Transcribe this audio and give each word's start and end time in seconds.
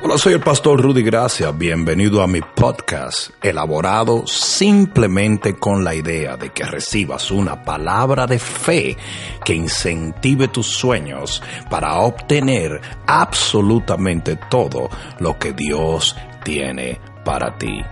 Hola, 0.00 0.16
soy 0.16 0.34
el 0.34 0.40
pastor 0.40 0.80
Rudy 0.80 1.02
Gracia. 1.02 1.50
Bienvenido 1.50 2.22
a 2.22 2.28
mi 2.28 2.40
podcast, 2.40 3.30
elaborado 3.42 4.24
simplemente 4.28 5.54
con 5.56 5.82
la 5.82 5.92
idea 5.92 6.36
de 6.36 6.50
que 6.50 6.62
recibas 6.64 7.32
una 7.32 7.64
palabra 7.64 8.24
de 8.28 8.38
fe 8.38 8.96
que 9.44 9.54
incentive 9.54 10.46
tus 10.46 10.68
sueños 10.68 11.42
para 11.68 11.96
obtener 11.96 12.80
absolutamente 13.08 14.36
todo 14.48 14.88
lo 15.18 15.36
que 15.36 15.52
Dios 15.52 16.14
tiene 16.44 17.00
para 17.24 17.58
ti. 17.58 17.82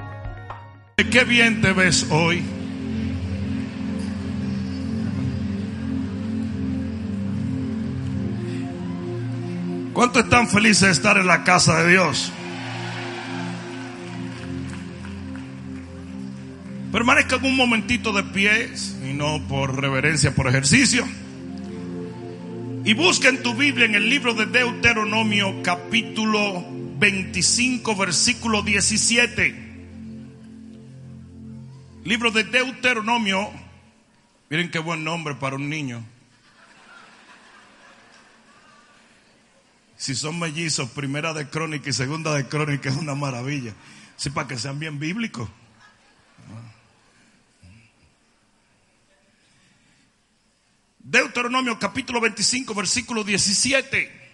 Qué 1.11 1.25
bien 1.25 1.61
te 1.61 1.73
ves 1.73 2.07
hoy. 2.12 2.45
¿Cuántos 9.96 10.24
están 10.24 10.46
felices 10.46 10.82
de 10.82 10.90
estar 10.90 11.16
en 11.16 11.26
la 11.26 11.42
casa 11.42 11.82
de 11.82 11.92
Dios? 11.92 12.30
Permanezcan 16.92 17.42
un 17.42 17.56
momentito 17.56 18.12
de 18.12 18.22
pie 18.24 18.69
y 19.09 19.14
no 19.14 19.48
por 19.48 19.80
reverencia, 19.80 20.34
por 20.34 20.48
ejercicio. 20.48 21.09
Y 22.84 22.92
busquen 22.92 23.42
tu 23.42 23.55
Biblia 23.55 23.86
en 23.86 23.95
el 23.95 24.10
libro 24.10 24.34
de 24.34 24.45
Deuteronomio 24.45 25.62
capítulo 25.62 26.62
25 26.98 27.97
versículo 27.97 28.60
17. 28.60 29.55
Libro 32.05 32.30
de 32.33 32.44
Deuteronomio. 32.44 33.48
Miren 34.50 34.70
qué 34.70 34.78
buen 34.78 35.05
nombre 35.05 35.36
para 35.36 35.56
un 35.56 35.70
niño. 35.70 36.05
Si 39.96 40.14
son 40.14 40.38
mellizos, 40.38 40.91
primera 40.91 41.32
de 41.32 41.48
crónica 41.48 41.88
y 41.88 41.92
segunda 41.92 42.34
de 42.34 42.46
crónica 42.46 42.91
es 42.91 42.96
una 42.96 43.14
maravilla. 43.14 43.73
Sí, 44.16 44.30
para 44.30 44.46
que 44.46 44.59
sean 44.59 44.78
bien 44.78 44.98
bíblicos. 44.98 45.48
Deuteronomio 50.98 51.78
capítulo 51.78 52.20
25, 52.20 52.74
versículo 52.74 53.24
17. 53.24 54.27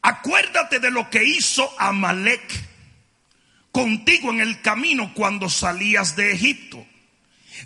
Acuérdate 0.00 0.78
de 0.78 0.90
lo 0.90 1.10
que 1.10 1.24
hizo 1.24 1.68
Amalek 1.78 2.68
contigo 3.72 4.30
en 4.30 4.40
el 4.40 4.62
camino 4.62 5.12
cuando 5.14 5.50
salías 5.50 6.16
de 6.16 6.32
Egipto 6.32 6.87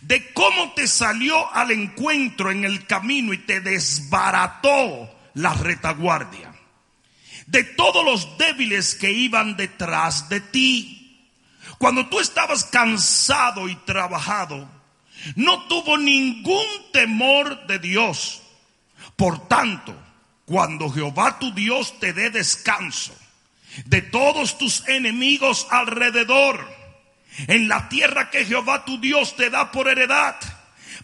de 0.00 0.32
cómo 0.32 0.72
te 0.72 0.88
salió 0.88 1.52
al 1.52 1.70
encuentro 1.70 2.50
en 2.50 2.64
el 2.64 2.86
camino 2.86 3.32
y 3.32 3.38
te 3.38 3.60
desbarató 3.60 5.10
la 5.34 5.54
retaguardia, 5.54 6.52
de 7.46 7.64
todos 7.64 8.04
los 8.04 8.38
débiles 8.38 8.94
que 8.94 9.12
iban 9.12 9.56
detrás 9.56 10.28
de 10.28 10.40
ti. 10.40 11.28
Cuando 11.78 12.08
tú 12.08 12.20
estabas 12.20 12.64
cansado 12.64 13.68
y 13.68 13.76
trabajado, 13.76 14.68
no 15.36 15.66
tuvo 15.66 15.98
ningún 15.98 16.66
temor 16.92 17.66
de 17.66 17.78
Dios. 17.78 18.42
Por 19.16 19.48
tanto, 19.48 19.96
cuando 20.44 20.90
Jehová 20.90 21.38
tu 21.38 21.52
Dios 21.52 21.98
te 22.00 22.12
dé 22.12 22.30
descanso 22.30 23.14
de 23.86 24.02
todos 24.02 24.58
tus 24.58 24.86
enemigos 24.88 25.66
alrededor, 25.70 26.68
en 27.46 27.68
la 27.68 27.88
tierra 27.88 28.30
que 28.30 28.44
Jehová 28.44 28.84
tu 28.84 29.00
Dios 29.00 29.36
te 29.36 29.50
da 29.50 29.70
por 29.70 29.88
heredad, 29.88 30.36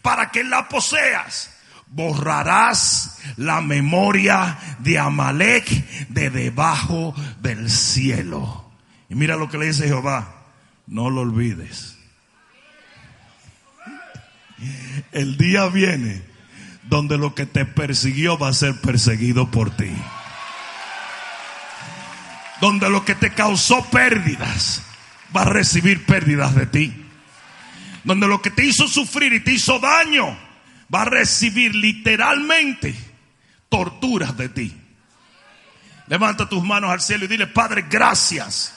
para 0.02 0.30
que 0.30 0.44
la 0.44 0.68
poseas. 0.68 1.54
Borrarás 1.90 3.18
la 3.36 3.62
memoria 3.62 4.58
de 4.80 4.98
Amalek 4.98 5.66
de 6.08 6.28
debajo 6.28 7.14
del 7.40 7.70
cielo. 7.70 8.70
Y 9.08 9.14
mira 9.14 9.36
lo 9.36 9.48
que 9.48 9.56
le 9.56 9.66
dice 9.66 9.86
Jehová, 9.86 10.34
no 10.86 11.08
lo 11.08 11.22
olvides. 11.22 11.96
El 15.12 15.38
día 15.38 15.66
viene 15.68 16.22
donde 16.82 17.16
lo 17.16 17.34
que 17.34 17.46
te 17.46 17.64
persiguió 17.64 18.36
va 18.36 18.48
a 18.48 18.54
ser 18.54 18.80
perseguido 18.80 19.50
por 19.50 19.70
ti. 19.70 19.92
Donde 22.60 22.90
lo 22.90 23.04
que 23.04 23.14
te 23.14 23.30
causó 23.30 23.84
pérdidas 23.86 24.82
va 25.36 25.42
a 25.42 25.46
recibir 25.46 26.04
pérdidas 26.06 26.54
de 26.54 26.66
ti. 26.66 27.04
Donde 28.04 28.26
lo 28.26 28.40
que 28.40 28.50
te 28.50 28.64
hizo 28.64 28.88
sufrir 28.88 29.32
y 29.32 29.40
te 29.40 29.52
hizo 29.52 29.78
daño 29.78 30.36
va 30.92 31.02
a 31.02 31.06
recibir 31.06 31.74
literalmente 31.74 32.94
torturas 33.68 34.36
de 34.36 34.48
ti. 34.48 34.76
Levanta 36.06 36.48
tus 36.48 36.64
manos 36.64 36.90
al 36.90 37.00
cielo 37.00 37.26
y 37.26 37.28
dile, 37.28 37.46
Padre, 37.46 37.84
gracias. 37.88 38.74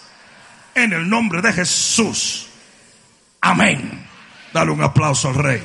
En 0.75 0.93
el 0.93 1.09
nombre 1.09 1.41
de 1.41 1.53
Jesús. 1.53 2.47
Amén. 3.41 4.05
Dale 4.53 4.71
un 4.71 4.81
aplauso 4.81 5.29
al 5.29 5.35
rey. 5.35 5.63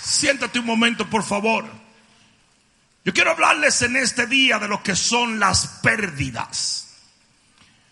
Siéntate 0.00 0.58
un 0.58 0.66
momento, 0.66 1.08
por 1.08 1.22
favor. 1.22 1.66
Yo 3.08 3.14
quiero 3.14 3.30
hablarles 3.30 3.80
en 3.80 3.96
este 3.96 4.26
día 4.26 4.58
de 4.58 4.68
lo 4.68 4.82
que 4.82 4.94
son 4.94 5.40
las 5.40 5.66
pérdidas. 5.82 6.88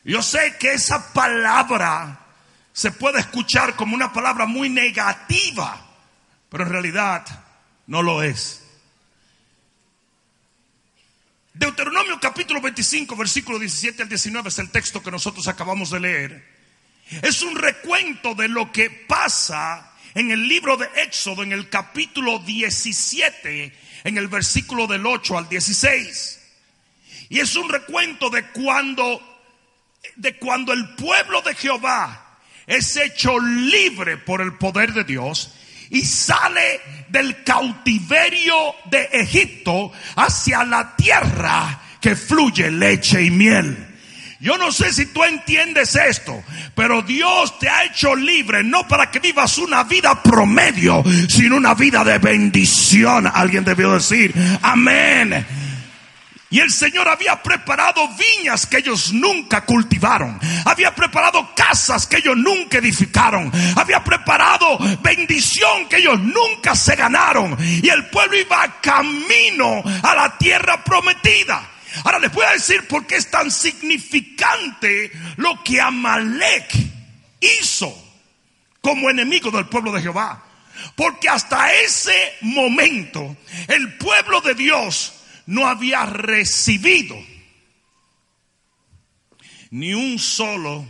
Yo 0.05 0.21
sé 0.21 0.59
que 0.61 0.75
esa 0.75 1.11
palabra 1.15 2.21
se 2.71 2.91
puede 2.91 3.21
escuchar 3.21 3.77
como 3.77 3.95
una 3.95 4.13
palabra 4.13 4.45
muy 4.45 4.69
negativa, 4.69 5.83
pero 6.51 6.65
en 6.65 6.71
realidad 6.71 7.25
no 7.87 8.03
lo 8.03 8.23
es. 8.23 8.63
Deuteronomio 11.55 12.21
capítulo 12.21 12.61
25, 12.61 13.17
versículo 13.17 13.59
17 13.59 14.03
al 14.03 14.11
19 14.11 14.51
es 14.51 14.59
el 14.59 14.71
texto 14.71 15.03
que 15.03 15.11
nosotros 15.11 15.49
acabamos 15.49 15.89
de 15.93 16.01
leer. 16.01 16.57
Es 17.23 17.41
un 17.41 17.57
recuento 17.57 18.35
de 18.35 18.49
lo 18.49 18.71
que 18.71 18.91
pasa 18.91 19.96
en 20.17 20.33
el 20.33 20.49
libro 20.49 20.77
de 20.77 20.89
Éxodo, 20.97 21.45
en 21.45 21.53
el 21.53 21.69
capítulo 21.69 22.41
17 22.41 23.73
en 24.07 24.19
el 24.19 24.29
versículo 24.29 24.87
del 24.87 25.05
8 25.05 25.37
al 25.37 25.49
16. 25.49 26.41
Y 27.29 27.41
es 27.41 27.57
un 27.57 27.69
recuento 27.69 28.31
de 28.31 28.47
cuando, 28.53 29.21
de 30.15 30.37
cuando 30.39 30.73
el 30.73 30.95
pueblo 30.95 31.43
de 31.43 31.57
Jehová 31.57 32.39
es 32.69 32.97
hecho 32.97 33.37
libre 33.41 34.17
por 34.17 34.41
el 34.41 34.55
poder 34.55 34.93
de 34.93 35.03
Dios 35.03 35.55
y 35.91 36.03
sale 36.03 36.81
del 37.09 37.43
cautiverio 37.43 38.77
de 38.85 39.09
Egipto 39.13 39.91
hacia 40.15 40.63
la 40.63 40.95
tierra 40.95 41.83
que 42.01 42.15
fluye 42.15 42.71
leche 42.71 43.23
y 43.23 43.31
miel. 43.31 43.96
Yo 44.39 44.59
no 44.59 44.71
sé 44.71 44.93
si 44.93 45.07
tú 45.07 45.25
entiendes 45.25 45.97
esto, 45.97 46.43
pero 46.75 47.01
Dios 47.03 47.59
te 47.59 47.69
ha 47.69 47.85
hecho 47.85 48.15
libre 48.15 48.63
no 48.63 48.87
para 48.87 49.11
que 49.11 49.19
vivas 49.19 49.57
una 49.57 49.85
vida 49.85 50.23
promedio, 50.23 51.03
sino 51.29 51.57
una 51.57 51.75
vida 51.75 52.05
de 52.05 52.19
bendición. 52.19 53.31
Alguien 53.33 53.65
debió 53.65 53.93
decir, 53.93 54.35
amén. 54.63 55.47
Y 56.49 56.61
el 56.61 56.71
Señor 56.71 57.09
había 57.09 57.43
preparado 57.43 58.09
viñas 58.09 58.67
que 58.67 58.79
ellos 58.79 59.13
nunca 59.13 59.65
cultivaron. 59.65 60.39
Había 60.65 60.95
preparado 60.95 61.55
casas 61.57 62.07
que 62.07 62.19
ellos 62.19 62.37
nunca 62.37 62.79
edificaron. 62.79 63.51
Había 63.75 64.05
preparado 64.05 64.79
bendición 65.03 65.89
que 65.89 65.97
ellos 65.97 66.21
nunca 66.21 66.77
se 66.77 66.95
ganaron. 66.95 67.57
Y 67.61 67.89
el 67.89 68.07
pueblo 68.07 68.39
iba 68.39 68.81
camino 68.81 69.83
a 70.03 70.15
la 70.15 70.39
tierra 70.39 70.85
prometida. 70.85 71.76
Ahora 72.05 72.19
les 72.19 72.33
voy 72.33 72.45
a 72.45 72.53
decir 72.53 72.87
por 72.87 73.07
qué 73.07 73.17
es 73.17 73.31
tan 73.31 73.51
significante 73.51 75.11
lo 75.37 75.63
que 75.63 75.81
Amalek 75.81 76.73
hizo 77.41 77.95
como 78.81 79.11
enemigo 79.11 79.51
del 79.51 79.67
pueblo 79.67 79.93
de 79.93 80.03
Jehová. 80.03 80.43
Porque 80.95 81.29
hasta 81.29 81.73
ese 81.75 82.35
momento 82.43 83.37
el 83.69 83.97
pueblo 83.97 84.41
de 84.43 84.55
Dios 84.55 85.15
no 85.47 85.67
había 85.67 86.05
recibido 86.07 87.17
ni 89.71 89.95
un 89.95 90.19
solo, 90.19 90.87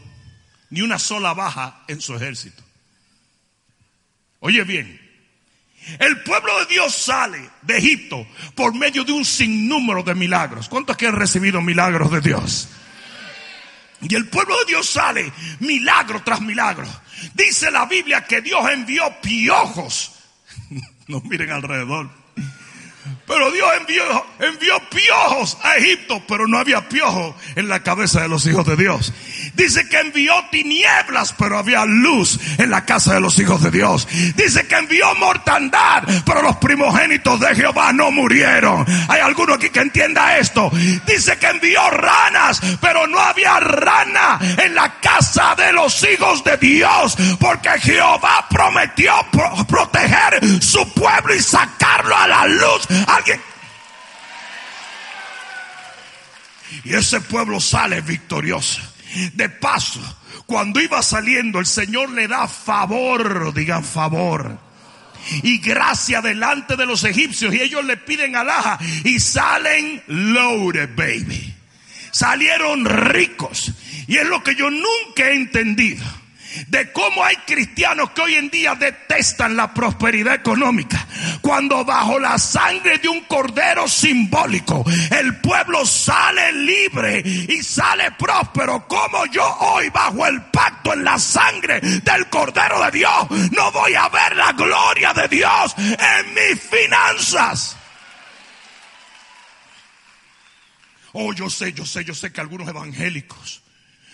ni 0.70 0.82
una 0.82 0.98
sola 0.98 1.34
baja 1.34 1.84
en 1.88 2.00
su 2.00 2.14
ejército. 2.14 2.62
Oye 4.40 4.64
bien, 4.64 5.05
el 5.98 6.22
pueblo 6.22 6.58
de 6.60 6.66
Dios 6.66 6.94
sale 6.94 7.50
de 7.62 7.78
Egipto 7.78 8.26
por 8.54 8.74
medio 8.74 9.04
de 9.04 9.12
un 9.12 9.24
sinnúmero 9.24 10.02
de 10.02 10.14
milagros. 10.14 10.68
¿Cuántos 10.68 10.96
que 10.96 11.06
han 11.06 11.14
recibido 11.14 11.60
milagros 11.60 12.10
de 12.10 12.20
Dios? 12.20 12.68
Y 14.02 14.14
el 14.14 14.28
pueblo 14.28 14.58
de 14.58 14.64
Dios 14.66 14.88
sale 14.88 15.32
milagro 15.60 16.22
tras 16.22 16.40
milagro. 16.40 16.86
Dice 17.34 17.70
la 17.70 17.86
Biblia 17.86 18.24
que 18.24 18.40
Dios 18.40 18.68
envió 18.70 19.04
piojos. 19.20 20.12
No 21.08 21.20
miren 21.20 21.52
alrededor. 21.52 22.10
Pero 23.26 23.50
Dios 23.50 23.68
envió, 23.80 24.04
envió 24.38 24.78
piojos 24.88 25.58
a 25.62 25.76
Egipto, 25.76 26.22
pero 26.28 26.46
no 26.46 26.58
había 26.58 26.88
piojos 26.88 27.34
en 27.56 27.68
la 27.68 27.82
cabeza 27.82 28.22
de 28.22 28.28
los 28.28 28.46
hijos 28.46 28.64
de 28.66 28.76
Dios. 28.76 29.12
Dice 29.54 29.88
que 29.88 29.98
envió 29.98 30.32
tinieblas, 30.50 31.34
pero 31.36 31.58
había 31.58 31.84
luz 31.86 32.38
en 32.58 32.70
la 32.70 32.84
casa 32.84 33.14
de 33.14 33.20
los 33.20 33.38
hijos 33.40 33.62
de 33.62 33.70
Dios. 33.70 34.06
Dice 34.36 34.66
que 34.68 34.76
envió 34.76 35.12
mortandad, 35.16 36.04
pero 36.24 36.42
los 36.42 36.56
primogénitos 36.56 37.40
de 37.40 37.54
Jehová 37.54 37.92
no 37.92 38.12
murieron. 38.12 38.86
Hay 39.08 39.20
alguno 39.20 39.54
aquí 39.54 39.70
que 39.70 39.80
entienda 39.80 40.38
esto. 40.38 40.70
Dice 41.06 41.36
que 41.38 41.48
envió 41.48 41.88
ranas, 41.90 42.60
pero 42.80 43.08
no 43.08 43.18
había 43.18 43.58
rana 43.58 44.38
en 44.58 44.74
la 44.74 45.00
casa 45.00 45.54
de 45.56 45.72
los 45.72 46.04
hijos 46.04 46.44
de 46.44 46.56
Dios, 46.58 47.16
porque 47.40 47.70
Jehová 47.80 48.46
prometió 48.48 49.14
proteger 49.66 50.62
su 50.62 50.92
pueblo 50.92 51.34
y 51.34 51.40
sacarlo 51.40 52.16
a 52.16 52.28
la 52.28 52.46
luz 52.46 52.86
Y 56.84 56.94
ese 56.94 57.20
pueblo 57.20 57.60
sale 57.60 58.00
victorioso. 58.00 58.80
De 59.34 59.48
paso, 59.48 60.00
cuando 60.46 60.80
iba 60.80 61.02
saliendo, 61.02 61.58
el 61.58 61.66
Señor 61.66 62.10
le 62.10 62.28
da 62.28 62.46
favor, 62.48 63.54
digan 63.54 63.84
favor. 63.84 64.58
Y 65.42 65.58
gracia 65.58 66.20
delante 66.20 66.76
de 66.76 66.86
los 66.86 67.02
egipcios. 67.04 67.54
Y 67.54 67.60
ellos 67.60 67.84
le 67.84 67.96
piden 67.96 68.36
alhaja. 68.36 68.78
Y 69.04 69.18
salen 69.18 70.02
loaded, 70.06 70.90
baby. 70.94 71.54
Salieron 72.12 72.84
ricos. 72.84 73.72
Y 74.06 74.16
es 74.16 74.26
lo 74.26 74.42
que 74.42 74.54
yo 74.54 74.70
nunca 74.70 75.28
he 75.28 75.34
entendido 75.34 76.04
de 76.68 76.92
cómo 76.92 77.24
hay 77.24 77.36
cristianos 77.46 78.10
que 78.10 78.22
hoy 78.22 78.34
en 78.34 78.50
día 78.50 78.74
detestan 78.74 79.56
la 79.56 79.72
prosperidad 79.72 80.34
económica. 80.34 81.06
Cuando 81.40 81.84
bajo 81.84 82.18
la 82.18 82.38
sangre 82.38 82.98
de 82.98 83.08
un 83.08 83.20
cordero 83.22 83.88
simbólico 83.88 84.84
el 85.10 85.36
pueblo 85.40 85.84
sale 85.86 86.52
libre 86.52 87.22
y 87.24 87.62
sale 87.62 88.12
próspero, 88.12 88.86
como 88.86 89.26
yo 89.26 89.44
hoy 89.60 89.88
bajo 89.90 90.26
el 90.26 90.42
pacto 90.44 90.92
en 90.92 91.04
la 91.04 91.18
sangre 91.18 91.80
del 91.80 92.28
cordero 92.28 92.82
de 92.84 92.90
Dios 92.90 93.26
no 93.52 93.72
voy 93.72 93.94
a 93.94 94.08
ver 94.08 94.36
la 94.36 94.52
gloria 94.52 95.12
de 95.12 95.28
Dios 95.28 95.74
en 95.78 96.34
mis 96.34 96.60
finanzas. 96.60 97.76
Oh, 101.12 101.32
yo 101.32 101.48
sé, 101.48 101.72
yo 101.72 101.86
sé, 101.86 102.04
yo 102.04 102.14
sé 102.14 102.32
que 102.32 102.40
algunos 102.40 102.68
evangélicos 102.68 103.62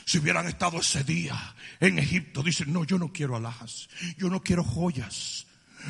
si 0.05 0.19
hubieran 0.19 0.47
estado 0.47 0.81
ese 0.81 1.05
día 1.05 1.52
en 1.83 1.99
Egipto, 1.99 2.43
dicen, 2.43 2.73
no, 2.73 2.85
yo 2.85 2.97
no 2.97 3.13
quiero 3.13 3.37
alhajas, 3.37 3.89
yo 4.17 4.31
no 4.31 4.41
quiero 4.41 4.63
joyas. 4.63 5.47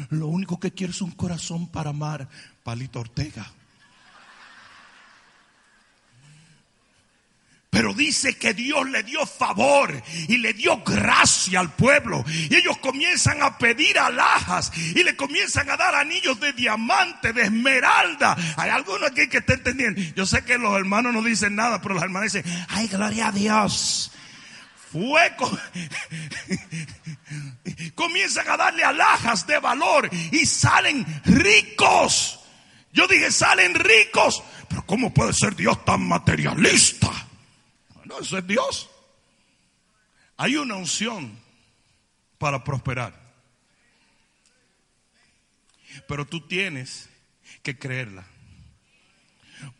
Lo 0.08 0.26
único 0.26 0.58
que 0.58 0.72
quiero 0.72 0.90
es 0.90 1.02
un 1.02 1.10
corazón 1.10 1.70
para 1.70 1.90
amar. 1.90 2.28
Palito 2.64 3.00
Ortega. 3.00 3.52
Pero 7.68 7.92
dice 7.92 8.36
que 8.36 8.54
Dios 8.54 8.88
le 8.88 9.02
dio 9.02 9.26
favor 9.26 10.02
y 10.28 10.38
le 10.38 10.54
dio 10.54 10.82
gracia 10.82 11.60
al 11.60 11.72
pueblo. 11.74 12.24
Y 12.28 12.54
ellos 12.54 12.78
comienzan 12.78 13.42
a 13.42 13.58
pedir 13.58 13.98
alhajas 13.98 14.72
y 14.94 15.02
le 15.02 15.14
comienzan 15.14 15.68
a 15.68 15.76
dar 15.76 15.94
anillos 15.94 16.40
de 16.40 16.54
diamante, 16.54 17.34
de 17.34 17.42
esmeralda. 17.42 18.36
Hay 18.56 18.70
alguno 18.70 19.06
aquí 19.06 19.26
que 19.28 19.38
está 19.38 19.54
entendiendo. 19.54 20.00
Yo 20.14 20.24
sé 20.24 20.42
que 20.44 20.56
los 20.56 20.74
hermanos 20.74 21.12
no 21.12 21.22
dicen 21.22 21.54
nada, 21.54 21.82
pero 21.82 21.94
los 21.94 22.02
hermanos 22.02 22.32
dicen, 22.32 22.50
ay, 22.68 22.88
gloria 22.88 23.28
a 23.28 23.32
Dios. 23.32 24.10
Fuego. 24.92 25.50
comienzan 27.94 28.48
a 28.48 28.56
darle 28.56 28.84
alhajas 28.84 29.46
de 29.46 29.58
valor 29.58 30.10
y 30.30 30.44
salen 30.44 31.04
ricos. 31.24 32.40
Yo 32.92 33.06
dije, 33.06 33.30
salen 33.30 33.74
ricos. 33.74 34.42
Pero 34.68 34.84
¿cómo 34.84 35.12
puede 35.14 35.32
ser 35.32 35.56
Dios 35.56 35.82
tan 35.84 36.06
materialista? 36.06 37.10
No, 38.04 38.18
eso 38.18 38.38
es 38.38 38.46
Dios. 38.46 38.90
Hay 40.36 40.56
una 40.56 40.76
unción 40.76 41.38
para 42.38 42.62
prosperar. 42.62 43.18
Pero 46.06 46.26
tú 46.26 46.46
tienes 46.46 47.08
que 47.62 47.78
creerla. 47.78 48.26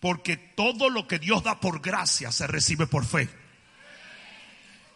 Porque 0.01 0.37
todo 0.37 0.89
lo 0.89 1.09
que 1.09 1.19
Dios 1.19 1.43
da 1.43 1.61
por 1.61 1.81
gracia 1.81 2.31
se 2.33 2.47
recibe 2.47 2.87
por 2.87 3.05
fe. 3.05 3.29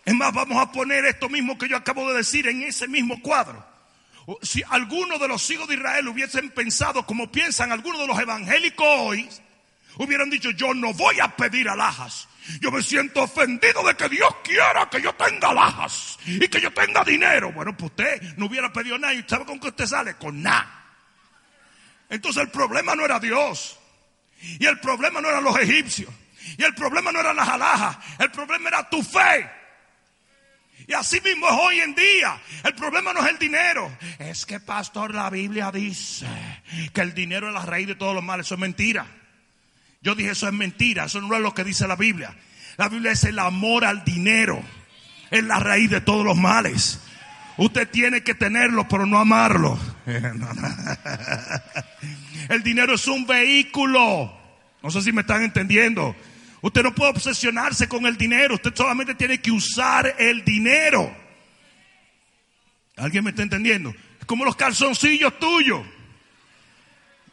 Es 0.06 0.14
más, 0.14 0.32
vamos 0.32 0.56
a 0.62 0.70
poner 0.70 1.04
esto 1.04 1.28
mismo 1.28 1.58
que 1.58 1.68
yo 1.68 1.76
acabo 1.76 2.08
de 2.08 2.18
decir 2.18 2.46
en 2.46 2.62
ese 2.62 2.86
mismo 2.86 3.20
cuadro. 3.20 3.66
Si 4.40 4.62
algunos 4.70 5.18
de 5.18 5.26
los 5.26 5.50
hijos 5.50 5.66
de 5.66 5.74
Israel 5.74 6.06
hubiesen 6.06 6.50
pensado 6.50 7.04
como 7.04 7.30
piensan 7.30 7.72
algunos 7.72 8.00
de 8.00 8.06
los 8.06 8.18
evangélicos 8.18 8.86
hoy, 8.86 9.28
hubieran 9.96 10.30
dicho, 10.30 10.52
yo 10.52 10.72
no 10.74 10.94
voy 10.94 11.18
a 11.18 11.34
pedir 11.34 11.68
alhajas. 11.68 12.28
Yo 12.60 12.70
me 12.70 12.84
siento 12.84 13.24
ofendido 13.24 13.82
de 13.82 13.96
que 13.96 14.08
Dios 14.08 14.32
quiera 14.44 14.88
que 14.88 15.02
yo 15.02 15.12
tenga 15.14 15.48
alhajas 15.48 16.20
y 16.24 16.46
que 16.46 16.60
yo 16.60 16.72
tenga 16.72 17.02
dinero. 17.02 17.50
Bueno, 17.50 17.76
pues 17.76 17.90
usted 17.90 18.36
no 18.36 18.46
hubiera 18.46 18.72
pedido 18.72 18.96
nada 18.98 19.12
y 19.12 19.24
¿sabe 19.26 19.44
con 19.44 19.58
qué 19.58 19.68
usted 19.68 19.86
sale? 19.86 20.14
Con 20.14 20.40
nada. 20.40 20.84
Entonces 22.08 22.44
el 22.44 22.50
problema 22.50 22.94
no 22.94 23.04
era 23.04 23.18
Dios. 23.18 23.76
Y 24.40 24.66
el 24.66 24.78
problema 24.78 25.20
no 25.20 25.28
eran 25.28 25.42
los 25.42 25.58
egipcios. 25.58 26.14
Y 26.56 26.62
el 26.62 26.76
problema 26.76 27.10
no 27.10 27.18
eran 27.18 27.34
las 27.34 27.48
alhajas. 27.48 27.98
El 28.20 28.30
problema 28.30 28.68
era 28.68 28.88
tu 28.88 29.02
fe. 29.02 29.65
Y 30.88 30.92
así 30.92 31.20
mismo 31.20 31.48
es 31.48 31.54
hoy 31.60 31.80
en 31.80 31.94
día. 31.94 32.40
El 32.62 32.74
problema 32.74 33.12
no 33.12 33.24
es 33.24 33.32
el 33.32 33.38
dinero. 33.38 33.90
Es 34.18 34.46
que, 34.46 34.60
pastor, 34.60 35.14
la 35.14 35.28
Biblia 35.30 35.72
dice 35.72 36.26
que 36.92 37.00
el 37.00 37.12
dinero 37.12 37.48
es 37.48 37.54
la 37.54 37.66
raíz 37.66 37.88
de 37.88 37.96
todos 37.96 38.14
los 38.14 38.22
males. 38.22 38.46
Eso 38.46 38.54
es 38.54 38.60
mentira. 38.60 39.06
Yo 40.00 40.14
dije, 40.14 40.30
eso 40.30 40.46
es 40.46 40.52
mentira. 40.52 41.06
Eso 41.06 41.20
no 41.20 41.34
es 41.34 41.42
lo 41.42 41.52
que 41.54 41.64
dice 41.64 41.88
la 41.88 41.96
Biblia. 41.96 42.36
La 42.76 42.88
Biblia 42.88 43.12
es 43.12 43.24
el 43.24 43.38
amor 43.38 43.84
al 43.84 44.04
dinero. 44.04 44.62
Es 45.30 45.42
la 45.42 45.58
raíz 45.58 45.90
de 45.90 46.00
todos 46.00 46.24
los 46.24 46.36
males. 46.36 47.00
Usted 47.56 47.88
tiene 47.88 48.22
que 48.22 48.34
tenerlo, 48.34 48.86
pero 48.86 49.06
no 49.06 49.18
amarlo. 49.18 49.78
El 52.48 52.62
dinero 52.62 52.94
es 52.94 53.08
un 53.08 53.26
vehículo. 53.26 54.32
No 54.82 54.90
sé 54.90 55.02
si 55.02 55.10
me 55.10 55.22
están 55.22 55.42
entendiendo. 55.42 56.14
Usted 56.62 56.82
no 56.82 56.94
puede 56.94 57.10
obsesionarse 57.10 57.88
con 57.88 58.06
el 58.06 58.16
dinero. 58.16 58.54
Usted 58.54 58.74
solamente 58.74 59.14
tiene 59.14 59.40
que 59.40 59.50
usar 59.50 60.16
el 60.18 60.44
dinero. 60.44 61.14
¿Alguien 62.96 63.24
me 63.24 63.30
está 63.30 63.42
entendiendo? 63.42 63.94
Es 64.18 64.26
como 64.26 64.44
los 64.44 64.56
calzoncillos 64.56 65.38
tuyos. 65.38 65.86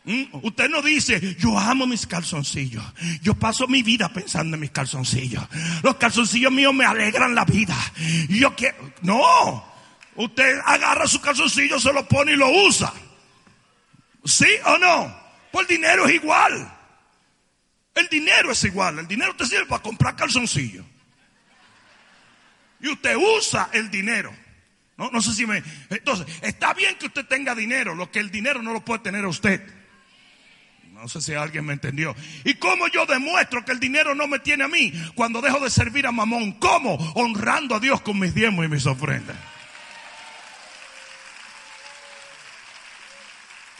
¿Mm? 0.05 0.23
Usted 0.41 0.69
no 0.69 0.81
dice, 0.81 1.35
yo 1.39 1.57
amo 1.57 1.87
mis 1.87 2.05
calzoncillos. 2.05 2.83
Yo 3.21 3.35
paso 3.35 3.67
mi 3.67 3.81
vida 3.81 4.09
pensando 4.09 4.55
en 4.55 4.61
mis 4.61 4.71
calzoncillos. 4.71 5.43
Los 5.81 5.95
calzoncillos 5.95 6.51
míos 6.51 6.73
me 6.73 6.85
alegran 6.85 7.33
la 7.33 7.45
vida. 7.45 7.75
Yo 8.29 8.53
quiero, 8.55 8.91
no. 9.01 9.65
Usted 10.15 10.59
agarra 10.65 11.07
su 11.07 11.21
calzoncillo, 11.21 11.79
se 11.79 11.93
lo 11.93 12.07
pone 12.07 12.33
y 12.33 12.35
lo 12.35 12.49
usa. 12.49 12.93
¿Sí 14.25 14.47
o 14.65 14.77
no? 14.77 15.23
El 15.59 15.67
dinero 15.67 16.05
es 16.05 16.15
igual. 16.15 16.71
El 17.95 18.07
dinero 18.07 18.51
es 18.51 18.63
igual. 18.63 18.99
El 18.99 19.07
dinero 19.07 19.35
te 19.35 19.45
sirve 19.45 19.65
para 19.65 19.81
comprar 19.81 20.15
calzoncillos. 20.15 20.85
Y 22.79 22.89
usted 22.89 23.15
usa 23.15 23.69
el 23.71 23.89
dinero. 23.89 24.33
No, 24.97 25.09
no 25.11 25.21
sé 25.21 25.33
si 25.33 25.45
me. 25.45 25.63
Entonces, 25.89 26.27
está 26.41 26.73
bien 26.73 26.95
que 26.97 27.07
usted 27.07 27.25
tenga 27.25 27.55
dinero. 27.55 27.95
Lo 27.95 28.11
que 28.11 28.19
el 28.19 28.29
dinero 28.29 28.61
no 28.61 28.73
lo 28.73 28.83
puede 28.83 28.99
tener 29.01 29.25
usted. 29.25 29.61
No 30.91 31.07
sé 31.07 31.21
si 31.21 31.33
alguien 31.33 31.65
me 31.65 31.73
entendió. 31.73 32.15
¿Y 32.45 32.55
cómo 32.55 32.87
yo 32.87 33.05
demuestro 33.05 33.65
que 33.65 33.71
el 33.71 33.79
dinero 33.79 34.15
no 34.15 34.27
me 34.27 34.39
tiene 34.39 34.63
a 34.63 34.67
mí 34.67 34.93
cuando 35.15 35.41
dejo 35.41 35.59
de 35.59 35.69
servir 35.69 36.07
a 36.07 36.11
mamón? 36.11 36.53
¿Cómo? 36.53 36.95
Honrando 37.15 37.75
a 37.75 37.79
Dios 37.79 38.01
con 38.01 38.19
mis 38.19 38.33
diezmos 38.33 38.65
y 38.65 38.69
mis 38.69 38.85
ofrendas. 38.85 39.35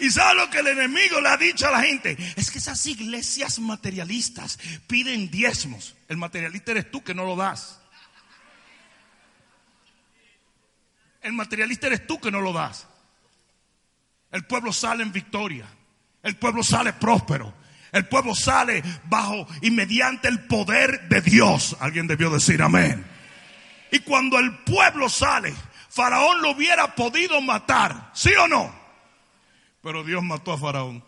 ¿Y 0.04 0.12
sabe 0.12 0.36
lo 0.36 0.50
que 0.50 0.60
el 0.60 0.68
enemigo 0.68 1.22
le 1.22 1.30
ha 1.30 1.38
dicho 1.38 1.66
a 1.66 1.72
la 1.72 1.82
gente? 1.82 2.18
Es 2.36 2.52
que 2.52 2.58
esas 2.58 2.86
iglesias 2.88 3.58
materialistas 3.60 4.60
piden 4.86 5.32
diezmos. 5.32 5.96
El 6.10 6.18
materialista 6.18 6.72
eres 6.72 6.92
tú 6.92 7.02
que 7.02 7.14
no 7.14 7.24
lo 7.24 7.38
das. 7.38 7.80
El 11.22 11.32
materialista 11.32 11.88
eres 11.88 12.06
tú 12.06 12.20
que 12.20 12.32
no 12.32 12.42
lo 12.42 12.52
das. 12.52 12.86
El 14.30 14.44
pueblo 14.44 14.74
sale 14.74 15.04
en 15.04 15.14
victoria. 15.14 15.66
El 16.22 16.36
pueblo 16.36 16.64
sale 16.64 16.92
próspero. 16.92 17.54
El 17.94 18.06
pueblo 18.06 18.36
sale 18.36 18.84
bajo 19.06 19.48
y 19.62 19.72
mediante 19.72 20.28
el 20.28 20.48
poder 20.48 21.08
de 21.08 21.22
Dios. 21.22 21.78
Alguien 21.80 22.08
debió 22.08 22.30
decir 22.30 22.62
amén. 22.62 23.06
Y 23.90 24.00
cuando 24.00 24.38
el 24.38 24.54
pueblo 24.66 25.08
sale, 25.08 25.54
Faraón 25.88 26.42
lo 26.42 26.52
hubiera 26.52 26.94
podido 26.94 27.40
matar. 27.40 28.12
¿Sí 28.14 28.34
o 28.34 28.50
no? 28.50 28.83
Pero 29.84 30.04
Dios 30.04 30.24
mató 30.24 30.54
a 30.54 30.58
Faraón. 30.58 31.04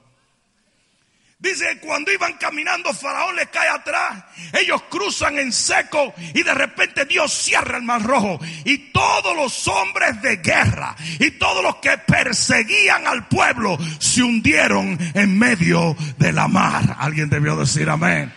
Dice 1.38 1.80
cuando 1.82 2.12
iban 2.12 2.34
caminando, 2.38 2.94
Faraón 2.94 3.36
les 3.36 3.48
cae 3.50 3.70
atrás. 3.70 4.24
Ellos 4.54 4.84
cruzan 4.90 5.38
en 5.38 5.52
seco 5.52 6.14
y 6.34 6.44
de 6.44 6.54
repente 6.54 7.06
Dios 7.06 7.32
cierra 7.32 7.78
el 7.78 7.84
mar 7.84 8.02
rojo. 8.04 8.40
Y 8.64 8.78
todos 8.92 9.36
los 9.36 9.68
hombres 9.68 10.22
de 10.22 10.38
guerra 10.38 10.96
y 11.20 11.32
todos 11.32 11.64
los 11.64 11.76
que 11.78 11.98
perseguían 11.98 13.06
al 13.08 13.28
pueblo 13.28 13.78
se 14.00 14.24
hundieron 14.24 14.98
en 15.14 15.38
medio 15.38 15.96
de 16.18 16.32
la 16.32 16.48
mar. 16.48 16.96
Alguien 17.00 17.30
debió 17.30 17.56
decir 17.56 17.90
amén. 17.90 18.34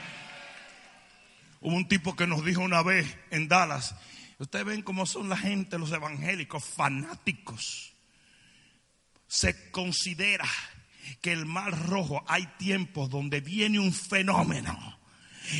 Hubo 1.60 1.74
un 1.74 1.88
tipo 1.88 2.14
que 2.14 2.26
nos 2.26 2.44
dijo 2.44 2.60
una 2.60 2.82
vez 2.82 3.16
en 3.30 3.48
Dallas. 3.48 3.94
Ustedes 4.38 4.64
ven 4.64 4.82
cómo 4.82 5.06
son 5.06 5.28
la 5.28 5.36
gente, 5.36 5.78
los 5.78 5.92
evangélicos, 5.92 6.64
fanáticos. 6.64 7.94
Se 9.28 9.70
considera 9.70 10.46
que 11.20 11.32
el 11.32 11.46
mar 11.46 11.88
rojo 11.88 12.24
hay 12.26 12.46
tiempos 12.58 13.10
donde 13.10 13.40
viene 13.40 13.78
un 13.78 13.92
fenómeno 13.92 14.98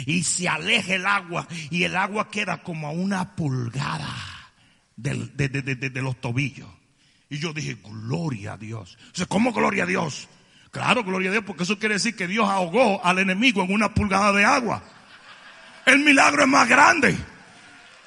y 0.07 0.23
se 0.23 0.49
aleja 0.49 0.95
el 0.95 1.07
agua 1.07 1.47
y 1.71 1.85
el 1.85 1.97
agua 1.97 2.31
queda 2.31 2.63
como 2.63 2.89
a 2.89 2.91
una 2.91 3.35
pulgada 3.35 4.15
de, 4.97 5.15
los 6.03 6.21
tobillos. 6.21 6.69
Y 7.31 7.39
yo 7.39 7.53
dije, 7.53 7.77
gloria 7.83 8.55
a 8.55 8.57
Dios. 8.57 8.99
¿Cómo 9.29 9.53
gloria 9.53 9.85
a 9.85 9.87
Dios? 9.87 10.29
Claro, 10.71 11.05
gloria 11.05 11.31
a 11.31 11.33
Dios, 11.33 11.45
porque 11.47 11.63
eso 11.63 11.79
quiere 11.79 11.95
decir 11.95 12.17
que 12.17 12.27
Dios 12.27 12.49
ahogó 12.49 13.05
al 13.05 13.19
enemigo 13.19 13.63
en 13.63 13.73
una 13.73 13.95
pulgada 13.95 14.33
de 14.33 14.45
agua. 14.45 14.83
El 15.87 16.01
milagro 16.01 16.43
es 16.43 16.49
más 16.49 16.69
grande. 16.69 17.17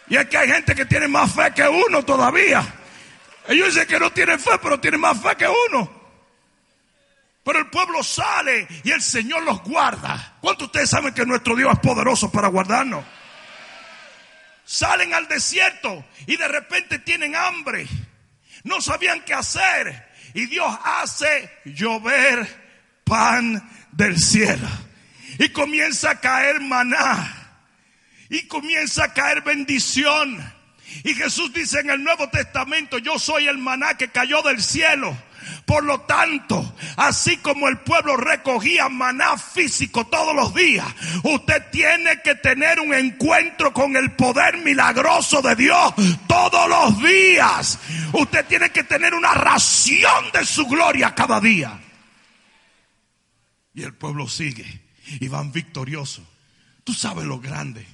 Y 0.07 0.15
es 0.15 0.25
que 0.27 0.37
hay 0.37 0.49
gente 0.49 0.75
que 0.75 0.85
tiene 0.85 1.07
más 1.07 1.33
fe 1.33 1.51
que 1.55 1.67
uno 1.67 2.03
todavía. 2.03 2.80
Ellos 3.47 3.73
dicen 3.73 3.87
que 3.87 3.99
no 3.99 4.11
tienen 4.11 4.39
fe, 4.39 4.51
pero 4.61 4.79
tienen 4.79 4.99
más 4.99 5.21
fe 5.21 5.35
que 5.35 5.47
uno. 5.69 6.01
Pero 7.43 7.59
el 7.59 7.69
pueblo 7.69 8.03
sale 8.03 8.67
y 8.83 8.91
el 8.91 9.01
Señor 9.01 9.43
los 9.43 9.63
guarda. 9.63 10.37
¿Cuántos 10.41 10.67
ustedes 10.67 10.89
saben 10.89 11.13
que 11.13 11.25
nuestro 11.25 11.55
Dios 11.55 11.73
es 11.73 11.79
poderoso 11.79 12.31
para 12.31 12.49
guardarnos? 12.49 13.03
Salen 14.63 15.13
al 15.13 15.27
desierto 15.27 16.05
y 16.27 16.37
de 16.37 16.47
repente 16.47 16.99
tienen 16.99 17.35
hambre. 17.35 17.87
No 18.63 18.79
sabían 18.79 19.21
qué 19.25 19.33
hacer. 19.33 20.09
Y 20.33 20.45
Dios 20.45 20.73
hace 20.83 21.51
llover 21.65 22.47
pan 23.03 23.69
del 23.91 24.17
cielo. 24.17 24.67
Y 25.39 25.49
comienza 25.49 26.11
a 26.11 26.19
caer 26.19 26.61
maná. 26.61 27.37
Y 28.29 28.47
comienza 28.47 29.05
a 29.05 29.13
caer 29.13 29.41
bendición. 29.41 30.60
Y 31.03 31.13
Jesús 31.13 31.53
dice 31.53 31.79
en 31.79 31.89
el 31.89 32.03
Nuevo 32.03 32.29
Testamento, 32.29 32.97
yo 32.97 33.17
soy 33.19 33.47
el 33.47 33.57
maná 33.57 33.95
que 33.95 34.09
cayó 34.09 34.41
del 34.41 34.61
cielo 34.61 35.15
por 35.65 35.83
lo 35.83 36.01
tanto, 36.01 36.75
así 36.97 37.37
como 37.37 37.67
el 37.67 37.79
pueblo 37.79 38.17
recogía 38.17 38.89
maná 38.89 39.37
físico 39.37 40.05
todos 40.07 40.35
los 40.35 40.53
días, 40.53 40.87
usted 41.23 41.69
tiene 41.71 42.21
que 42.21 42.35
tener 42.35 42.79
un 42.79 42.93
encuentro 42.93 43.73
con 43.73 43.95
el 43.95 44.11
poder 44.11 44.57
milagroso 44.57 45.41
de 45.41 45.55
Dios 45.55 45.93
todos 46.27 46.69
los 46.69 47.01
días. 47.01 47.79
Usted 48.13 48.45
tiene 48.45 48.71
que 48.71 48.83
tener 48.83 49.13
una 49.13 49.33
ración 49.33 50.31
de 50.33 50.45
su 50.45 50.67
gloria 50.67 51.15
cada 51.15 51.39
día. 51.39 51.79
Y 53.73 53.83
el 53.83 53.93
pueblo 53.93 54.27
sigue 54.27 54.81
y 55.19 55.27
van 55.27 55.51
victoriosos. 55.51 56.25
Tú 56.83 56.93
sabes 56.93 57.25
lo 57.25 57.39
grande. 57.39 57.85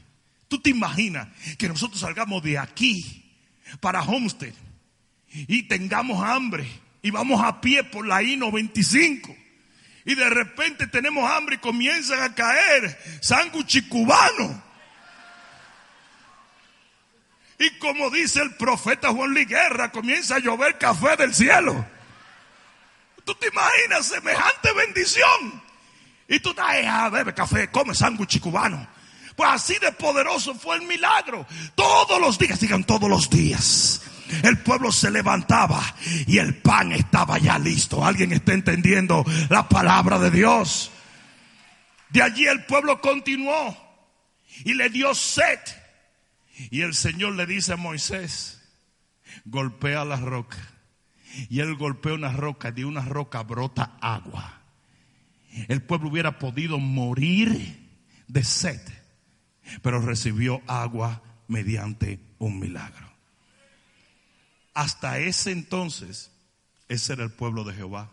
Tú 0.48 0.62
te 0.62 0.70
imaginas 0.70 1.28
que 1.58 1.68
nosotros 1.68 2.00
salgamos 2.00 2.42
de 2.44 2.58
aquí 2.58 3.24
para 3.80 4.02
Homestead 4.02 4.54
y 5.30 5.64
tengamos 5.64 6.24
hambre 6.24 6.68
y 7.02 7.12
vamos 7.12 7.42
a 7.44 7.60
pie 7.62 7.84
por 7.84 8.08
la 8.08 8.22
I-95. 8.22 9.36
Y 10.06 10.16
de 10.16 10.30
repente 10.30 10.88
tenemos 10.88 11.30
hambre 11.30 11.56
y 11.56 11.60
comienzan 11.60 12.22
a 12.22 12.34
caer 12.34 12.98
sándwiches 13.22 13.84
cubanos. 13.84 14.56
Y 17.60 17.72
como 17.80 18.10
dice 18.10 18.42
el 18.42 18.56
profeta 18.56 19.10
Juan 19.10 19.34
Liguerra, 19.34 19.92
comienza 19.92 20.36
a 20.36 20.40
llover 20.40 20.78
café 20.78 21.18
del 21.18 21.34
cielo. 21.34 21.86
¿Tú 23.26 23.36
te 23.36 23.48
imaginas 23.48 24.08
semejante 24.08 24.72
bendición? 24.74 25.62
Y 26.30 26.40
tú 26.40 26.52
estás, 26.52 26.86
a 26.86 27.10
bebe 27.10 27.34
café, 27.34 27.70
come 27.70 27.94
sándwich 27.94 28.40
cubano. 28.40 28.88
Pues 29.38 29.50
así 29.50 29.76
de 29.80 29.94
poderoso 29.94 30.54
fue 30.54 30.76
el 30.76 30.82
milagro. 30.82 31.46
Todos 31.76 32.20
los 32.20 32.38
días, 32.38 32.60
digan 32.60 32.84
todos 32.84 33.10
los 33.10 33.30
días 33.30 34.02
el 34.44 34.58
pueblo 34.60 34.92
se 34.92 35.12
levantaba 35.12 35.82
y 36.26 36.38
el 36.38 36.56
pan 36.56 36.92
estaba 36.92 37.38
ya 37.38 37.58
listo. 37.58 38.06
¿Alguien 38.06 38.34
está 38.34 38.54
entendiendo 38.54 39.26
la 39.50 39.68
palabra 39.68 40.20
de 40.20 40.32
Dios? 40.32 40.92
De 42.10 42.22
allí 42.22 42.46
el 42.46 42.66
pueblo 42.66 43.02
continuó 43.02 43.76
y 44.64 44.74
le 44.74 44.90
dio 44.90 45.14
sed. 45.14 45.60
Y 46.72 46.82
el 46.82 46.94
Señor 46.94 47.36
le 47.36 47.46
dice 47.46 47.74
a 47.74 47.78
Moisés, 47.78 48.62
golpea 49.46 50.06
la 50.06 50.18
roca. 50.18 50.58
Y 51.50 51.60
él 51.60 51.76
golpea 51.76 52.14
una 52.14 52.32
roca, 52.32 52.72
de 52.72 52.86
una 52.86 53.02
roca 53.02 53.44
brota 53.44 53.98
agua. 54.02 54.62
El 55.68 55.84
pueblo 55.84 56.10
hubiera 56.10 56.40
podido 56.40 56.80
morir 56.80 57.88
de 58.28 58.44
sed, 58.44 58.82
pero 59.82 60.00
recibió 60.02 60.62
agua 60.68 61.22
mediante 61.48 62.20
un 62.40 62.60
milagro. 62.60 63.08
Hasta 64.74 65.20
ese 65.20 65.52
entonces, 65.52 66.32
ese 66.88 67.14
era 67.14 67.24
el 67.24 67.32
pueblo 67.32 67.64
de 67.64 67.74
Jehová. 67.74 68.12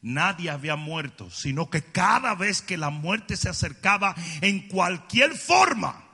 Nadie 0.00 0.50
había 0.50 0.74
muerto, 0.74 1.30
sino 1.30 1.70
que 1.70 1.82
cada 1.82 2.34
vez 2.34 2.60
que 2.60 2.76
la 2.76 2.90
muerte 2.90 3.36
se 3.36 3.48
acercaba 3.48 4.16
en 4.40 4.66
cualquier 4.66 5.36
forma, 5.36 6.04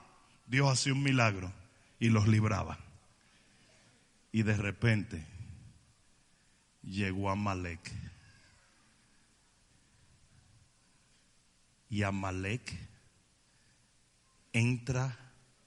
Dios 0.47 0.71
hacía 0.71 0.92
un 0.92 1.02
milagro 1.02 1.50
y 1.99 2.11
los 2.11 2.28
libraba. 2.28 2.78
Y 4.30 4.42
de 4.42 4.57
repente 4.57 5.25
llegó 6.83 7.30
Amalek. 7.30 7.90
Y 11.88 12.02
Amalek 12.02 12.88
entra 14.58 15.16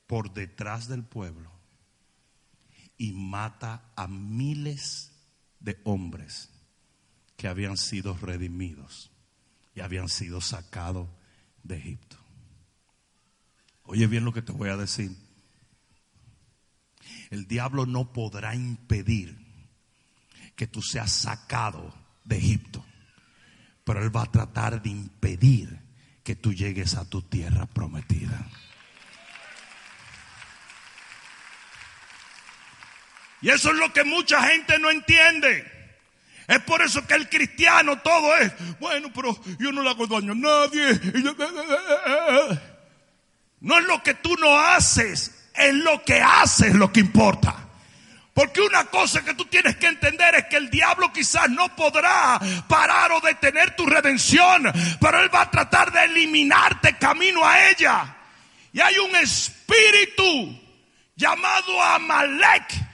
por 0.07 0.33
detrás 0.33 0.88
del 0.88 1.03
pueblo 1.03 1.51
y 2.98 3.13
mata 3.13 3.91
a 3.95 4.07
miles 4.07 5.12
de 5.60 5.79
hombres 5.86 6.50
que 7.38 7.48
habían 7.48 7.77
sido 7.77 8.15
redimidos 8.17 9.12
y 9.74 9.81
habían 9.81 10.10
sido 10.10 10.41
sacados 10.41 11.07
de 11.63 11.77
Egipto. 11.77 12.17
Oye 13.83 14.07
bien 14.07 14.25
lo 14.25 14.33
que 14.33 14.41
te 14.41 14.51
voy 14.51 14.69
a 14.69 14.77
decir. 14.77 15.15
El 17.29 17.48
diablo 17.48 17.86
no 17.86 18.12
podrá 18.12 18.53
impedir 18.55 19.38
que 20.55 20.67
tú 20.67 20.81
seas 20.81 21.12
sacado 21.12 21.93
de 22.25 22.38
Egipto, 22.38 22.86
pero 23.83 24.03
él 24.03 24.15
va 24.15 24.24
a 24.24 24.31
tratar 24.31 24.83
de 24.83 24.89
impedir 24.89 25.79
que 26.24 26.36
tú 26.36 26.53
llegues 26.53 26.95
a 26.95 27.10
tu 27.10 27.21
tierra 27.21 27.65
prometida. 27.65 28.48
Y 33.41 33.50
eso 33.50 33.71
es 33.71 33.77
lo 33.77 33.91
que 33.91 34.03
mucha 34.03 34.43
gente 34.43 34.77
no 34.79 34.89
entiende. 34.89 35.69
Es 36.48 36.60
por 36.60 36.81
eso 36.81 37.05
que 37.07 37.13
el 37.13 37.29
cristiano 37.29 38.00
todo 38.00 38.36
es, 38.38 38.51
bueno, 38.79 39.10
pero 39.13 39.39
yo 39.57 39.71
no 39.71 39.81
le 39.83 39.89
hago 39.89 40.05
daño 40.05 40.33
a 40.33 40.36
nadie. 40.36 41.00
No 43.62 43.77
es 43.77 43.86
lo 43.86 44.03
que 44.03 44.15
tú 44.15 44.36
no 44.38 44.60
haces, 44.60 45.50
es 45.53 45.74
lo 45.74 46.03
que 46.03 46.19
haces 46.19 46.74
lo 46.75 46.91
que 46.91 47.00
importa. 47.00 47.55
Porque 48.33 48.62
una 48.62 48.86
cosa 48.86 49.24
que 49.24 49.33
tú 49.33 49.45
tienes 49.45 49.75
que 49.75 49.88
entender 49.88 50.36
es 50.36 50.45
que 50.45 50.57
el 50.57 50.69
diablo 50.69 51.12
quizás 51.12 51.50
no 51.50 51.75
podrá 51.75 52.39
parar 52.67 53.12
o 53.12 53.21
detener 53.21 53.75
tu 53.75 53.86
redención, 53.86 54.63
pero 55.00 55.21
él 55.21 55.33
va 55.33 55.41
a 55.41 55.51
tratar 55.51 55.91
de 55.91 56.05
eliminarte 56.05 56.98
camino 56.98 57.45
a 57.45 57.69
ella. 57.69 58.15
Y 58.74 58.79
hay 58.79 58.98
un 59.00 59.15
espíritu 59.17 60.60
llamado 61.15 61.83
Amalek 61.83 62.90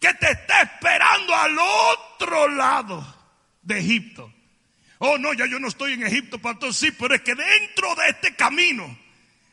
que 0.00 0.12
te 0.14 0.32
está 0.32 0.62
esperando 0.62 1.34
al 1.34 1.56
otro 1.58 2.48
lado 2.48 3.16
de 3.62 3.78
Egipto. 3.78 4.32
Oh, 4.98 5.18
no, 5.18 5.32
ya 5.34 5.46
yo 5.46 5.60
no 5.60 5.68
estoy 5.68 5.92
en 5.92 6.06
Egipto, 6.06 6.38
pastor, 6.38 6.74
sí, 6.74 6.90
pero 6.90 7.14
es 7.14 7.22
que 7.22 7.34
dentro 7.34 7.94
de 7.94 8.08
este 8.08 8.34
camino 8.34 8.98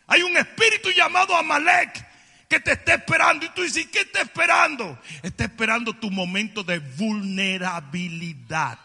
hay 0.08 0.24
un 0.24 0.36
espíritu 0.38 0.90
llamado 0.92 1.36
Amalek 1.36 2.06
que 2.48 2.62
te 2.62 2.72
está 2.74 2.96
esperando. 2.96 3.46
Y 3.46 3.50
tú 3.50 3.62
dices, 3.62 3.88
¿qué 3.88 4.00
está 4.00 4.22
esperando? 4.22 5.00
Está 5.22 5.44
esperando 5.46 5.94
tu 5.94 6.10
momento 6.10 6.64
de 6.64 6.80
vulnerabilidad. 6.80 8.80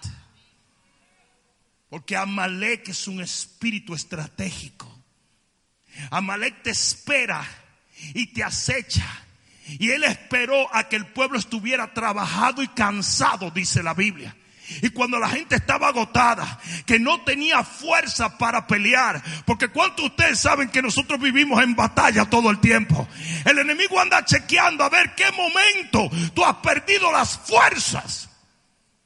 Porque 1.88 2.16
Amalek 2.16 2.88
es 2.88 3.06
un 3.06 3.20
espíritu 3.20 3.94
estratégico. 3.94 4.88
Amalek 6.10 6.62
te 6.62 6.70
espera 6.70 7.46
y 8.14 8.26
te 8.28 8.42
acecha 8.42 9.06
y 9.66 9.90
él 9.90 10.04
esperó 10.04 10.74
a 10.74 10.88
que 10.88 10.96
el 10.96 11.06
pueblo 11.06 11.38
estuviera 11.38 11.92
trabajado 11.94 12.62
y 12.62 12.68
cansado, 12.68 13.50
dice 13.50 13.82
la 13.82 13.94
Biblia. 13.94 14.36
Y 14.80 14.90
cuando 14.90 15.18
la 15.18 15.28
gente 15.28 15.56
estaba 15.56 15.88
agotada, 15.88 16.58
que 16.86 16.98
no 16.98 17.22
tenía 17.22 17.62
fuerza 17.62 18.38
para 18.38 18.66
pelear, 18.66 19.22
porque 19.44 19.68
cuántos 19.68 20.04
de 20.04 20.10
ustedes 20.10 20.38
saben 20.38 20.70
que 20.70 20.82
nosotros 20.82 21.20
vivimos 21.20 21.62
en 21.62 21.74
batalla 21.74 22.30
todo 22.30 22.50
el 22.50 22.60
tiempo. 22.60 23.06
El 23.44 23.58
enemigo 23.58 24.00
anda 24.00 24.24
chequeando 24.24 24.84
a 24.84 24.88
ver 24.88 25.14
qué 25.14 25.30
momento 25.32 26.10
tú 26.32 26.44
has 26.44 26.56
perdido 26.56 27.12
las 27.12 27.36
fuerzas. 27.38 28.30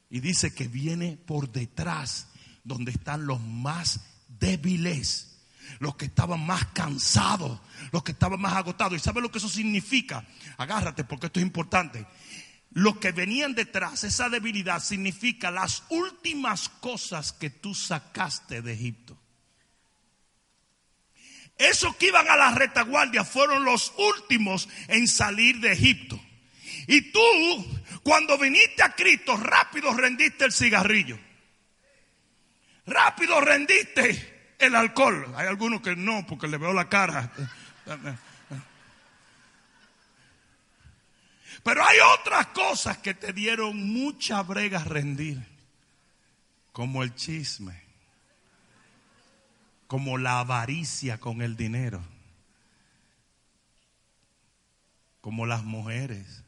Y 0.08 0.20
dice 0.20 0.54
que 0.54 0.68
viene 0.68 1.18
por 1.26 1.50
detrás, 1.50 2.28
donde 2.62 2.92
están 2.92 3.26
los 3.26 3.40
más 3.40 4.00
débiles, 4.28 5.35
los 5.78 5.96
que 5.96 6.06
estaban 6.06 6.44
más 6.44 6.66
cansados, 6.66 7.60
los 7.92 8.02
que 8.02 8.12
estaban 8.12 8.40
más 8.40 8.54
agotados. 8.54 8.96
¿Y 8.96 9.00
sabe 9.00 9.20
lo 9.20 9.30
que 9.30 9.38
eso 9.38 9.48
significa? 9.48 10.24
Agárrate 10.56 11.04
porque 11.04 11.26
esto 11.26 11.40
es 11.40 11.46
importante. 11.46 12.06
Los 12.70 12.98
que 12.98 13.12
venían 13.12 13.54
detrás, 13.54 14.04
esa 14.04 14.28
debilidad 14.28 14.82
significa 14.82 15.50
las 15.50 15.84
últimas 15.88 16.68
cosas 16.68 17.32
que 17.32 17.50
tú 17.50 17.74
sacaste 17.74 18.60
de 18.60 18.72
Egipto. 18.72 19.16
Esos 21.58 21.96
que 21.96 22.08
iban 22.08 22.28
a 22.28 22.36
la 22.36 22.50
retaguardia 22.50 23.24
fueron 23.24 23.64
los 23.64 23.94
últimos 23.96 24.68
en 24.88 25.08
salir 25.08 25.58
de 25.60 25.72
Egipto. 25.72 26.20
Y 26.86 27.12
tú, 27.12 27.20
cuando 28.02 28.36
viniste 28.36 28.82
a 28.82 28.94
Cristo, 28.94 29.36
rápido 29.38 29.92
rendiste 29.94 30.44
el 30.44 30.52
cigarrillo. 30.52 31.18
Rápido 32.84 33.40
rendiste 33.40 34.35
el 34.58 34.74
alcohol. 34.74 35.32
Hay 35.36 35.46
algunos 35.46 35.80
que 35.80 35.96
no, 35.96 36.26
porque 36.26 36.48
le 36.48 36.58
veo 36.58 36.72
la 36.72 36.88
cara. 36.88 37.30
Pero 41.62 41.82
hay 41.82 41.98
otras 42.20 42.46
cosas 42.48 42.98
que 42.98 43.14
te 43.14 43.32
dieron 43.32 43.92
mucha 43.92 44.42
brega 44.42 44.84
rendir, 44.84 45.44
como 46.72 47.02
el 47.02 47.14
chisme, 47.14 47.82
como 49.86 50.18
la 50.18 50.40
avaricia 50.40 51.18
con 51.18 51.42
el 51.42 51.56
dinero, 51.56 52.02
como 55.20 55.44
las 55.44 55.64
mujeres. 55.64 56.42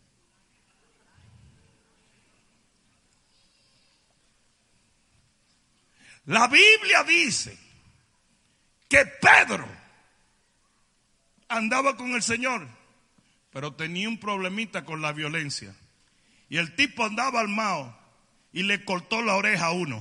La 6.26 6.46
Biblia 6.46 7.02
dice 7.04 7.67
que 8.88 9.04
Pedro 9.04 9.68
andaba 11.48 11.96
con 11.96 12.12
el 12.12 12.22
Señor 12.22 12.78
pero 13.52 13.72
tenía 13.74 14.08
un 14.08 14.18
problemita 14.18 14.84
con 14.84 15.02
la 15.02 15.12
violencia. 15.12 15.74
Y 16.48 16.58
el 16.58 16.74
tipo 16.74 17.04
andaba 17.04 17.40
armado 17.40 17.96
y 18.52 18.62
le 18.62 18.84
cortó 18.84 19.22
la 19.22 19.36
oreja 19.36 19.66
a 19.66 19.72
uno. 19.72 19.98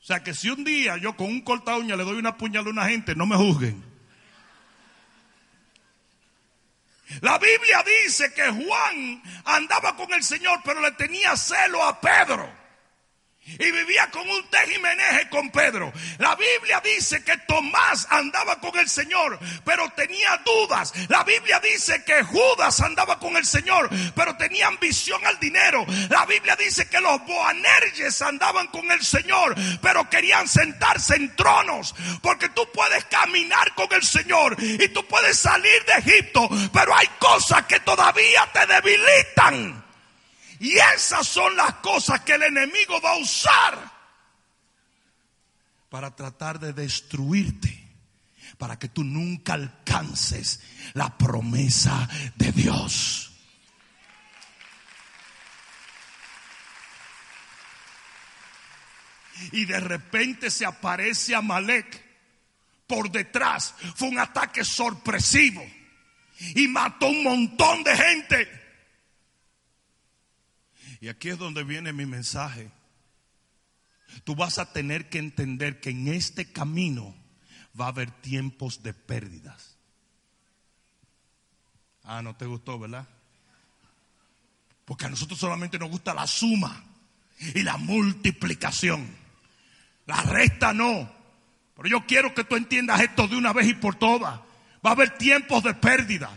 O 0.00 0.04
sea 0.04 0.22
que 0.22 0.32
si 0.32 0.48
un 0.48 0.64
día 0.64 0.96
yo 0.96 1.16
con 1.16 1.26
un 1.26 1.40
corta 1.40 1.76
uña 1.76 1.96
le 1.96 2.04
doy 2.04 2.16
una 2.16 2.36
puñalada 2.36 2.70
a 2.70 2.72
una 2.72 2.88
gente, 2.88 3.14
no 3.14 3.26
me 3.26 3.36
juzguen. 3.36 3.84
La 7.20 7.38
Biblia 7.38 7.84
dice 8.04 8.32
que 8.34 8.48
Juan 8.48 9.22
andaba 9.44 9.96
con 9.96 10.12
el 10.12 10.22
Señor, 10.22 10.60
pero 10.64 10.80
le 10.80 10.92
tenía 10.92 11.36
celo 11.36 11.82
a 11.82 12.00
Pedro 12.00 12.57
y 13.58 13.70
vivía 13.70 14.10
con 14.10 14.28
un 14.28 14.48
tejimeneje 14.48 15.28
con 15.30 15.50
Pedro. 15.50 15.92
La 16.18 16.34
Biblia 16.36 16.80
dice 16.84 17.22
que 17.24 17.36
Tomás 17.38 18.06
andaba 18.10 18.60
con 18.60 18.78
el 18.78 18.88
Señor, 18.88 19.38
pero 19.64 19.88
tenía 19.90 20.40
dudas. 20.44 20.92
La 21.08 21.24
Biblia 21.24 21.60
dice 21.60 22.04
que 22.04 22.22
Judas 22.22 22.80
andaba 22.80 23.18
con 23.18 23.36
el 23.36 23.44
Señor, 23.44 23.88
pero 24.14 24.36
tenía 24.36 24.68
ambición 24.68 25.24
al 25.26 25.38
dinero. 25.40 25.84
La 26.08 26.26
Biblia 26.26 26.56
dice 26.56 26.88
que 26.88 27.00
los 27.00 27.24
boanerges 27.24 28.20
andaban 28.22 28.68
con 28.68 28.90
el 28.90 29.02
Señor, 29.02 29.54
pero 29.80 30.08
querían 30.08 30.48
sentarse 30.48 31.16
en 31.16 31.34
tronos, 31.36 31.94
porque 32.22 32.48
tú 32.50 32.68
puedes 32.72 33.04
caminar 33.06 33.74
con 33.74 33.92
el 33.92 34.02
Señor 34.02 34.56
y 34.58 34.88
tú 34.88 35.06
puedes 35.06 35.38
salir 35.38 35.84
de 35.84 36.10
Egipto, 36.10 36.48
pero 36.72 36.94
hay 36.94 37.08
cosas 37.18 37.64
que 37.66 37.80
todavía 37.80 38.48
te 38.52 38.66
debilitan. 38.66 39.87
Y 40.60 40.76
esas 40.76 41.26
son 41.26 41.56
las 41.56 41.74
cosas 41.74 42.20
que 42.20 42.32
el 42.32 42.42
enemigo 42.42 43.00
va 43.00 43.12
a 43.12 43.18
usar 43.18 43.92
para 45.88 46.14
tratar 46.14 46.58
de 46.58 46.72
destruirte, 46.72 47.86
para 48.58 48.78
que 48.78 48.88
tú 48.88 49.04
nunca 49.04 49.54
alcances 49.54 50.60
la 50.94 51.16
promesa 51.16 52.08
de 52.36 52.52
Dios. 52.52 53.32
Y 59.52 59.64
de 59.64 59.80
repente 59.80 60.50
se 60.50 60.66
aparece 60.66 61.34
Amalek 61.34 62.04
por 62.86 63.10
detrás. 63.10 63.74
Fue 63.94 64.08
un 64.08 64.18
ataque 64.18 64.64
sorpresivo. 64.64 65.64
Y 66.54 66.68
mató 66.68 67.06
un 67.06 67.22
montón 67.22 67.84
de 67.84 67.96
gente. 67.96 68.67
Y 71.00 71.08
aquí 71.08 71.28
es 71.28 71.38
donde 71.38 71.64
viene 71.64 71.92
mi 71.92 72.06
mensaje. 72.06 72.70
Tú 74.24 74.34
vas 74.34 74.58
a 74.58 74.72
tener 74.72 75.08
que 75.08 75.18
entender 75.18 75.80
que 75.80 75.90
en 75.90 76.08
este 76.08 76.50
camino 76.50 77.14
va 77.78 77.86
a 77.86 77.88
haber 77.88 78.10
tiempos 78.10 78.82
de 78.82 78.94
pérdidas. 78.94 79.76
Ah, 82.04 82.22
no 82.22 82.34
te 82.34 82.46
gustó, 82.46 82.78
¿verdad? 82.78 83.06
Porque 84.84 85.04
a 85.04 85.10
nosotros 85.10 85.38
solamente 85.38 85.78
nos 85.78 85.90
gusta 85.90 86.14
la 86.14 86.26
suma 86.26 86.82
y 87.54 87.62
la 87.62 87.76
multiplicación. 87.76 89.06
La 90.06 90.22
resta 90.22 90.72
no. 90.72 91.12
Pero 91.76 91.88
yo 91.88 92.06
quiero 92.06 92.34
que 92.34 92.44
tú 92.44 92.56
entiendas 92.56 93.02
esto 93.02 93.28
de 93.28 93.36
una 93.36 93.52
vez 93.52 93.68
y 93.68 93.74
por 93.74 93.96
todas. 93.96 94.40
Va 94.84 94.90
a 94.90 94.92
haber 94.92 95.18
tiempos 95.18 95.62
de 95.62 95.74
pérdida. 95.74 96.30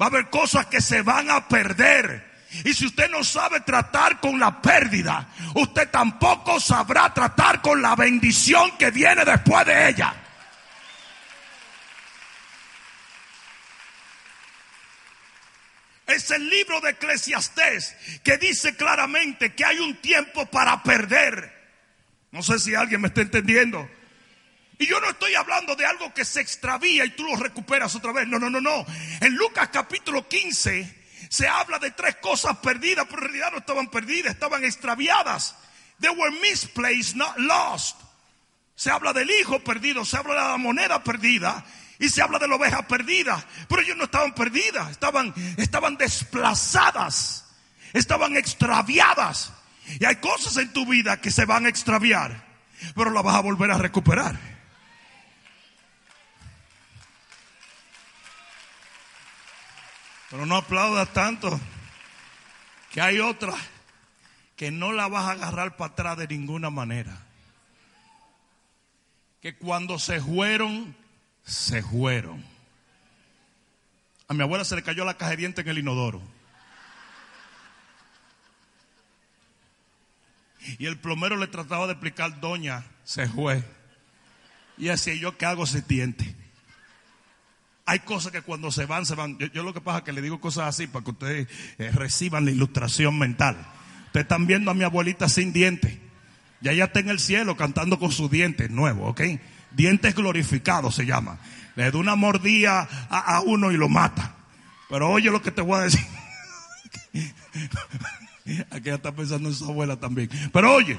Va 0.00 0.06
a 0.06 0.08
haber 0.08 0.30
cosas 0.30 0.66
que 0.66 0.80
se 0.80 1.02
van 1.02 1.30
a 1.30 1.46
perder. 1.48 2.33
Y 2.64 2.72
si 2.72 2.86
usted 2.86 3.10
no 3.10 3.24
sabe 3.24 3.60
tratar 3.60 4.20
con 4.20 4.38
la 4.38 4.60
pérdida, 4.62 5.28
usted 5.54 5.90
tampoco 5.90 6.60
sabrá 6.60 7.12
tratar 7.12 7.60
con 7.60 7.82
la 7.82 7.96
bendición 7.96 8.76
que 8.78 8.90
viene 8.90 9.24
después 9.24 9.66
de 9.66 9.88
ella. 9.88 10.14
Es 16.06 16.30
el 16.30 16.48
libro 16.48 16.80
de 16.80 16.90
Eclesiastés 16.90 17.96
que 18.22 18.36
dice 18.36 18.76
claramente 18.76 19.54
que 19.54 19.64
hay 19.64 19.78
un 19.78 19.96
tiempo 19.96 20.46
para 20.46 20.82
perder. 20.82 21.52
No 22.30 22.42
sé 22.42 22.58
si 22.58 22.74
alguien 22.74 23.00
me 23.00 23.08
está 23.08 23.22
entendiendo. 23.22 23.90
Y 24.78 24.86
yo 24.86 25.00
no 25.00 25.10
estoy 25.10 25.34
hablando 25.34 25.74
de 25.76 25.86
algo 25.86 26.12
que 26.12 26.24
se 26.24 26.40
extravía 26.40 27.04
y 27.04 27.10
tú 27.10 27.24
lo 27.24 27.36
recuperas 27.36 27.94
otra 27.94 28.12
vez. 28.12 28.28
No, 28.28 28.38
no, 28.38 28.50
no, 28.50 28.60
no. 28.60 28.84
En 29.20 29.34
Lucas 29.34 29.70
capítulo 29.72 30.28
15 30.28 31.03
se 31.34 31.48
habla 31.48 31.80
de 31.80 31.90
tres 31.90 32.18
cosas 32.22 32.58
perdidas, 32.58 33.06
pero 33.10 33.22
en 33.22 33.24
realidad 33.24 33.50
no 33.50 33.58
estaban 33.58 33.88
perdidas, 33.88 34.34
estaban 34.34 34.64
extraviadas. 34.64 35.56
They 35.98 36.10
were 36.10 36.30
misplaced, 36.40 37.16
not 37.16 37.36
lost. 37.38 38.00
Se 38.76 38.88
habla 38.88 39.12
del 39.12 39.28
hijo 39.28 39.58
perdido, 39.58 40.04
se 40.04 40.16
habla 40.16 40.34
de 40.34 40.40
la 40.50 40.56
moneda 40.58 41.02
perdida 41.02 41.64
y 41.98 42.08
se 42.08 42.22
habla 42.22 42.38
de 42.38 42.46
la 42.46 42.54
oveja 42.54 42.86
perdida. 42.86 43.44
Pero 43.68 43.82
ellos 43.82 43.96
no 43.96 44.04
estaban 44.04 44.32
perdidas, 44.32 44.92
estaban, 44.92 45.34
estaban 45.56 45.96
desplazadas, 45.96 47.46
estaban 47.92 48.36
extraviadas. 48.36 49.52
Y 49.98 50.04
hay 50.04 50.14
cosas 50.16 50.56
en 50.58 50.72
tu 50.72 50.86
vida 50.86 51.20
que 51.20 51.32
se 51.32 51.46
van 51.46 51.66
a 51.66 51.68
extraviar, 51.68 52.46
pero 52.94 53.10
las 53.10 53.24
vas 53.24 53.34
a 53.34 53.40
volver 53.40 53.72
a 53.72 53.78
recuperar. 53.78 54.53
Pero 60.34 60.46
no 60.46 60.56
aplaudas 60.56 61.12
tanto, 61.12 61.60
que 62.90 63.00
hay 63.00 63.20
otra 63.20 63.54
que 64.56 64.72
no 64.72 64.92
la 64.92 65.06
vas 65.06 65.26
a 65.26 65.30
agarrar 65.30 65.76
para 65.76 65.92
atrás 65.92 66.18
de 66.18 66.26
ninguna 66.26 66.70
manera. 66.70 67.24
Que 69.40 69.56
cuando 69.56 69.96
se 70.00 70.20
fueron, 70.20 70.96
se 71.44 71.84
fueron. 71.84 72.44
A 74.26 74.34
mi 74.34 74.42
abuela 74.42 74.64
se 74.64 74.74
le 74.74 74.82
cayó 74.82 75.04
la 75.04 75.16
caja 75.16 75.34
en 75.34 75.54
el 75.68 75.78
inodoro. 75.78 76.20
Y 80.80 80.86
el 80.86 80.98
plomero 80.98 81.36
le 81.36 81.46
trataba 81.46 81.86
de 81.86 81.92
explicar, 81.92 82.40
doña, 82.40 82.84
se 83.04 83.28
fue. 83.28 83.62
Y 84.78 84.88
así 84.88 85.16
yo 85.20 85.38
qué 85.38 85.46
hago 85.46 85.64
se 85.64 85.80
tiente. 85.80 86.34
Hay 87.86 87.98
cosas 88.00 88.32
que 88.32 88.40
cuando 88.42 88.70
se 88.72 88.86
van, 88.86 89.04
se 89.04 89.14
van. 89.14 89.38
Yo, 89.52 89.62
lo 89.62 89.74
que 89.74 89.80
pasa 89.80 89.98
es 89.98 90.04
que 90.04 90.12
le 90.12 90.22
digo 90.22 90.40
cosas 90.40 90.68
así 90.68 90.86
para 90.86 91.04
que 91.04 91.10
ustedes 91.10 91.48
eh, 91.78 91.90
reciban 91.92 92.46
la 92.46 92.50
ilustración 92.50 93.18
mental. 93.18 93.56
Ustedes 94.06 94.24
están 94.24 94.46
viendo 94.46 94.70
a 94.70 94.74
mi 94.74 94.84
abuelita 94.84 95.28
sin 95.28 95.52
dientes. 95.52 95.98
Ya 96.62 96.72
ella 96.72 96.84
está 96.84 97.00
en 97.00 97.10
el 97.10 97.20
cielo 97.20 97.56
cantando 97.56 97.98
con 97.98 98.10
sus 98.10 98.30
dientes 98.30 98.70
nuevos, 98.70 99.10
¿ok? 99.10 99.20
Dientes 99.72 100.14
glorificados 100.14 100.94
se 100.94 101.04
llama. 101.04 101.38
Le 101.76 101.90
da 101.90 101.98
una 101.98 102.16
mordida 102.16 102.88
a, 103.10 103.36
a 103.36 103.40
uno 103.42 103.70
y 103.70 103.76
lo 103.76 103.90
mata. 103.90 104.34
Pero 104.88 105.10
oye 105.10 105.30
lo 105.30 105.42
que 105.42 105.50
te 105.50 105.60
voy 105.60 105.80
a 105.80 105.82
decir. 105.82 106.06
Aquella 108.70 108.96
está 108.96 109.12
pensando 109.12 109.50
en 109.50 109.54
su 109.54 109.64
abuela 109.66 109.96
también. 109.96 110.30
Pero 110.52 110.72
oye, 110.72 110.98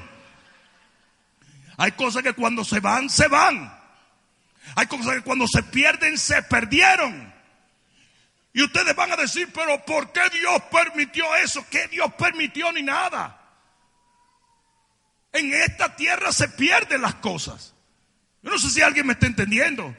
hay 1.76 1.92
cosas 1.92 2.22
que 2.22 2.32
cuando 2.32 2.64
se 2.64 2.78
van, 2.78 3.10
se 3.10 3.26
van. 3.26 3.72
Hay 4.74 4.86
cosas 4.86 5.14
que 5.14 5.22
cuando 5.22 5.46
se 5.46 5.62
pierden, 5.62 6.18
se 6.18 6.42
perdieron. 6.42 7.32
Y 8.52 8.62
ustedes 8.62 8.96
van 8.96 9.12
a 9.12 9.16
decir, 9.16 9.50
pero 9.52 9.84
¿por 9.84 10.12
qué 10.12 10.22
Dios 10.32 10.62
permitió 10.70 11.36
eso? 11.36 11.64
¿Qué 11.70 11.88
Dios 11.88 12.12
permitió 12.14 12.72
ni 12.72 12.82
nada? 12.82 13.38
En 15.32 15.52
esta 15.52 15.94
tierra 15.94 16.32
se 16.32 16.48
pierden 16.48 17.02
las 17.02 17.16
cosas. 17.16 17.74
Yo 18.42 18.50
no 18.50 18.58
sé 18.58 18.70
si 18.70 18.80
alguien 18.80 19.06
me 19.06 19.12
está 19.12 19.26
entendiendo. 19.26 19.94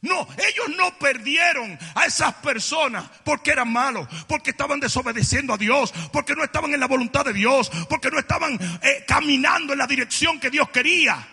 No, 0.00 0.28
ellos 0.36 0.76
no 0.76 0.96
perdieron 0.98 1.76
a 1.96 2.04
esas 2.04 2.34
personas 2.34 3.04
porque 3.24 3.50
eran 3.50 3.72
malos, 3.72 4.06
porque 4.28 4.50
estaban 4.50 4.78
desobedeciendo 4.78 5.54
a 5.54 5.58
Dios, 5.58 5.92
porque 6.12 6.36
no 6.36 6.44
estaban 6.44 6.72
en 6.72 6.80
la 6.80 6.86
voluntad 6.86 7.24
de 7.24 7.32
Dios, 7.32 7.68
porque 7.88 8.10
no 8.10 8.18
estaban 8.18 8.56
eh, 8.80 9.04
caminando 9.08 9.72
en 9.72 9.80
la 9.80 9.86
dirección 9.88 10.38
que 10.38 10.50
Dios 10.50 10.70
quería. 10.70 11.26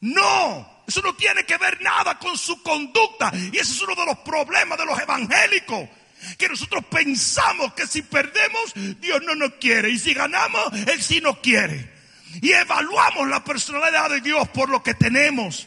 No, 0.00 0.82
eso 0.86 1.02
no 1.02 1.14
tiene 1.14 1.44
que 1.44 1.56
ver 1.56 1.80
nada 1.80 2.18
con 2.18 2.36
su 2.38 2.62
conducta. 2.62 3.32
Y 3.34 3.56
ese 3.58 3.72
es 3.72 3.82
uno 3.82 3.94
de 3.94 4.06
los 4.06 4.18
problemas 4.18 4.78
de 4.78 4.86
los 4.86 4.98
evangélicos. 4.98 5.88
Que 6.36 6.48
nosotros 6.48 6.84
pensamos 6.90 7.74
que 7.74 7.86
si 7.86 8.02
perdemos, 8.02 8.72
Dios 9.00 9.22
no 9.22 9.34
nos 9.34 9.54
quiere. 9.54 9.90
Y 9.90 9.98
si 9.98 10.14
ganamos, 10.14 10.72
Él 10.86 11.02
sí 11.02 11.20
nos 11.20 11.38
quiere. 11.38 11.92
Y 12.40 12.52
evaluamos 12.52 13.28
la 13.28 13.42
personalidad 13.42 14.10
de 14.10 14.20
Dios 14.20 14.48
por 14.48 14.68
lo 14.68 14.82
que 14.82 14.94
tenemos. 14.94 15.66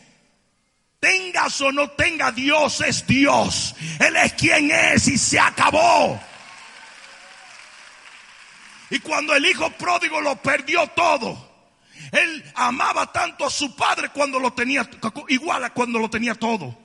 Tengas 1.00 1.60
o 1.62 1.72
no 1.72 1.90
tenga, 1.92 2.32
Dios 2.32 2.82
es 2.82 3.08
Dios. 3.08 3.76
Él 4.00 4.16
es 4.18 4.34
quien 4.34 4.72
es 4.72 5.08
y 5.08 5.18
se 5.18 5.40
acabó. 5.40 6.22
Y 8.92 9.00
cuando 9.00 9.34
el 9.34 9.46
hijo 9.46 9.70
pródigo 9.72 10.20
lo 10.22 10.36
perdió 10.36 10.86
todo, 10.88 11.51
él 12.12 12.44
amaba 12.56 13.12
tanto 13.12 13.46
a 13.46 13.50
su 13.50 13.76
padre 13.76 14.10
cuando 14.10 14.40
lo 14.40 14.54
tenía, 14.54 14.90
igual 15.28 15.64
a 15.64 15.74
cuando 15.74 16.00
lo 16.00 16.10
tenía 16.10 16.36
todo. 16.36 16.78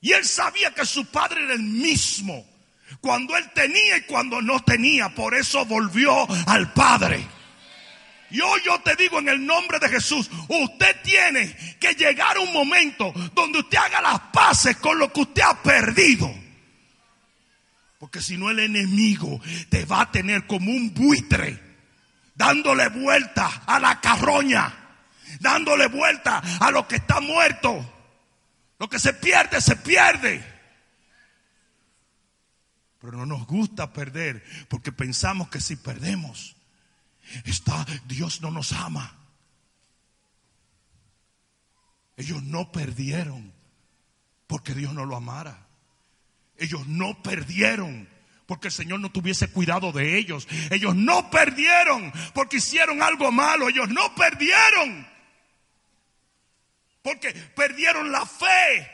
Y 0.00 0.12
él 0.12 0.24
sabía 0.24 0.72
que 0.74 0.86
su 0.86 1.06
padre 1.06 1.44
era 1.44 1.54
el 1.54 1.62
mismo. 1.62 2.46
Cuando 3.00 3.36
él 3.36 3.50
tenía 3.54 3.98
y 3.98 4.02
cuando 4.02 4.40
no 4.40 4.62
tenía. 4.64 5.14
Por 5.14 5.34
eso 5.34 5.64
volvió 5.66 6.26
al 6.46 6.72
padre. 6.72 7.26
Y 8.30 8.40
hoy 8.40 8.60
yo 8.64 8.80
te 8.80 8.94
digo 8.96 9.18
en 9.18 9.28
el 9.28 9.44
nombre 9.44 9.78
de 9.78 9.88
Jesús, 9.88 10.30
usted 10.48 10.96
tiene 11.02 11.54
que 11.80 11.94
llegar 11.94 12.36
a 12.36 12.40
un 12.40 12.52
momento 12.52 13.12
donde 13.34 13.58
usted 13.58 13.78
haga 13.78 14.00
las 14.00 14.20
paces 14.32 14.76
con 14.76 14.98
lo 14.98 15.12
que 15.12 15.20
usted 15.20 15.42
ha 15.42 15.60
perdido. 15.62 16.32
Porque 17.98 18.22
si 18.22 18.36
no 18.38 18.50
el 18.50 18.60
enemigo 18.60 19.40
te 19.68 19.84
va 19.84 20.02
a 20.02 20.10
tener 20.10 20.46
como 20.46 20.70
un 20.70 20.94
buitre, 20.94 21.69
dándole 22.40 22.88
vuelta 22.88 23.64
a 23.66 23.78
la 23.78 24.00
carroña, 24.00 24.72
dándole 25.40 25.88
vuelta 25.88 26.38
a 26.58 26.70
lo 26.70 26.88
que 26.88 26.96
está 26.96 27.20
muerto. 27.20 27.84
Lo 28.78 28.88
que 28.88 28.98
se 28.98 29.12
pierde, 29.12 29.60
se 29.60 29.76
pierde. 29.76 30.42
Pero 32.98 33.18
no 33.18 33.26
nos 33.26 33.46
gusta 33.46 33.92
perder 33.92 34.42
porque 34.70 34.90
pensamos 34.90 35.50
que 35.50 35.60
si 35.60 35.76
perdemos, 35.76 36.56
está, 37.44 37.84
Dios 38.06 38.40
no 38.40 38.50
nos 38.50 38.72
ama. 38.72 39.14
Ellos 42.16 42.42
no 42.42 42.72
perdieron 42.72 43.52
porque 44.46 44.74
Dios 44.74 44.94
no 44.94 45.04
lo 45.04 45.14
amara. 45.14 45.66
Ellos 46.56 46.86
no 46.86 47.22
perdieron 47.22 48.08
porque 48.50 48.66
el 48.66 48.72
Señor 48.72 48.98
no 48.98 49.12
tuviese 49.12 49.48
cuidado 49.52 49.92
de 49.92 50.18
ellos. 50.18 50.48
Ellos 50.72 50.96
no 50.96 51.30
perdieron 51.30 52.12
porque 52.34 52.56
hicieron 52.56 53.00
algo 53.00 53.30
malo. 53.30 53.68
Ellos 53.68 53.88
no 53.90 54.12
perdieron 54.16 55.06
porque 57.00 57.32
perdieron 57.32 58.10
la 58.10 58.26
fe 58.26 58.90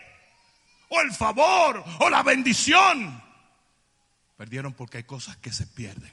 o 0.90 1.00
el 1.00 1.10
favor 1.10 1.82
o 2.00 2.10
la 2.10 2.22
bendición. 2.22 3.24
Perdieron 4.36 4.74
porque 4.74 4.98
hay 4.98 5.04
cosas 5.04 5.38
que 5.38 5.50
se 5.50 5.66
pierden. 5.66 6.12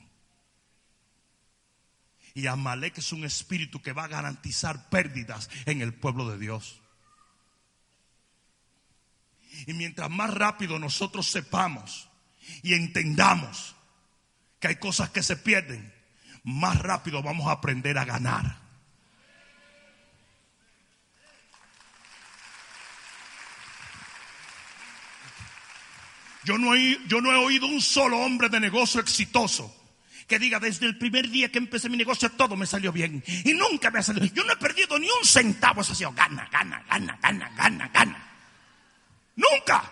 Y 2.35 2.47
Amalek 2.47 2.99
es 2.99 3.11
un 3.11 3.25
espíritu 3.25 3.81
que 3.81 3.91
va 3.91 4.05
a 4.05 4.07
garantizar 4.07 4.87
pérdidas 4.87 5.49
en 5.65 5.81
el 5.81 5.93
pueblo 5.93 6.29
de 6.29 6.37
Dios. 6.37 6.81
Y 9.67 9.73
mientras 9.73 10.09
más 10.09 10.33
rápido 10.33 10.79
nosotros 10.79 11.29
sepamos 11.29 12.07
y 12.61 12.73
entendamos 12.73 13.75
que 14.59 14.67
hay 14.69 14.75
cosas 14.75 15.09
que 15.09 15.23
se 15.23 15.37
pierden, 15.37 15.93
más 16.43 16.79
rápido 16.79 17.21
vamos 17.21 17.47
a 17.47 17.51
aprender 17.53 17.97
a 17.97 18.05
ganar. 18.05 18.63
Yo 26.45 26.57
no, 26.57 26.75
he, 26.75 26.99
yo 27.07 27.21
no 27.21 27.31
he 27.31 27.35
oído 27.35 27.67
un 27.67 27.81
solo 27.81 28.19
hombre 28.19 28.49
de 28.49 28.59
negocio 28.59 28.99
exitoso 28.99 29.73
que 30.27 30.39
diga, 30.39 30.59
desde 30.59 30.85
el 30.85 30.97
primer 30.97 31.29
día 31.29 31.51
que 31.51 31.57
empecé 31.57 31.89
mi 31.89 31.97
negocio 31.97 32.29
todo 32.31 32.55
me 32.55 32.65
salió 32.65 32.91
bien. 32.91 33.23
Y 33.45 33.53
nunca 33.53 33.91
me 33.91 33.99
ha 33.99 34.03
salido. 34.03 34.25
Yo 34.27 34.43
no 34.43 34.53
he 34.53 34.57
perdido 34.57 34.97
ni 34.97 35.07
un 35.07 35.25
centavo. 35.25 35.81
Eso 35.81 35.93
ha 35.93 35.95
sido 35.95 36.11
gana, 36.13 36.47
gana, 36.51 36.83
gana, 36.89 37.19
gana, 37.21 37.49
gana, 37.55 37.87
gana. 37.93 38.31
Nunca. 39.35 39.91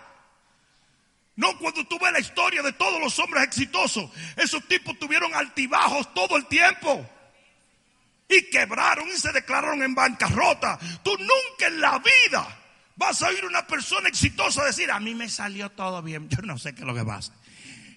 No, 1.36 1.56
cuando 1.58 1.84
tú 1.86 1.98
ves 1.98 2.12
la 2.12 2.20
historia 2.20 2.62
de 2.62 2.72
todos 2.72 3.00
los 3.00 3.18
hombres 3.18 3.44
exitosos, 3.44 4.10
esos 4.36 4.66
tipos 4.68 4.98
tuvieron 4.98 5.34
altibajos 5.34 6.12
todo 6.12 6.36
el 6.36 6.46
tiempo. 6.46 7.08
Y 8.28 8.50
quebraron 8.50 9.08
y 9.08 9.18
se 9.18 9.32
declararon 9.32 9.82
en 9.82 9.94
bancarrota. 9.94 10.78
Tú 11.02 11.16
nunca 11.18 11.66
en 11.66 11.80
la 11.80 11.98
vida 11.98 12.58
vas 12.96 13.22
a 13.22 13.28
oír 13.28 13.44
una 13.44 13.66
persona 13.66 14.08
exitosa 14.08 14.64
decir, 14.64 14.90
a 14.90 15.00
mí 15.00 15.14
me 15.14 15.28
salió 15.28 15.70
todo 15.70 16.02
bien. 16.02 16.28
Yo 16.28 16.42
no 16.42 16.58
sé 16.58 16.74
qué 16.74 16.80
es 16.80 16.86
lo 16.86 16.94
que 16.94 17.04
pasa. 17.04 17.32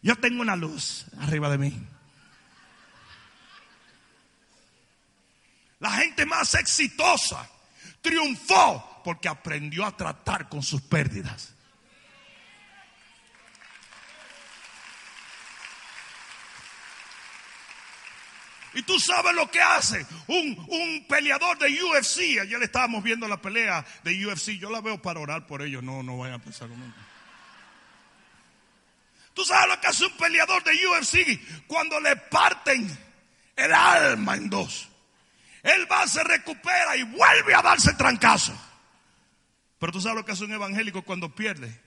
Yo 0.01 0.15
tengo 0.15 0.41
una 0.41 0.55
luz 0.55 1.05
arriba 1.19 1.49
de 1.49 1.57
mí. 1.57 1.73
La 5.79 5.91
gente 5.91 6.25
más 6.25 6.53
exitosa 6.53 7.49
triunfó 8.01 9.01
porque 9.03 9.27
aprendió 9.27 9.85
a 9.85 9.95
tratar 9.95 10.47
con 10.47 10.63
sus 10.63 10.81
pérdidas. 10.81 11.54
Y 18.75 18.83
tú 18.83 18.99
sabes 18.99 19.33
lo 19.33 19.49
que 19.49 19.61
hace 19.61 20.05
un, 20.27 21.05
peleador 21.07 21.57
de 21.57 21.81
UFC. 21.81 22.41
Ayer 22.41 22.59
le 22.59 22.65
estábamos 22.65 23.01
viendo 23.01 23.25
la 23.25 23.41
pelea 23.41 23.85
de 24.03 24.25
UFC. 24.25 24.59
Yo 24.59 24.69
la 24.69 24.81
veo 24.81 25.01
para 25.01 25.21
orar 25.21 25.47
por 25.47 25.61
ellos. 25.61 25.81
No, 25.81 26.03
no 26.03 26.17
vayan 26.17 26.41
a 26.41 26.43
pensar 26.43 26.67
conmigo. 26.67 26.93
Tú 29.33 29.45
sabes 29.45 29.69
lo 29.69 29.79
que 29.79 29.87
hace 29.87 30.05
un 30.05 30.17
peleador 30.17 30.61
de 30.63 30.71
UFC 30.87 31.67
cuando 31.67 31.99
le 32.01 32.17
parten 32.17 32.85
el 33.55 33.73
alma 33.73 34.35
en 34.35 34.49
dos. 34.49 34.89
Él 35.63 35.89
va, 35.89 36.05
se 36.05 36.23
recupera 36.23 36.97
y 36.97 37.03
vuelve 37.03 37.55
a 37.55 37.61
darse 37.61 37.93
trancazo. 37.93 38.53
Pero 39.79 39.93
tú 39.93 40.01
sabes 40.01 40.17
lo 40.17 40.25
que 40.25 40.33
hace 40.33 40.43
un 40.43 40.53
evangélico 40.53 41.01
cuando 41.01 41.33
pierde. 41.33 41.84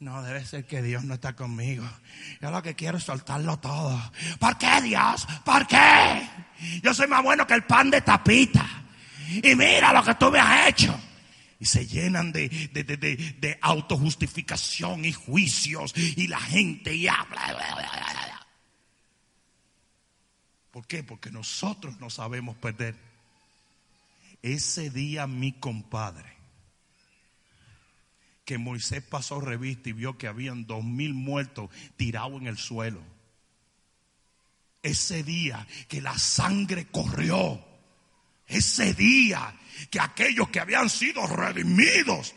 No, 0.00 0.22
debe 0.22 0.44
ser 0.44 0.66
que 0.66 0.82
Dios 0.82 1.04
no 1.04 1.14
está 1.14 1.34
conmigo. 1.34 1.84
Yo 2.40 2.50
lo 2.50 2.62
que 2.62 2.74
quiero 2.74 2.98
es 2.98 3.04
soltarlo 3.04 3.58
todo. 3.58 4.12
¿Por 4.38 4.58
qué 4.58 4.82
Dios? 4.82 5.26
¿Por 5.44 5.66
qué? 5.66 6.28
Yo 6.82 6.92
soy 6.92 7.06
más 7.06 7.22
bueno 7.22 7.46
que 7.46 7.54
el 7.54 7.64
pan 7.64 7.90
de 7.90 8.02
tapita. 8.02 8.66
Y 9.42 9.54
mira 9.54 9.92
lo 9.92 10.04
que 10.04 10.14
tú 10.16 10.30
me 10.30 10.38
has 10.38 10.68
hecho. 10.68 10.98
Y 11.58 11.66
se 11.66 11.86
llenan 11.86 12.32
de, 12.32 12.48
de, 12.48 12.84
de, 12.84 12.96
de 13.16 13.58
autojustificación 13.62 15.04
y 15.04 15.12
juicios. 15.12 15.94
Y 15.96 16.26
la 16.26 16.40
gente 16.40 16.94
y 16.94 17.08
habla. 17.08 18.44
¿Por 20.70 20.88
qué? 20.88 21.04
Porque 21.04 21.30
nosotros 21.30 22.00
no 22.00 22.10
sabemos 22.10 22.56
perder. 22.56 22.96
Ese 24.42 24.90
día 24.90 25.26
mi 25.26 25.52
compadre, 25.52 26.33
que 28.44 28.58
Moisés 28.58 29.02
pasó 29.02 29.40
revista 29.40 29.88
y 29.88 29.92
vio 29.92 30.18
que 30.18 30.28
habían 30.28 30.66
dos 30.66 30.84
mil 30.84 31.14
muertos 31.14 31.70
tirados 31.96 32.40
en 32.40 32.46
el 32.46 32.58
suelo. 32.58 33.02
Ese 34.82 35.22
día 35.22 35.66
que 35.88 36.02
la 36.02 36.18
sangre 36.18 36.86
corrió. 36.86 37.64
Ese 38.46 38.92
día 38.92 39.58
que 39.90 39.98
aquellos 39.98 40.50
que 40.50 40.60
habían 40.60 40.90
sido 40.90 41.26
redimidos 41.26 42.34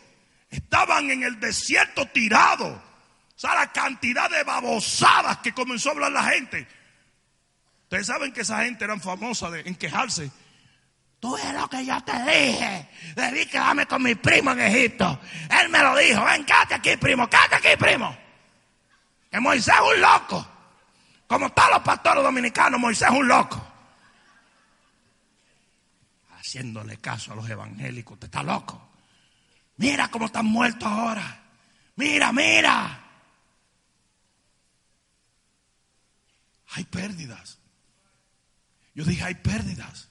estaban 0.50 1.12
en 1.12 1.24
el 1.24 1.39
desierto 1.39 2.06
tirados. 2.08 2.78
O 2.78 3.39
sea, 3.39 3.54
la 3.54 3.72
cantidad 3.72 4.30
de 4.30 4.43
babosadas 4.43 5.39
que 5.39 5.54
comenzó 5.54 5.89
a 5.89 5.91
hablar 5.91 6.12
la 6.12 6.24
gente. 6.24 6.67
Ustedes 7.84 8.08
saben 8.08 8.32
que 8.32 8.41
esa 8.41 8.63
gente 8.63 8.86
eran 8.86 9.02
famosa 9.02 9.50
en 9.60 9.76
quejarse. 9.76 10.32
Tú 11.19 11.36
es 11.36 11.53
lo 11.53 11.67
que 11.67 11.86
yo 11.86 11.99
te 12.03 12.13
dije. 12.13 12.89
Debí 13.15 13.45
quedarme 13.47 13.86
con 13.88 14.03
mi 14.03 14.15
primo 14.15 14.51
en 14.51 14.62
Egipto. 14.62 15.19
Él 15.49 15.69
me 15.69 15.80
lo 15.80 15.95
dijo. 15.97 16.23
Ven, 16.23 16.45
quédate 16.45 16.75
aquí, 16.75 16.97
primo. 16.97 17.27
Quédate 17.27 17.56
aquí, 17.56 17.77
primo. 17.77 18.15
Que 19.32 19.39
Moisés 19.39 19.73
es 19.73 19.95
un 19.95 20.01
loco. 20.01 20.47
Como 21.25 21.51
todos 21.51 21.69
los 21.71 21.82
pastores 21.82 22.23
dominicanos, 22.23 22.80
Moisés 22.80 23.10
es 23.10 23.15
un 23.15 23.27
loco. 23.27 23.65
Haciéndole 26.38 26.97
caso 26.97 27.34
a 27.34 27.36
los 27.36 27.49
evangélicos, 27.49 28.13
usted 28.13 28.27
está 28.27 28.43
loco. 28.43 28.89
Mira 29.77 30.10
cómo 30.10 30.27
están 30.27 30.45
muertos 30.45 30.88
ahora. 30.88 31.43
Mira, 31.95 32.32
mira. 32.32 33.03
Hay 36.69 36.84
pérdidas. 36.86 37.58
Yo 38.93 39.03
dije, 39.03 39.23
hay 39.23 39.36
pérdidas. 39.36 40.10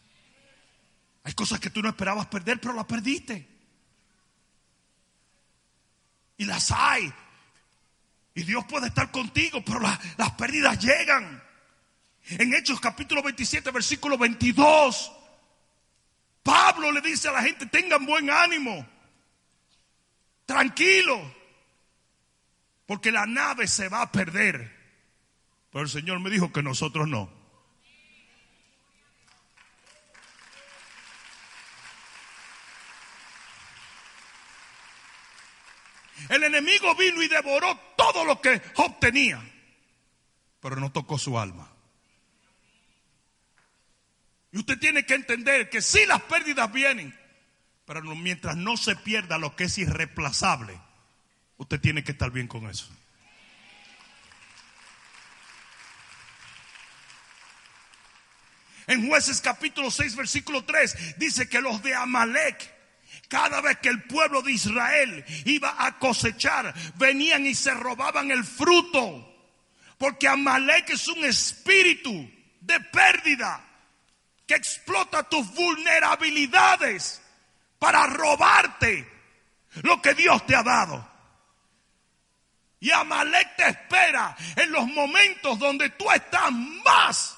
Hay 1.27 1.33
cosas 1.33 1.59
que 1.59 1.71
tú 1.71 1.83
no 1.83 1.89
esperabas 1.89 2.29
perder, 2.29 2.61
pero 2.61 2.73
las 2.73 2.85
perdiste. 2.85 3.49
Y 6.37 6.45
las 6.45 6.71
hay. 6.71 7.13
Y 8.33 8.45
Dios 8.45 8.65
puede 8.67 8.87
estar 8.87 9.11
contigo, 9.11 9.61
pero 9.65 9.81
las 9.81 10.31
pérdidas 10.39 10.79
llegan. 10.79 11.43
En 12.29 12.55
Hechos 12.55 12.79
capítulo 12.79 13.25
27, 13.25 13.73
versículo 13.73 14.17
22, 14.17 15.13
Pablo 16.45 16.93
le 16.93 17.01
dice 17.01 17.27
a 17.27 17.33
la 17.33 17.43
gente, 17.43 17.67
tengan 17.67 18.07
buen 18.07 18.31
ánimo, 18.31 18.87
tranquilo, 20.45 21.35
porque 22.87 23.11
la 23.11 23.27
nave 23.27 23.67
se 23.67 23.89
va 23.89 24.03
a 24.03 24.13
perder. 24.13 24.77
Pero 25.73 25.83
el 25.83 25.91
Señor 25.91 26.21
me 26.21 26.31
dijo 26.31 26.53
que 26.53 26.63
nosotros 26.63 27.09
no. 27.09 27.36
El 36.29 36.45
enemigo 36.45 36.95
vino 36.95 37.23
y 37.23 37.29
devoró 37.29 37.79
todo 37.97 38.25
lo 38.25 38.41
que 38.41 38.61
obtenía, 38.77 39.43
pero 40.61 40.77
no 40.77 40.91
tocó 40.93 41.19
su 41.19 41.39
alma. 41.39 41.71
Y 44.53 44.59
usted 44.59 44.79
tiene 44.79 45.05
que 45.05 45.15
entender 45.15 45.69
que 45.69 45.83
sí 45.83 46.07
las 46.07 46.23
pérdidas 46.23 46.73
vienen, 46.73 47.19
pero 47.85 48.03
mientras 48.03 48.57
no 48.57 48.77
se 48.77 48.97
pierda 48.97 49.39
lo 49.39 49.55
que 49.55 49.65
es 49.65 49.79
irreemplazable, 49.79 50.81
usted 51.59 51.81
tiene 51.81 52.03
que 52.03 52.13
estar 52.13 52.31
bien 52.31 52.49
con 52.49 52.69
eso. 52.69 52.89
En 58.89 59.09
jueces 59.09 59.41
capítulo 59.41 59.91
6, 59.91 60.15
versículo 60.15 60.65
3, 60.65 61.19
dice 61.19 61.49
que 61.49 61.61
los 61.61 61.83
de 61.83 61.95
Amalek 61.95 62.76
cada 63.29 63.61
vez 63.61 63.79
que 63.79 63.89
el 63.89 64.05
pueblo 64.05 64.43
de 64.43 64.53
Israel 64.53 65.25
iba 65.45 65.75
a 65.79 65.99
cosechar, 65.99 66.75
venían 66.97 67.47
y 67.47 67.55
se 67.55 67.73
robaban 67.75 68.31
el 68.31 68.45
fruto. 68.45 69.35
Porque 69.99 70.29
Amalek 70.29 70.91
es 70.91 71.09
un 71.09 71.25
espíritu 71.25 72.31
de 72.61 72.81
pérdida 72.81 73.65
que 74.47 74.55
explota 74.55 75.23
tus 75.25 75.53
vulnerabilidades 75.55 77.23
para 77.79 78.07
robarte 78.07 79.11
lo 79.83 80.01
que 80.01 80.15
Dios 80.15 80.45
te 80.47 80.55
ha 80.55 80.63
dado. 80.63 81.17
Y 82.79 82.91
Amalek 82.91 83.57
te 83.57 83.69
espera 83.69 84.37
en 84.55 84.71
los 84.71 84.87
momentos 84.87 85.59
donde 85.59 85.91
tú 85.91 86.11
estás 86.11 86.53
más 86.53 87.36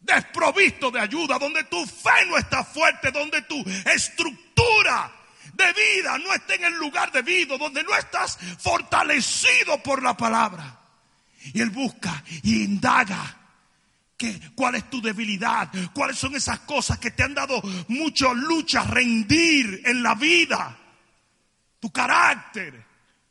desprovisto 0.00 0.90
de 0.90 1.00
ayuda, 1.00 1.38
donde 1.38 1.64
tu 1.64 1.84
fe 1.86 2.26
no 2.26 2.36
está 2.36 2.64
fuerte, 2.64 3.10
donde 3.10 3.42
tu 3.42 3.62
estructura 3.84 5.12
de 5.54 5.72
vida 5.72 6.18
no 6.18 6.32
está 6.32 6.54
en 6.54 6.64
el 6.64 6.74
lugar 6.74 7.12
debido, 7.12 7.58
donde 7.58 7.82
no 7.82 7.94
estás 7.96 8.38
fortalecido 8.58 9.82
por 9.82 10.02
la 10.02 10.16
palabra. 10.16 10.78
Y 11.52 11.60
Él 11.60 11.70
busca 11.70 12.22
y 12.42 12.64
indaga. 12.64 13.36
Que, 14.16 14.38
¿Cuál 14.54 14.74
es 14.74 14.90
tu 14.90 15.00
debilidad? 15.00 15.70
¿Cuáles 15.94 16.18
son 16.18 16.34
esas 16.34 16.60
cosas 16.60 16.98
que 16.98 17.10
te 17.10 17.22
han 17.22 17.34
dado 17.34 17.62
mucha 17.88 18.34
lucha, 18.34 18.82
rendir 18.84 19.80
en 19.86 20.02
la 20.02 20.14
vida? 20.14 20.76
Tu 21.78 21.90
carácter, 21.90 22.84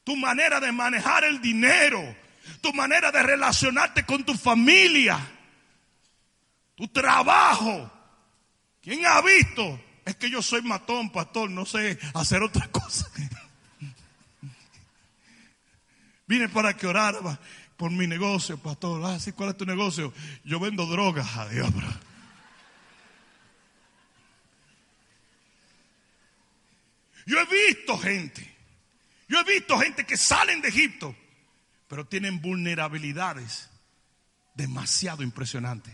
tu 0.04 0.16
manera 0.16 0.60
de 0.60 0.72
manejar 0.72 1.26
el 1.26 1.40
dinero, 1.40 2.16
tu 2.62 2.74
manera 2.74 3.12
de 3.12 3.22
relacionarte 3.22 4.04
con 4.04 4.24
tu 4.24 4.34
familia 4.34 5.20
tu 6.80 6.88
trabajo. 6.88 7.92
¿Quién 8.82 9.06
ha 9.06 9.22
visto? 9.22 9.82
Es 10.06 10.15
que 10.15 10.30
yo 10.30 10.42
soy 10.42 10.62
matón, 10.62 11.12
pastor, 11.12 11.50
no 11.50 11.65
sé 11.65 12.00
hacer 12.13 12.42
otra 12.42 12.68
cosa. 12.72 13.06
Vine 16.26 16.48
para 16.48 16.78
que 16.78 16.88
orara 16.88 17.38
por 17.76 17.92
mi 17.92 18.08
negocio, 18.08 18.58
pastor. 18.58 19.04
Ah, 19.04 19.20
sí, 19.20 19.34
¿cuál 19.34 19.50
es 19.50 19.58
tu 19.58 19.65
negocio? 19.65 20.13
Yo 20.46 20.58
vendo 20.62 20.86
drogas, 20.86 21.28
adiós, 21.36 21.70
bro. 21.74 21.88
Yo 27.26 27.39
he 27.42 27.68
visto 27.68 27.98
gente, 27.98 28.56
yo 29.28 29.38
he 29.42 29.44
visto 29.44 29.78
gente 29.78 30.06
que 30.06 30.15
salen 30.15 30.62
de 30.62 30.70
Egipto, 30.70 31.13
pero 31.89 32.08
tienen 32.08 32.42
vulnerabilidades 32.42 33.70
demasiado 34.56 35.24
impresionantes 35.24 35.94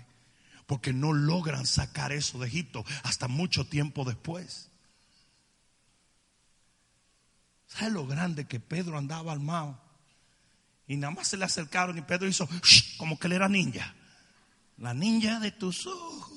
porque 0.66 0.94
no 0.94 1.14
logran 1.14 1.66
sacar 1.66 2.12
eso 2.12 2.40
de 2.40 2.48
Egipto 2.48 2.84
hasta 3.04 3.28
mucho 3.28 3.66
tiempo 3.66 4.04
después. 4.04 4.70
¿Sabes 7.68 7.94
lo 7.94 8.08
grande 8.08 8.46
que 8.46 8.60
Pedro 8.60 8.98
andaba 8.98 9.32
armado? 9.32 9.80
Y 10.88 10.98
nada 10.98 11.14
más 11.14 11.28
se 11.28 11.38
le 11.38 11.46
acercaron 11.46 11.98
y 11.98 12.02
Pedro 12.02 12.28
hizo 12.28 12.48
como 12.98 13.20
que 13.20 13.28
él 13.28 13.34
era 13.34 13.50
ninja. 13.50 13.94
La 14.78 14.94
ninja 14.94 15.40
de 15.40 15.52
tus 15.52 15.86
ojos. 15.88 16.32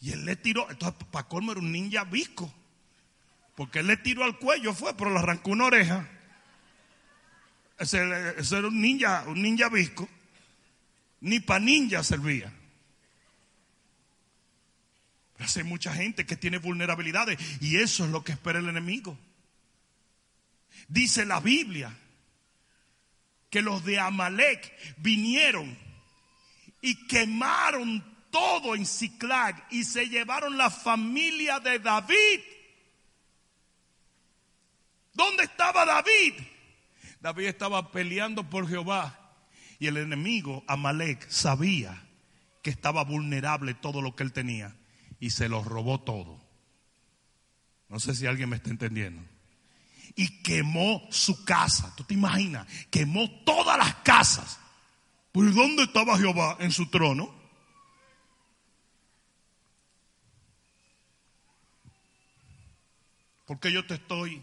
Y 0.00 0.12
él 0.12 0.24
le 0.24 0.36
tiró, 0.36 0.70
entonces 0.70 1.04
para 1.10 1.28
colmo 1.28 1.52
era 1.52 1.60
un 1.60 1.72
ninja 1.72 2.04
visco. 2.04 2.52
Porque 3.56 3.80
él 3.80 3.88
le 3.88 3.96
tiró 3.96 4.24
al 4.24 4.38
cuello, 4.38 4.72
fue, 4.72 4.96
pero 4.96 5.10
le 5.10 5.18
arrancó 5.18 5.50
una 5.50 5.64
oreja. 5.64 6.08
Ese, 7.78 7.98
era 7.98 8.68
un 8.68 8.80
ninja, 8.80 9.24
un 9.26 9.42
ninja 9.42 9.68
visco 9.68 10.08
ni 11.20 11.40
para 11.40 11.60
ninja 11.60 12.02
servía. 12.02 12.52
Pero 15.36 15.50
hay 15.54 15.62
mucha 15.62 15.94
gente 15.94 16.26
que 16.26 16.36
tiene 16.36 16.58
vulnerabilidades 16.58 17.38
y 17.60 17.76
eso 17.76 18.04
es 18.04 18.10
lo 18.10 18.24
que 18.24 18.32
espera 18.32 18.58
el 18.58 18.68
enemigo. 18.68 19.16
Dice 20.88 21.24
la 21.24 21.40
Biblia 21.40 21.96
que 23.50 23.62
los 23.62 23.84
de 23.84 23.98
Amalek 23.98 24.96
vinieron 24.98 25.78
y 26.80 27.06
quemaron 27.06 28.04
todo 28.30 28.74
en 28.74 28.84
Ciclag 28.84 29.66
y 29.70 29.84
se 29.84 30.08
llevaron 30.08 30.58
la 30.58 30.70
familia 30.70 31.60
de 31.60 31.78
David. 31.78 32.40
¿Dónde 35.14 35.44
estaba 35.44 35.84
David? 35.84 36.34
David 37.20 37.46
estaba 37.46 37.90
peleando 37.90 38.48
por 38.48 38.68
Jehová 38.68 39.17
y 39.78 39.86
el 39.86 39.96
enemigo, 39.96 40.64
Amalek, 40.66 41.28
sabía 41.28 42.04
que 42.62 42.70
estaba 42.70 43.04
vulnerable 43.04 43.74
todo 43.74 44.02
lo 44.02 44.16
que 44.16 44.24
él 44.24 44.32
tenía 44.32 44.76
y 45.20 45.30
se 45.30 45.48
lo 45.48 45.62
robó 45.62 46.00
todo. 46.00 46.40
No 47.88 48.00
sé 48.00 48.14
si 48.14 48.26
alguien 48.26 48.48
me 48.48 48.56
está 48.56 48.70
entendiendo. 48.70 49.22
Y 50.16 50.42
quemó 50.42 51.06
su 51.10 51.44
casa. 51.44 51.94
¿Tú 51.96 52.04
te 52.04 52.14
imaginas? 52.14 52.66
Quemó 52.90 53.30
todas 53.44 53.78
las 53.78 53.94
casas. 53.96 54.58
¿Por 55.32 55.54
dónde 55.54 55.84
estaba 55.84 56.18
Jehová 56.18 56.56
en 56.58 56.72
su 56.72 56.90
trono? 56.90 57.32
Porque 63.46 63.72
yo 63.72 63.86
te 63.86 63.94
estoy 63.94 64.42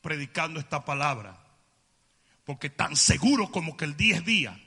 predicando 0.00 0.58
esta 0.58 0.84
palabra? 0.84 1.47
Porque 2.48 2.70
tan 2.70 2.96
seguro 2.96 3.50
como 3.50 3.76
que 3.76 3.84
el 3.84 3.94
día 3.94 4.16
es 4.16 4.24
día 4.24 4.58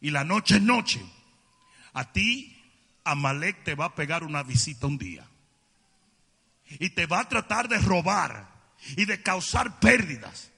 y 0.00 0.12
la 0.12 0.22
noche 0.22 0.58
es 0.58 0.62
noche, 0.62 1.04
a 1.92 2.12
ti 2.12 2.56
Amalek 3.02 3.64
te 3.64 3.74
va 3.74 3.86
a 3.86 3.94
pegar 3.96 4.22
una 4.22 4.44
visita 4.44 4.86
un 4.86 4.96
día. 4.96 5.26
Y 6.78 6.90
te 6.90 7.06
va 7.06 7.18
a 7.18 7.28
tratar 7.28 7.68
de 7.68 7.78
robar 7.78 8.48
y 8.96 9.06
de 9.06 9.24
causar 9.24 9.80
pérdidas. 9.80 10.52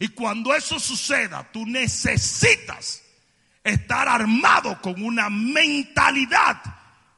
Y 0.00 0.08
cuando 0.08 0.54
eso 0.54 0.80
suceda, 0.80 1.46
tú 1.52 1.66
necesitas 1.66 3.02
estar 3.62 4.08
armado 4.08 4.80
con 4.80 5.02
una 5.02 5.28
mentalidad 5.28 6.56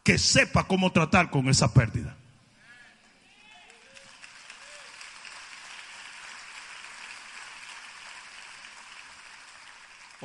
que 0.03 0.19
sepa 0.19 0.67
cómo 0.67 0.91
tratar 0.91 1.31
con 1.31 1.49
esa 1.49 1.73
pérdida. 1.73 2.17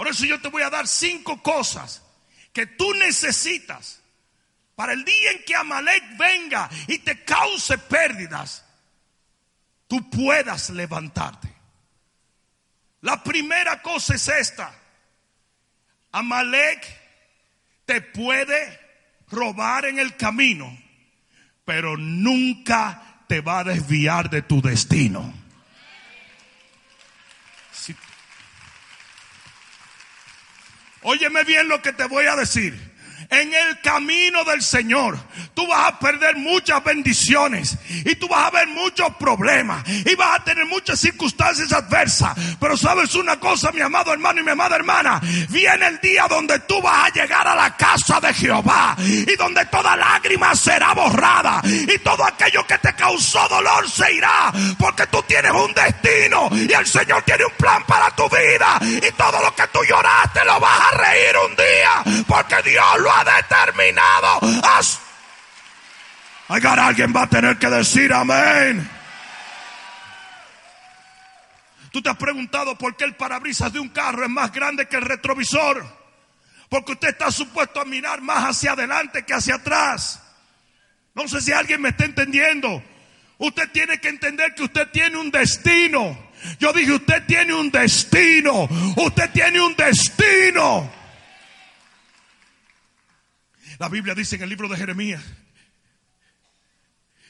Por 0.01 0.07
eso 0.07 0.25
yo 0.25 0.41
te 0.41 0.47
voy 0.47 0.63
a 0.63 0.71
dar 0.71 0.87
cinco 0.87 1.43
cosas 1.43 2.01
que 2.51 2.65
tú 2.65 2.91
necesitas 2.95 4.01
para 4.73 4.93
el 4.93 5.05
día 5.05 5.31
en 5.31 5.43
que 5.45 5.53
Amalek 5.53 6.17
venga 6.17 6.67
y 6.87 6.97
te 6.97 7.23
cause 7.23 7.77
pérdidas, 7.77 8.65
tú 9.87 10.09
puedas 10.09 10.71
levantarte. 10.71 11.53
La 13.01 13.23
primera 13.23 13.83
cosa 13.83 14.15
es 14.15 14.27
esta. 14.27 14.73
Amalek 16.11 16.83
te 17.85 18.01
puede 18.01 18.79
robar 19.29 19.85
en 19.85 19.99
el 19.99 20.17
camino, 20.17 20.75
pero 21.63 21.95
nunca 21.95 23.23
te 23.27 23.39
va 23.39 23.59
a 23.59 23.65
desviar 23.65 24.31
de 24.31 24.41
tu 24.41 24.63
destino. 24.63 25.40
Óyeme 31.03 31.43
bien 31.43 31.67
lo 31.67 31.81
que 31.81 31.93
te 31.93 32.05
voy 32.05 32.25
a 32.25 32.35
decir. 32.35 32.90
En 33.31 33.53
el 33.53 33.79
camino 33.79 34.43
del 34.43 34.61
Señor, 34.61 35.17
tú 35.53 35.65
vas 35.65 35.87
a 35.87 35.99
perder 35.99 36.35
muchas 36.35 36.83
bendiciones 36.83 37.77
y 38.03 38.13
tú 38.15 38.27
vas 38.27 38.47
a 38.47 38.49
ver 38.51 38.67
muchos 38.67 39.07
problemas 39.15 39.87
y 39.87 40.13
vas 40.15 40.37
a 40.37 40.43
tener 40.43 40.65
muchas 40.65 40.99
circunstancias 40.99 41.71
adversas. 41.71 42.33
Pero 42.59 42.75
sabes 42.75 43.15
una 43.15 43.39
cosa, 43.39 43.71
mi 43.71 43.79
amado 43.79 44.11
hermano 44.11 44.41
y 44.41 44.43
mi 44.43 44.51
amada 44.51 44.75
hermana, 44.75 45.21
viene 45.47 45.87
el 45.87 46.01
día 46.01 46.27
donde 46.27 46.59
tú 46.59 46.81
vas 46.81 47.07
a 47.07 47.13
llegar 47.13 47.47
a 47.47 47.55
la 47.55 47.77
casa 47.77 48.19
de 48.19 48.33
Jehová 48.33 48.97
y 48.99 49.33
donde 49.37 49.65
toda 49.67 49.95
lágrima 49.95 50.53
será 50.53 50.93
borrada 50.93 51.61
y 51.63 51.97
todo 51.99 52.25
aquello 52.25 52.67
que 52.67 52.79
te 52.79 52.93
causó 52.95 53.47
dolor 53.47 53.89
se 53.89 54.13
irá 54.13 54.51
porque 54.77 55.07
tú 55.07 55.23
tienes 55.23 55.53
un 55.53 55.73
destino 55.73 56.49
y 56.51 56.73
el 56.73 56.85
Señor 56.85 57.23
tiene 57.23 57.45
un 57.45 57.53
plan 57.53 57.81
para 57.85 58.13
tu 58.13 58.27
vida 58.27 58.77
y 58.81 59.09
todo 59.13 59.41
lo 59.41 59.55
que 59.55 59.67
tú 59.67 59.79
lloraste 59.87 60.43
lo 60.43 60.59
vas 60.59 60.81
a 60.91 60.97
reír 60.97 61.35
un 61.49 61.55
día 61.55 62.25
porque 62.27 62.69
Dios 62.69 62.99
lo 62.99 63.09
ha 63.09 63.20
determinado. 63.23 64.39
Oigan, 66.47 66.79
alguien 66.79 67.13
va 67.15 67.23
a 67.23 67.27
tener 67.27 67.57
que 67.57 67.67
decir 67.67 68.13
amén. 68.13 68.89
Tú 71.91 72.01
te 72.01 72.09
has 72.09 72.17
preguntado 72.17 72.77
por 72.77 72.95
qué 72.95 73.03
el 73.03 73.15
parabrisas 73.15 73.71
de 73.73 73.79
un 73.79 73.89
carro 73.89 74.23
es 74.23 74.29
más 74.29 74.51
grande 74.51 74.87
que 74.87 74.95
el 74.95 75.01
retrovisor. 75.01 75.85
Porque 76.69 76.93
usted 76.93 77.09
está 77.09 77.31
supuesto 77.31 77.81
a 77.81 77.85
mirar 77.85 78.21
más 78.21 78.45
hacia 78.45 78.71
adelante 78.71 79.23
que 79.25 79.33
hacia 79.33 79.55
atrás. 79.55 80.21
No 81.13 81.27
sé 81.27 81.41
si 81.41 81.51
alguien 81.51 81.81
me 81.81 81.89
está 81.89 82.05
entendiendo. 82.05 82.81
Usted 83.37 83.69
tiene 83.71 83.99
que 83.99 84.07
entender 84.07 84.55
que 84.55 84.63
usted 84.63 84.87
tiene 84.91 85.17
un 85.17 85.31
destino. 85.31 86.17
Yo 86.59 86.71
dije, 86.71 86.93
usted 86.93 87.25
tiene 87.25 87.53
un 87.53 87.69
destino. 87.71 88.69
Usted 88.95 89.29
tiene 89.31 89.61
un 89.61 89.75
destino. 89.75 91.00
La 93.81 93.89
Biblia 93.89 94.13
dice 94.13 94.35
en 94.35 94.43
el 94.43 94.49
libro 94.49 94.67
de 94.67 94.77
Jeremías, 94.77 95.23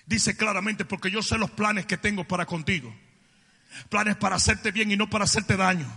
dice 0.06 0.36
claramente, 0.36 0.84
porque 0.84 1.10
yo 1.10 1.24
sé 1.24 1.38
los 1.38 1.50
planes 1.50 1.86
que 1.86 1.96
tengo 1.96 2.26
para 2.28 2.46
contigo. 2.46 2.94
Planes 3.88 4.18
para 4.18 4.36
hacerte 4.36 4.72
bien 4.72 4.92
y 4.92 4.98
no 4.98 5.10
para 5.10 5.24
hacerte 5.24 5.56
daño. 5.56 5.90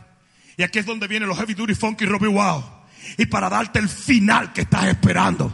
Y 0.57 0.63
aquí 0.63 0.79
es 0.79 0.87
donde 0.87 1.09
vienen 1.09 1.29
los 1.29 1.37
Heavy 1.39 1.55
Duty 1.55 1.75
Funky 1.75 2.07
Robbie 2.07 2.29
Wow. 2.29 2.65
Y 3.19 3.27
para 3.27 3.51
darte 3.51 3.81
el 3.81 3.89
final 3.89 4.53
que 4.53 4.61
estás 4.61 4.85
esperando. 4.85 5.53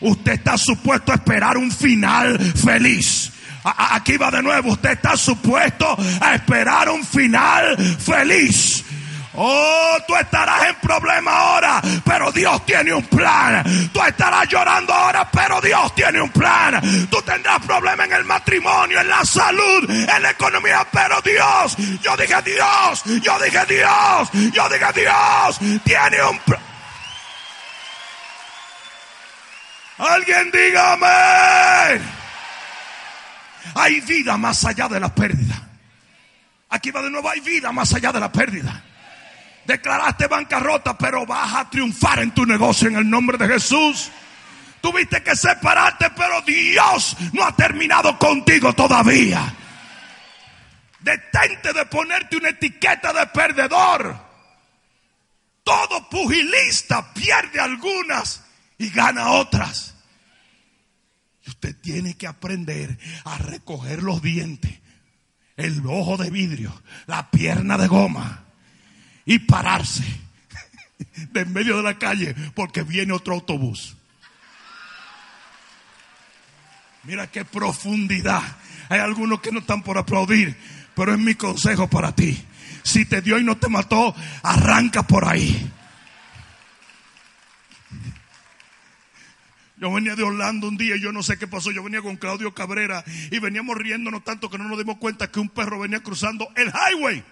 Usted 0.00 0.32
está 0.32 0.58
supuesto 0.58 1.12
a 1.12 1.14
esperar 1.14 1.56
un 1.56 1.70
final 1.70 2.36
feliz. 2.40 3.30
Aquí 3.62 4.16
va 4.16 4.32
de 4.32 4.42
nuevo. 4.42 4.72
Usted 4.72 4.90
está 4.90 5.16
supuesto 5.16 5.96
a 6.20 6.34
esperar 6.34 6.88
un 6.88 7.04
final 7.04 7.76
feliz. 7.78 8.84
Oh, 9.34 9.96
tú 10.06 10.14
estarás 10.14 10.66
en 10.66 10.74
problema 10.76 11.30
ahora, 11.30 11.80
pero 12.04 12.30
Dios 12.32 12.66
tiene 12.66 12.92
un 12.92 13.04
plan. 13.04 13.64
Tú 13.92 14.02
estarás 14.02 14.46
llorando 14.46 14.92
ahora, 14.92 15.28
pero 15.30 15.60
Dios 15.60 15.94
tiene 15.94 16.20
un 16.20 16.28
plan. 16.30 16.80
Tú 17.08 17.22
tendrás 17.22 17.60
problemas 17.64 18.06
en 18.08 18.12
el 18.12 18.24
matrimonio, 18.24 19.00
en 19.00 19.08
la 19.08 19.24
salud, 19.24 19.88
en 19.88 20.22
la 20.22 20.30
economía, 20.30 20.86
pero 20.90 21.20
Dios, 21.22 21.76
yo 22.02 22.16
dije 22.16 22.42
Dios, 22.42 23.02
yo 23.22 23.38
dije 23.38 23.64
Dios, 23.66 24.30
yo 24.52 24.68
dije 24.68 24.92
Dios, 24.94 25.82
tiene 25.82 26.22
un 26.24 26.38
plan. 26.40 26.60
Alguien 29.98 30.50
diga 30.50 30.92
amén. 30.92 32.02
Hay 33.76 34.00
vida 34.00 34.36
más 34.36 34.62
allá 34.64 34.88
de 34.88 35.00
la 35.00 35.14
pérdida. 35.14 35.54
Aquí 36.68 36.90
va 36.90 37.00
de 37.00 37.10
nuevo, 37.10 37.30
hay 37.30 37.40
vida 37.40 37.72
más 37.72 37.94
allá 37.94 38.12
de 38.12 38.20
la 38.20 38.30
pérdida. 38.30 38.82
Declaraste 39.64 40.26
bancarrota, 40.26 40.98
pero 40.98 41.24
vas 41.24 41.54
a 41.54 41.70
triunfar 41.70 42.20
en 42.20 42.32
tu 42.32 42.44
negocio 42.44 42.88
en 42.88 42.96
el 42.96 43.08
nombre 43.08 43.38
de 43.38 43.46
Jesús. 43.46 44.10
Tuviste 44.80 45.22
que 45.22 45.36
separarte, 45.36 46.10
pero 46.16 46.42
Dios 46.42 47.16
no 47.32 47.44
ha 47.44 47.54
terminado 47.54 48.18
contigo 48.18 48.72
todavía. 48.72 49.54
Detente 50.98 51.72
de 51.72 51.86
ponerte 51.86 52.36
una 52.36 52.48
etiqueta 52.48 53.12
de 53.12 53.26
perdedor. 53.28 54.16
Todo 55.62 56.08
pugilista 56.08 57.14
pierde 57.14 57.60
algunas 57.60 58.44
y 58.78 58.90
gana 58.90 59.30
otras. 59.30 59.94
Y 61.46 61.50
usted 61.50 61.76
tiene 61.80 62.16
que 62.16 62.26
aprender 62.26 62.98
a 63.24 63.38
recoger 63.38 64.02
los 64.02 64.20
dientes, 64.22 64.80
el 65.56 65.82
ojo 65.86 66.16
de 66.16 66.30
vidrio, 66.30 66.82
la 67.06 67.30
pierna 67.30 67.78
de 67.78 67.86
goma 67.86 68.42
y 69.24 69.38
pararse 69.40 70.04
de 71.32 71.40
en 71.40 71.52
medio 71.52 71.76
de 71.76 71.82
la 71.82 71.98
calle 71.98 72.34
porque 72.54 72.82
viene 72.82 73.12
otro 73.12 73.34
autobús. 73.34 73.96
Mira 77.04 77.26
qué 77.26 77.44
profundidad. 77.44 78.42
Hay 78.88 79.00
algunos 79.00 79.40
que 79.40 79.50
no 79.50 79.60
están 79.60 79.82
por 79.82 79.98
aplaudir, 79.98 80.56
pero 80.94 81.12
es 81.12 81.18
mi 81.18 81.34
consejo 81.34 81.88
para 81.88 82.14
ti. 82.14 82.44
Si 82.84 83.04
te 83.04 83.20
dio 83.20 83.38
y 83.38 83.44
no 83.44 83.56
te 83.56 83.68
mató, 83.68 84.14
arranca 84.42 85.02
por 85.02 85.24
ahí. 85.26 85.70
Yo 89.76 89.92
venía 89.92 90.14
de 90.14 90.22
Orlando 90.22 90.68
un 90.68 90.76
día 90.76 90.94
y 90.94 91.00
yo 91.00 91.10
no 91.10 91.24
sé 91.24 91.38
qué 91.38 91.48
pasó. 91.48 91.72
Yo 91.72 91.82
venía 91.82 92.02
con 92.02 92.16
Claudio 92.16 92.54
Cabrera 92.54 93.02
y 93.32 93.40
veníamos 93.40 93.76
riéndonos 93.76 94.22
tanto 94.22 94.48
que 94.48 94.56
no 94.56 94.68
nos 94.68 94.78
dimos 94.78 94.98
cuenta 94.98 95.28
que 95.28 95.40
un 95.40 95.48
perro 95.48 95.80
venía 95.80 96.00
cruzando 96.00 96.48
el 96.54 96.68
highway. 96.68 97.24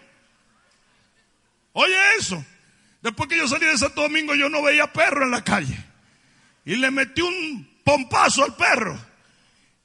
Oye 1.73 1.97
eso. 2.19 2.45
Después 3.03 3.29
que 3.29 3.37
yo 3.37 3.49
salí 3.49 3.67
de 3.67 3.79
Santo 3.79 4.03
Domingo 4.03 4.35
yo 4.35 4.49
no 4.49 4.63
veía 4.63 4.93
perro 4.93 5.25
en 5.25 5.31
la 5.31 5.43
calle. 5.43 5.77
Y 6.65 6.77
le 6.77 6.91
metí 6.91 7.23
un 7.23 7.81
pompazo 7.85 8.45
al 8.45 8.55
perro. 8.57 8.99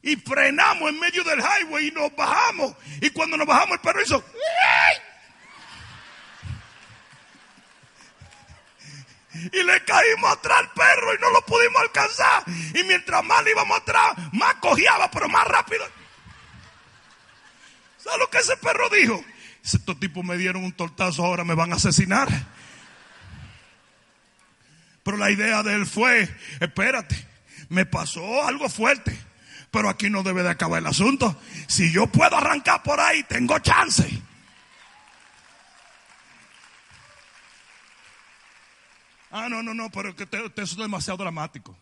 Y 0.02 0.16
frenamos 0.18 0.90
en 0.90 1.00
medio 1.00 1.24
del 1.24 1.40
highway 1.40 1.88
y 1.88 1.92
nos 1.92 2.16
bajamos. 2.16 2.76
Y 3.02 3.10
cuando 3.10 3.38
nos 3.38 3.48
bajamos 3.48 3.74
el 3.74 3.80
perro 3.80 4.02
hizo... 4.02 4.24
Y 9.52 9.64
le 9.64 9.84
caímos 9.84 10.32
atrás 10.32 10.60
al 10.60 10.72
perro 10.72 11.14
y 11.14 11.18
no 11.20 11.30
lo 11.30 11.42
pudimos 11.42 11.82
alcanzar. 11.82 12.44
Y 12.74 12.84
mientras 12.84 13.24
más 13.24 13.44
le 13.44 13.52
íbamos 13.52 13.78
atrás, 13.78 14.14
más 14.32 14.56
cojeaba, 14.56 15.12
pero 15.12 15.28
más 15.28 15.46
rápido. 15.46 15.86
¿Sabes 17.98 18.20
lo 18.20 18.30
que 18.30 18.38
ese 18.38 18.56
perro 18.58 18.88
dijo? 18.90 19.26
Dice, 19.66 19.78
Estos 19.78 20.00
tipos 20.00 20.24
me 20.24 20.38
dieron 20.38 20.64
un 20.64 20.74
tortazo, 20.74 21.26
ahora 21.26 21.44
me 21.44 21.56
van 21.56 21.74
a 21.74 21.78
asesinar. 21.78 22.30
Pero 25.02 25.18
la 25.18 25.32
idea 25.32 25.64
de 25.64 25.74
él 25.74 25.88
fue, 25.88 26.30
espérate, 26.60 27.16
me 27.70 27.88
pasó 27.88 28.48
algo 28.48 28.70
fuerte, 28.70 29.18
pero 29.72 29.90
aquí 29.90 30.08
no 30.12 30.22
debe 30.22 30.44
de 30.44 30.50
acabar 30.52 30.80
el 30.82 30.86
asunto. 30.88 31.42
Si 31.68 31.92
yo 31.92 32.06
puedo 32.06 32.36
arrancar 32.38 32.84
por 32.84 33.00
ahí, 33.00 33.24
tengo 33.24 33.58
chance. 33.58 34.22
Ah, 39.32 39.50
no, 39.50 39.62
no, 39.64 39.74
no, 39.74 39.90
pero 39.90 40.16
que 40.16 40.26
te, 40.26 40.48
te- 40.50 40.62
eso 40.62 40.74
es 40.76 40.78
demasiado 40.78 41.18
dramático. 41.18 41.76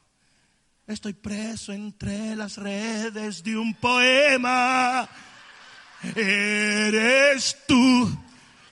Estoy 0.87 1.13
preso 1.13 1.71
entre 1.71 2.35
las 2.35 2.57
redes 2.57 3.43
de 3.43 3.57
un 3.57 3.73
poema. 3.73 5.07
Eres 6.15 7.57
tú 7.67 8.23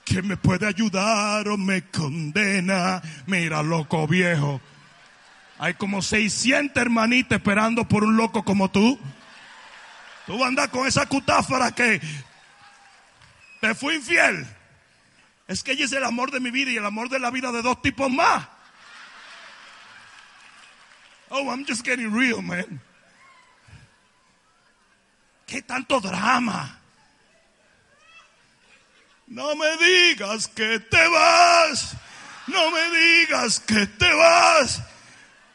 que 0.04 0.22
me 0.22 0.36
puede 0.36 0.66
ayudar 0.66 1.48
o 1.48 1.56
me 1.56 1.82
condena. 1.90 3.00
Mira, 3.26 3.62
loco 3.62 4.06
viejo. 4.06 4.60
Hay 5.58 5.74
como 5.74 6.02
600 6.02 6.76
hermanitas 6.80 7.38
esperando 7.38 7.88
por 7.88 8.04
un 8.04 8.16
loco 8.16 8.44
como 8.44 8.70
tú. 8.70 8.98
Tú 10.26 10.34
vas 10.34 10.42
a 10.42 10.48
andar 10.48 10.70
con 10.70 10.86
esa 10.86 11.06
cutáfara 11.06 11.72
que 11.72 12.00
te 13.60 13.74
fui 13.74 13.94
infiel. 13.94 14.46
Es 15.48 15.62
que 15.62 15.72
ella 15.72 15.84
es 15.84 15.92
el 15.92 16.04
amor 16.04 16.30
de 16.30 16.40
mi 16.40 16.50
vida 16.50 16.70
y 16.70 16.76
el 16.76 16.84
amor 16.84 17.08
de 17.08 17.18
la 17.18 17.30
vida 17.30 17.50
de 17.52 17.62
dos 17.62 17.80
tipos 17.80 18.10
más. 18.10 18.46
Oh, 21.30 21.50
I'm 21.50 21.64
just 21.66 21.82
getting 21.84 22.12
real, 22.12 22.42
man. 22.42 22.80
¿Qué 25.46 25.62
tanto 25.62 26.00
drama? 26.00 26.81
No 29.32 29.56
me 29.56 29.66
digas 29.78 30.46
que 30.48 30.78
te 30.78 31.08
vas. 31.08 31.96
No 32.48 32.70
me 32.70 32.98
digas 32.98 33.60
que 33.60 33.86
te 33.86 34.12
vas. 34.12 34.82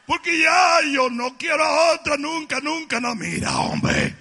Porque 0.08 0.42
ya 0.42 0.80
yo 0.92 1.12
no 1.12 1.38
quiero 1.38 1.64
a 1.64 1.92
otra 1.92 2.18
nunca, 2.18 2.60
nunca. 2.60 3.00
No, 3.00 3.14
mira, 3.14 3.56
hombre. 3.60 4.16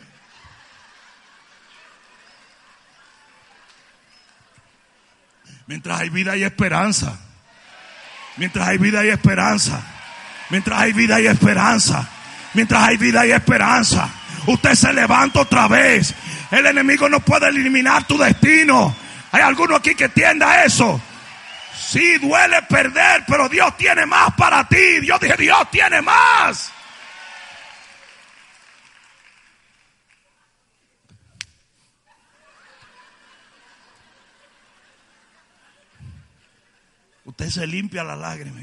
Mientras 5.67 6.01
hay 6.01 6.11
vida 6.11 6.33
hay 6.33 6.43
esperanza. 6.43 7.19
Mientras 8.37 8.69
hay 8.69 8.77
vida 8.77 9.07
y 9.07 9.09
esperanza. 9.09 9.83
Mientras 10.51 10.79
hay 10.79 10.93
vida 10.93 11.19
y 11.19 11.29
esperanza. 11.29 12.07
Mientras 12.53 12.83
hay 12.87 12.99
vida 12.99 13.27
y 13.27 13.33
esperanza. 13.33 14.07
Usted 14.49 14.75
se 14.75 14.93
levanta 14.93 15.41
otra 15.41 15.67
vez. 15.67 16.15
El 16.51 16.67
enemigo 16.67 17.09
no 17.09 17.21
puede 17.21 17.49
eliminar 17.49 18.07
tu 18.07 18.19
destino. 18.19 19.06
Hay 19.37 19.43
alguno 19.43 19.77
aquí 19.77 19.95
que 19.95 20.05
entienda 20.05 20.65
eso. 20.65 20.99
Sí, 21.79 22.17
duele 22.17 22.63
perder, 22.63 23.23
pero 23.29 23.51
Dios 23.51 23.77
tiene 23.77 24.07
más 24.07 24.33
para 24.33 24.67
ti. 24.67 25.01
Dios 25.01 25.21
dije, 25.21 25.37
Dios 25.37 25.71
tiene 25.71 26.01
más. 26.01 26.73
Usted 37.27 37.51
se 37.51 37.67
limpia 37.67 38.03
la 38.05 38.17
lágrima. 38.17 38.63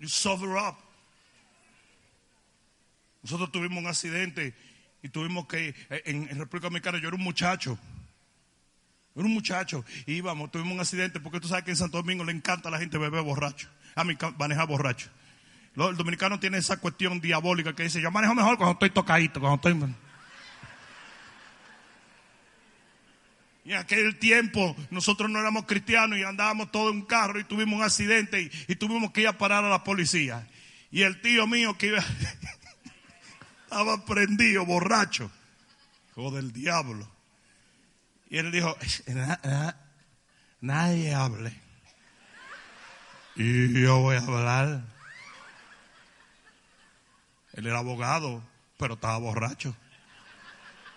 You 0.00 0.08
sober 0.08 0.56
up. 0.56 0.83
Nosotros 3.24 3.50
tuvimos 3.50 3.78
un 3.78 3.86
accidente 3.86 4.54
y 5.02 5.08
tuvimos 5.08 5.46
que, 5.46 5.74
en, 5.88 6.28
República 6.28 6.66
Dominicana, 6.66 6.98
yo 6.98 7.08
era 7.08 7.16
un 7.16 7.22
muchacho. 7.22 7.78
Era 9.16 9.24
un 9.24 9.32
muchacho. 9.32 9.82
Íbamos, 10.04 10.50
tuvimos 10.50 10.74
un 10.74 10.80
accidente 10.80 11.20
porque 11.20 11.40
tú 11.40 11.48
sabes 11.48 11.64
que 11.64 11.70
en 11.70 11.76
Santo 11.78 11.96
Domingo 11.96 12.22
le 12.22 12.32
encanta 12.32 12.68
a 12.68 12.72
la 12.72 12.78
gente 12.78 12.98
beber 12.98 13.22
borracho. 13.22 13.70
A 13.94 14.04
mí 14.04 14.14
manejar 14.38 14.68
borracho. 14.68 15.08
El 15.74 15.96
dominicano 15.96 16.38
tiene 16.38 16.58
esa 16.58 16.76
cuestión 16.76 17.18
diabólica 17.18 17.74
que 17.74 17.84
dice, 17.84 17.98
yo 17.98 18.10
manejo 18.10 18.34
mejor 18.34 18.58
cuando 18.58 18.74
estoy 18.74 18.90
tocadito, 18.90 19.40
cuando 19.40 19.56
estoy... 19.56 19.94
Y 23.64 23.72
en 23.72 23.78
aquel 23.78 24.18
tiempo 24.18 24.76
nosotros 24.90 25.30
no 25.30 25.38
éramos 25.38 25.64
cristianos 25.64 26.18
y 26.18 26.22
andábamos 26.24 26.70
todo 26.70 26.90
en 26.90 26.96
un 26.96 27.06
carro 27.06 27.40
y 27.40 27.44
tuvimos 27.44 27.78
un 27.78 27.82
accidente 27.82 28.42
y, 28.42 28.50
y 28.68 28.76
tuvimos 28.76 29.12
que 29.12 29.22
ir 29.22 29.28
a 29.28 29.38
parar 29.38 29.64
a 29.64 29.70
la 29.70 29.82
policía. 29.82 30.46
Y 30.90 31.02
el 31.02 31.22
tío 31.22 31.46
mío 31.46 31.78
que 31.78 31.86
iba, 31.86 32.04
estaba 33.74 34.04
prendido, 34.04 34.64
borracho, 34.64 35.28
hijo 36.12 36.30
del 36.30 36.52
diablo. 36.52 37.08
Y 38.30 38.38
él 38.38 38.52
dijo, 38.52 38.76
nadie 40.60 41.12
hable. 41.12 41.60
Y 43.34 43.82
yo 43.82 43.98
voy 43.98 44.14
a 44.14 44.20
hablar. 44.20 44.84
Él 47.54 47.66
era 47.66 47.80
abogado, 47.80 48.44
pero 48.76 48.94
estaba 48.94 49.18
borracho. 49.18 49.74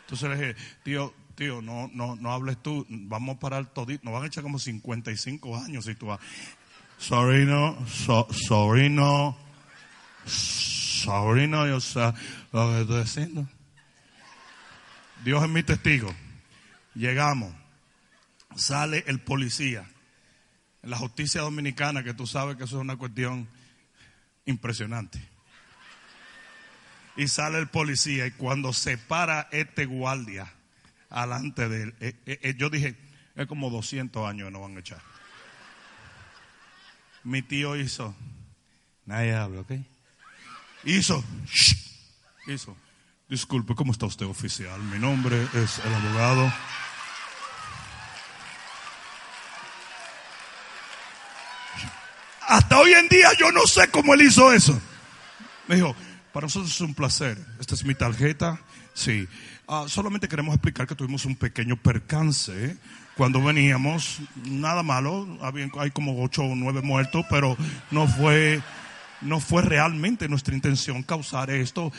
Entonces 0.02 0.30
le 0.30 0.36
dije, 0.36 0.56
tío, 0.84 1.16
tío, 1.34 1.64
no, 1.64 1.90
no, 1.96 2.16
no 2.16 2.32
hables 2.32 2.62
tú, 2.62 2.86
vamos 2.90 3.38
a 3.38 3.40
parar 3.40 3.66
todito, 3.74 4.04
nos 4.04 4.14
van 4.14 4.26
a 4.26 4.28
echar 4.28 4.44
como 4.44 4.60
55 4.60 5.58
años 5.58 5.86
si 5.86 5.96
tú 5.96 6.06
vas. 6.06 6.20
Sorry, 7.00 7.44
no, 7.44 7.76
no, 8.08 9.38
sorry, 11.02 11.48
no, 11.48 11.68
yo 11.68 11.80
sé 11.80 12.14
lo 12.52 12.70
que 12.70 12.82
estoy 12.82 13.02
diciendo. 13.02 13.48
Dios 15.24 15.44
es 15.44 15.50
mi 15.50 15.64
testigo. 15.64 16.14
Llegamos, 16.94 17.54
sale 18.56 19.04
el 19.08 19.20
policía. 19.20 19.90
En 20.84 20.92
la 20.92 20.98
justicia 20.98 21.42
dominicana, 21.42 22.04
que 22.04 22.14
tú 22.14 22.28
sabes 22.28 22.56
que 22.56 22.64
eso 22.64 22.78
es 22.78 22.82
una 22.82 22.98
cuestión 22.98 23.48
impresionante 24.46 25.20
y 27.18 27.28
sale 27.28 27.58
el 27.58 27.68
policía 27.68 28.28
y 28.28 28.32
cuando 28.32 28.72
se 28.72 28.98
para 28.98 29.50
este 29.52 29.86
guardia 29.86 30.54
alante 31.10 31.68
de 31.68 31.84
él, 31.84 31.96
eh, 32.00 32.14
eh, 32.28 32.40
eh, 32.44 32.56
yo 32.58 32.70
dije, 32.70 32.96
es 33.36 33.48
como 33.48 33.70
200 33.70 34.26
años 34.28 34.48
que 34.48 34.52
no 34.52 34.62
van 34.62 34.78
a 34.78 34.80
echar. 34.80 35.02
Mi 37.24 37.42
tío 37.42 37.76
hizo, 37.76 38.16
nadie 39.06 39.34
habla, 39.34 39.62
¿ok? 39.62 39.72
Hizo, 40.84 41.24
hizo, 42.48 42.78
disculpe, 43.28 43.76
¿cómo 43.76 43.92
está 43.92 44.06
usted 44.06 44.26
oficial? 44.26 44.80
Mi 44.84 45.00
nombre 45.00 45.48
es 45.54 45.80
el 45.80 45.94
abogado. 45.94 46.54
Hasta 52.48 52.80
hoy 52.80 52.94
en 52.94 53.10
día 53.10 53.30
yo 53.38 53.52
no 53.52 53.68
sé 53.68 53.90
cómo 53.90 54.14
él 54.14 54.22
hizo 54.22 54.54
eso. 54.54 54.80
Me 55.68 55.76
dijo, 55.76 55.96
para 56.32 56.46
nosotros 56.46 56.72
es 56.72 56.82
un 56.82 56.94
placer. 56.94 57.38
Esta 57.60 57.76
es 57.76 57.84
mi 57.84 57.94
tarjeta. 57.94 58.62
Sí. 58.94 59.28
Ah, 59.68 59.86
solamente 59.88 60.30
queremos 60.30 60.54
explicar 60.54 60.88
que 60.88 60.96
tuvimos 60.96 61.26
un 61.26 61.36
pequeño 61.36 61.76
percance 61.76 62.78
cuando 63.18 63.44
veníamos. 63.44 64.20
Nada 64.46 64.82
malo. 64.82 65.28
hay 65.78 65.92
como 65.92 66.24
ocho 66.24 66.44
o 66.44 66.56
nueve 66.56 66.82
muertos, 66.82 67.26
pero 67.30 67.58
no 67.92 68.08
fue 68.08 68.62
no 69.22 69.40
fue 69.40 69.62
realmente 69.62 70.28
nuestra 70.28 70.54
intención 70.54 71.04
causar 71.04 71.50
esto. 71.50 71.92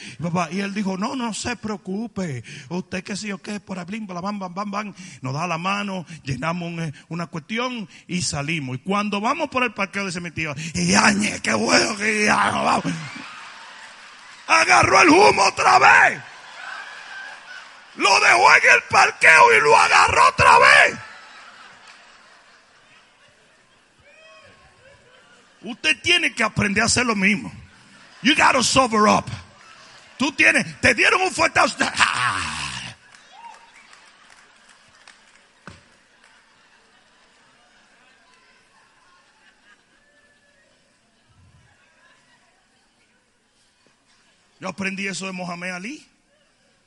Y 0.51 0.61
él 0.61 0.75
dijo, 0.75 0.97
no, 0.97 1.17
no 1.17 1.35
se 1.35 1.57
preocupe. 1.57 2.45
Usted 2.69 3.03
que 3.03 3.17
sí 3.17 3.33
o 3.33 3.39
qué, 3.39 3.61
por 3.61 3.79
ahí, 3.79 3.85
bam, 4.07 4.39
bam, 4.39 4.55
bam, 4.55 4.71
bam. 4.71 4.95
Nos 5.21 5.35
da 5.35 5.47
la 5.47 5.59
mano, 5.59 6.07
llenamos 6.23 6.93
una, 7.09 7.27
cuestión 7.27 7.89
y 8.07 8.23
salimos. 8.23 8.77
Y 8.77 8.79
cuando 8.81 9.21
vamos 9.21 9.49
por 9.49 9.63
el 9.63 9.75
parqueo 9.75 10.07
de 10.07 10.13
cementerio, 10.13 10.55
y 10.75 10.95
añe, 10.95 11.41
qué 11.43 11.55
bueno 11.55 11.97
que 11.97 12.27
ya, 12.27 12.81
agarró 14.47 15.03
el 15.03 15.09
humo 15.09 15.43
otra 15.43 15.79
vez. 15.79 16.21
Lo 17.97 18.21
dejó 18.21 18.55
en 18.55 18.77
el 18.77 18.83
parqueo 18.89 19.59
y 19.59 19.61
lo 19.63 19.77
agarró 19.77 20.29
otra 20.29 20.59
vez. 20.59 21.08
Usted 25.63 26.01
tiene 26.03 26.33
que 26.35 26.43
aprender 26.43 26.83
a 26.83 26.87
hacer 26.87 27.07
lo 27.07 27.17
mismo. 27.17 27.53
You 28.23 28.35
gotta 28.35 28.63
sober 28.63 29.09
up. 29.09 29.27
Tú 30.17 30.33
tienes, 30.33 30.81
te 30.81 30.95
dieron 30.95 31.21
un 31.23 31.31
fuetazo. 31.31 31.77
Yo 44.61 44.69
aprendí 44.69 45.07
eso 45.07 45.27
de 45.27 45.33
Mohamed 45.33 45.71
Ali. 45.71 46.05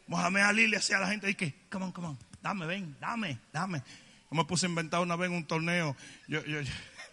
Mohamed 0.07 0.41
Ali 0.41 0.67
le 0.67 0.78
hacía 0.78 0.97
a 0.97 1.01
la 1.01 1.07
gente 1.07 1.30
y 1.30 1.36
que, 1.36 1.53
come 1.69 1.86
on, 1.86 1.91
come 1.93 2.07
on, 2.09 2.19
dame, 2.41 2.65
ven, 2.65 2.97
dame, 2.99 3.39
dame. 3.53 3.82
Yo 4.30 4.36
me 4.36 4.43
puse 4.43 4.65
a 4.65 4.69
inventar 4.69 4.99
una 4.99 5.15
vez 5.15 5.30
en 5.30 5.38
un 5.38 5.45
torneo, 5.45 5.95
yo, 6.28 6.43
yo, 6.45 6.59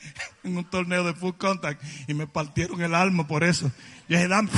en 0.44 0.56
un 0.56 0.64
torneo 0.64 1.04
de 1.04 1.14
full 1.14 1.34
contact 1.34 1.82
y 2.06 2.14
me 2.14 2.26
partieron 2.26 2.80
el 2.82 2.94
alma 2.94 3.26
por 3.26 3.44
eso. 3.44 3.70
Yo 4.08 4.16
dije, 4.16 4.28
dame. 4.28 4.50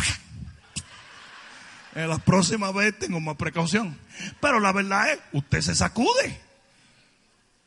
En 1.95 2.09
la 2.09 2.19
próxima 2.19 2.71
vez 2.71 2.99
tengo 2.99 3.21
más 3.21 3.37
precaución. 3.37 3.99
Pero 4.41 4.61
la 4.61 4.73
verdad 4.73 5.13
es, 5.13 5.21
usted 5.33 5.61
se 5.61 5.75
sacude. 5.75 6.41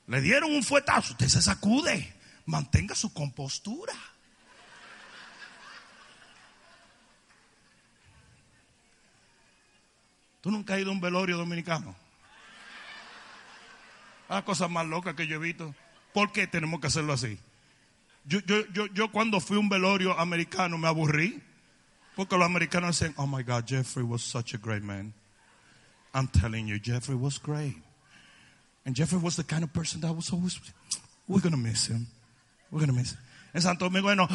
Le 0.07 0.21
dieron 0.21 0.51
un 0.51 0.63
fuetazo, 0.63 1.13
usted 1.13 1.27
se 1.27 1.41
sacude. 1.41 2.13
Mantenga 2.45 2.95
su 2.95 3.13
compostura. 3.13 3.93
¿Tú 10.41 10.51
nunca 10.51 10.73
has 10.73 10.81
ido 10.81 10.89
a 10.89 10.93
un 10.93 10.99
velorio 10.99 11.37
dominicano? 11.37 11.95
Ah, 14.27 14.43
cosas 14.43 14.69
más 14.69 14.85
locas 14.85 15.15
que 15.15 15.25
yo 15.25 15.35
he 15.35 15.39
visto. 15.39 15.73
¿Por 16.13 16.31
qué 16.31 16.47
tenemos 16.47 16.81
que 16.81 16.87
hacerlo 16.87 17.13
así? 17.13 17.39
Yo, 18.25 18.39
yo, 18.45 18.63
yo, 18.73 18.87
yo 18.93 19.11
cuando 19.11 19.39
fui 19.39 19.57
un 19.57 19.69
velorio 19.69 20.17
americano 20.19 20.77
me 20.77 20.87
aburrí. 20.87 21.41
Porque 22.15 22.37
los 22.37 22.45
americanos 22.45 22.99
dicen, 22.99 23.15
oh 23.17 23.25
my 23.25 23.41
God, 23.41 23.65
Jeffrey 23.65 24.03
was 24.03 24.21
such 24.21 24.53
a 24.53 24.57
great 24.57 24.83
man. 24.83 25.13
I'm 26.13 26.27
telling 26.27 26.67
you, 26.67 26.77
Jeffrey 26.77 27.15
was 27.15 27.39
great. 27.39 27.75
And 28.85 28.95
Jeffrey 28.95 29.17
was 29.17 29.35
the 29.35 29.43
kind 29.43 29.63
of 29.63 29.73
person 29.73 30.01
that 30.01 30.13
was 30.13 30.31
always, 30.31 30.59
we're 31.27 31.39
going 31.39 31.53
to 31.53 31.57
miss 31.57 31.87
him. 31.87 32.05
We're 32.69 32.79
going 32.79 32.91
to 32.91 32.95
miss 32.95 33.13
him. 33.13 33.19
En 33.55 33.61
Santo 33.61 33.85
Domingo, 33.85 34.07
bueno, 34.07 34.27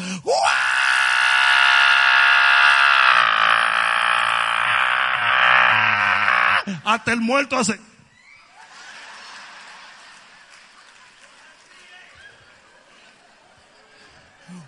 Hasta 6.85 7.11
el 7.11 7.19
muerto 7.21 7.57
hace. 7.57 7.79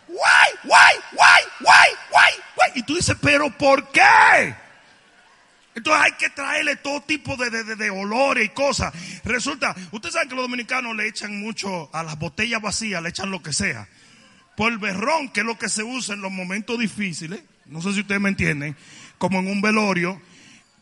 Guay, 0.07 0.51
guay, 0.63 0.95
guay, 1.13 1.43
guay, 1.61 1.89
guay, 2.11 2.33
guay. 2.55 2.71
Y 2.75 2.83
tú 2.83 2.95
dices, 2.95 3.15
pero 3.41 3.57
¿por 3.57 3.91
qué? 3.91 4.53
Entonces 5.73 6.03
hay 6.03 6.11
que 6.11 6.29
traerle 6.29 6.75
todo 6.75 7.01
tipo 7.01 7.35
de, 7.37 7.49
de, 7.49 7.75
de, 7.75 7.89
olores 7.89 8.45
y 8.45 8.49
cosas. 8.49 8.93
Resulta, 9.23 9.75
ustedes 9.91 10.13
saben 10.13 10.29
que 10.29 10.35
los 10.35 10.43
dominicanos 10.43 10.95
le 10.95 11.07
echan 11.07 11.39
mucho 11.39 11.89
a 11.91 12.03
las 12.03 12.19
botellas 12.19 12.61
vacías, 12.61 13.01
le 13.01 13.09
echan 13.09 13.31
lo 13.31 13.41
que 13.41 13.51
sea. 13.51 13.87
Por 14.55 14.71
el 14.71 14.77
berrón, 14.77 15.29
que 15.29 15.39
es 15.39 15.45
lo 15.45 15.57
que 15.57 15.69
se 15.69 15.81
usa 15.81 16.13
en 16.13 16.21
los 16.21 16.31
momentos 16.31 16.77
difíciles, 16.77 17.41
no 17.65 17.81
sé 17.81 17.93
si 17.93 18.01
ustedes 18.01 18.21
me 18.21 18.29
entienden, 18.29 18.75
como 19.17 19.39
en 19.39 19.47
un 19.47 19.61
velorio, 19.61 20.21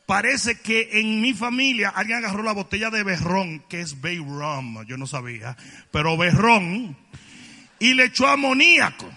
parece 0.05 0.60
que 0.60 0.89
en 0.99 1.22
mi 1.22 1.34
familia 1.34 1.89
alguien 1.89 2.18
agarró 2.18 2.43
la 2.43 2.51
botella 2.51 2.89
de 2.89 3.03
berrón, 3.03 3.64
que 3.70 3.80
es 3.80 4.01
Bay 4.01 4.18
Rum, 4.18 4.86
yo 4.86 4.97
no 4.97 5.07
sabía, 5.07 5.55
pero 5.91 6.18
berrón, 6.18 6.97
y 7.80 7.93
le 7.93 8.05
echó 8.05 8.28
amoníaco. 8.28 9.10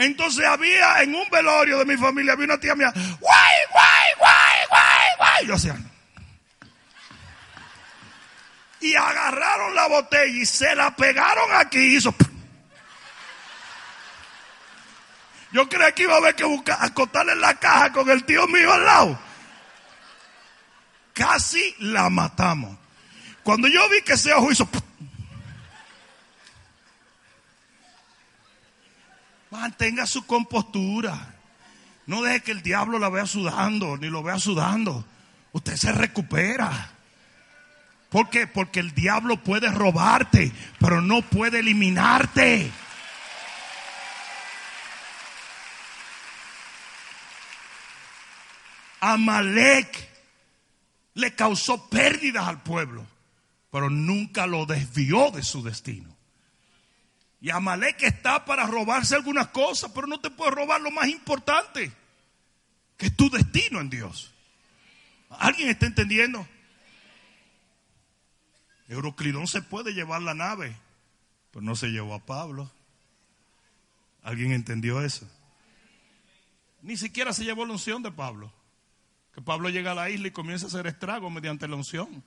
Entonces 0.00 0.44
había 0.46 1.02
en 1.02 1.14
un 1.14 1.28
velorio 1.30 1.78
de 1.78 1.84
mi 1.84 1.96
familia, 1.96 2.32
había 2.32 2.46
una 2.46 2.58
tía 2.58 2.74
mía, 2.74 2.90
guay, 2.94 3.56
guay, 3.70 4.10
guay, 4.18 4.66
guay, 4.68 5.08
guay. 5.18 5.46
Yo 5.46 5.54
hacía, 5.54 5.76
y 8.80 8.94
agarraron 8.94 9.74
la 9.74 9.88
botella 9.88 10.24
y 10.24 10.46
se 10.46 10.74
la 10.74 10.96
pegaron 10.96 11.50
aquí 11.54 11.78
y 11.78 11.96
hizo. 11.96 12.14
Yo 15.52 15.68
creía 15.68 15.92
que 15.92 16.04
iba 16.04 16.14
a 16.14 16.18
haber 16.18 16.34
que 16.34 16.44
buscar, 16.44 16.78
acotarle 16.80 17.34
la 17.36 17.54
caja 17.58 17.92
con 17.92 18.08
el 18.08 18.24
tío 18.24 18.46
mío 18.46 18.72
al 18.72 18.84
lado. 18.84 19.18
Casi 21.12 21.74
la 21.80 22.08
matamos. 22.08 22.78
Cuando 23.42 23.68
yo 23.68 23.86
vi 23.90 24.00
que 24.02 24.14
ese 24.14 24.32
ojo 24.32 24.50
hizo. 24.50 24.68
Mantenga 29.50 30.06
su 30.06 30.26
compostura. 30.26 31.34
No 32.06 32.22
deje 32.22 32.40
que 32.40 32.52
el 32.52 32.62
diablo 32.62 32.98
la 32.98 33.08
vea 33.08 33.26
sudando, 33.26 33.96
ni 33.96 34.08
lo 34.08 34.22
vea 34.22 34.38
sudando. 34.38 35.04
Usted 35.52 35.76
se 35.76 35.92
recupera. 35.92 36.90
¿Por 38.08 38.30
qué? 38.30 38.46
Porque 38.46 38.80
el 38.80 38.92
diablo 38.94 39.36
puede 39.42 39.70
robarte, 39.70 40.52
pero 40.78 41.00
no 41.00 41.22
puede 41.22 41.60
eliminarte. 41.60 42.70
Amalek 49.00 50.10
le 51.14 51.34
causó 51.34 51.88
pérdidas 51.88 52.46
al 52.46 52.62
pueblo, 52.62 53.06
pero 53.70 53.88
nunca 53.88 54.46
lo 54.46 54.66
desvió 54.66 55.30
de 55.30 55.42
su 55.42 55.62
destino. 55.62 56.19
Y 57.40 57.50
Amalek 57.50 58.02
está 58.02 58.44
para 58.44 58.66
robarse 58.66 59.14
algunas 59.14 59.48
cosas, 59.48 59.90
pero 59.94 60.06
no 60.06 60.20
te 60.20 60.30
puede 60.30 60.50
robar 60.50 60.80
lo 60.80 60.90
más 60.90 61.08
importante, 61.08 61.90
que 62.96 63.06
es 63.06 63.16
tu 63.16 63.30
destino 63.30 63.80
en 63.80 63.88
Dios. 63.88 64.32
¿Alguien 65.30 65.68
está 65.68 65.86
entendiendo? 65.86 66.46
Euroclidón 68.88 69.46
se 69.46 69.62
puede 69.62 69.94
llevar 69.94 70.20
la 70.20 70.34
nave, 70.34 70.76
pero 71.50 71.62
no 71.62 71.76
se 71.76 71.88
llevó 71.88 72.14
a 72.14 72.26
Pablo. 72.26 72.70
¿Alguien 74.22 74.52
entendió 74.52 75.02
eso? 75.02 75.26
Ni 76.82 76.96
siquiera 76.96 77.32
se 77.32 77.44
llevó 77.44 77.64
la 77.64 77.72
unción 77.72 78.02
de 78.02 78.10
Pablo. 78.10 78.52
Que 79.32 79.40
Pablo 79.40 79.68
llega 79.68 79.92
a 79.92 79.94
la 79.94 80.10
isla 80.10 80.28
y 80.28 80.32
comienza 80.32 80.66
a 80.66 80.68
hacer 80.68 80.86
estragos 80.86 81.32
mediante 81.32 81.68
la 81.68 81.76
unción. 81.76 82.22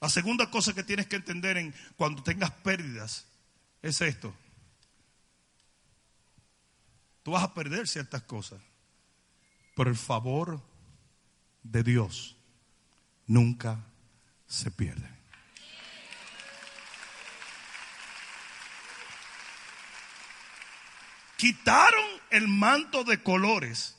La 0.00 0.08
segunda 0.08 0.50
cosa 0.50 0.74
que 0.74 0.84
tienes 0.84 1.06
que 1.06 1.16
entender 1.16 1.56
en 1.56 1.74
cuando 1.96 2.22
tengas 2.22 2.50
pérdidas 2.50 3.26
es 3.82 4.00
esto. 4.00 4.34
Tú 7.22 7.32
vas 7.32 7.42
a 7.42 7.54
perder 7.54 7.86
ciertas 7.88 8.22
cosas 8.22 8.60
por 9.74 9.86
el 9.86 9.96
favor 9.96 10.60
de 11.62 11.82
Dios 11.82 12.36
nunca 13.28 13.84
se 14.48 14.72
pierde. 14.72 15.08
Quitaron 21.36 22.04
el 22.30 22.48
manto 22.48 23.04
de 23.04 23.22
colores 23.22 23.96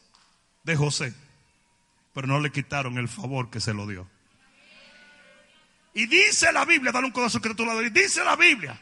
de 0.63 0.75
José, 0.75 1.13
pero 2.13 2.27
no 2.27 2.41
le 2.41 2.51
quitaron 2.51 2.97
el 2.97 3.07
favor 3.07 3.49
que 3.49 3.61
se 3.61 3.73
lo 3.73 3.87
dio. 3.87 4.09
Y 5.93 6.05
dice 6.05 6.51
la 6.51 6.65
Biblia, 6.65 6.91
dale 6.91 7.07
un 7.07 7.11
codazo 7.11 7.41
que 7.41 7.53
tú 7.55 7.65
la 7.65 7.75
dice 7.75 8.23
la 8.23 8.35
Biblia 8.35 8.79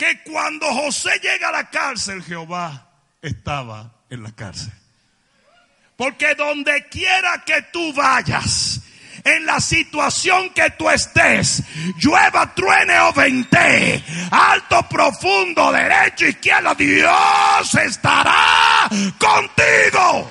que 0.00 0.22
cuando 0.22 0.66
José 0.66 1.10
llega 1.22 1.50
a 1.50 1.52
la 1.52 1.68
cárcel, 1.68 2.22
Jehová 2.22 2.88
estaba 3.20 3.92
en 4.08 4.22
la 4.22 4.32
cárcel. 4.32 4.72
Porque 5.94 6.34
donde 6.34 6.88
quiera 6.88 7.44
que 7.44 7.60
tú 7.70 7.92
vayas, 7.92 8.80
en 9.24 9.44
la 9.44 9.60
situación 9.60 10.48
que 10.54 10.70
tú 10.70 10.88
estés, 10.88 11.62
llueva, 11.98 12.54
truene 12.54 12.98
o 13.00 13.12
vente, 13.12 14.02
alto, 14.30 14.88
profundo, 14.88 15.70
derecho, 15.70 16.28
izquierdo, 16.28 16.74
Dios 16.76 17.74
estará 17.74 18.88
contigo. 19.18 20.30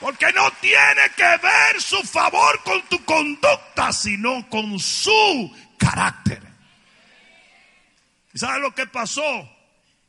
Porque 0.00 0.32
no 0.32 0.50
tiene 0.60 1.10
que 1.16 1.22
ver 1.22 1.80
su 1.80 2.02
favor 2.02 2.62
con 2.62 2.82
tu 2.88 3.04
conducta, 3.04 3.92
sino 3.92 4.48
con 4.48 4.78
su 4.78 5.54
carácter. 5.78 6.40
¿Sabes 8.34 8.62
lo 8.62 8.74
que 8.74 8.86
pasó? 8.86 9.48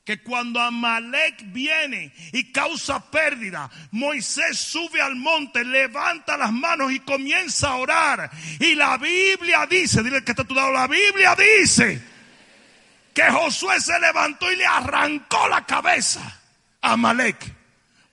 que 0.03 0.23
cuando 0.23 0.59
Amalek 0.59 1.51
viene 1.51 2.11
y 2.31 2.51
causa 2.51 3.11
pérdida, 3.11 3.69
Moisés 3.91 4.57
sube 4.57 4.99
al 4.99 5.15
monte, 5.15 5.63
levanta 5.63 6.37
las 6.37 6.51
manos 6.51 6.91
y 6.91 6.99
comienza 7.01 7.69
a 7.69 7.75
orar. 7.75 8.31
Y 8.59 8.75
la 8.75 8.97
Biblia 8.97 9.67
dice, 9.69 10.01
dile 10.01 10.23
que 10.23 10.31
está 10.31 10.41
a 10.41 10.47
tu 10.47 10.55
lado, 10.55 10.71
la 10.71 10.87
Biblia 10.87 11.35
dice 11.35 12.01
que 13.13 13.29
Josué 13.29 13.79
se 13.79 13.99
levantó 13.99 14.51
y 14.51 14.55
le 14.55 14.65
arrancó 14.65 15.47
la 15.47 15.65
cabeza 15.65 16.41
a 16.81 16.93
Amalek. 16.93 17.60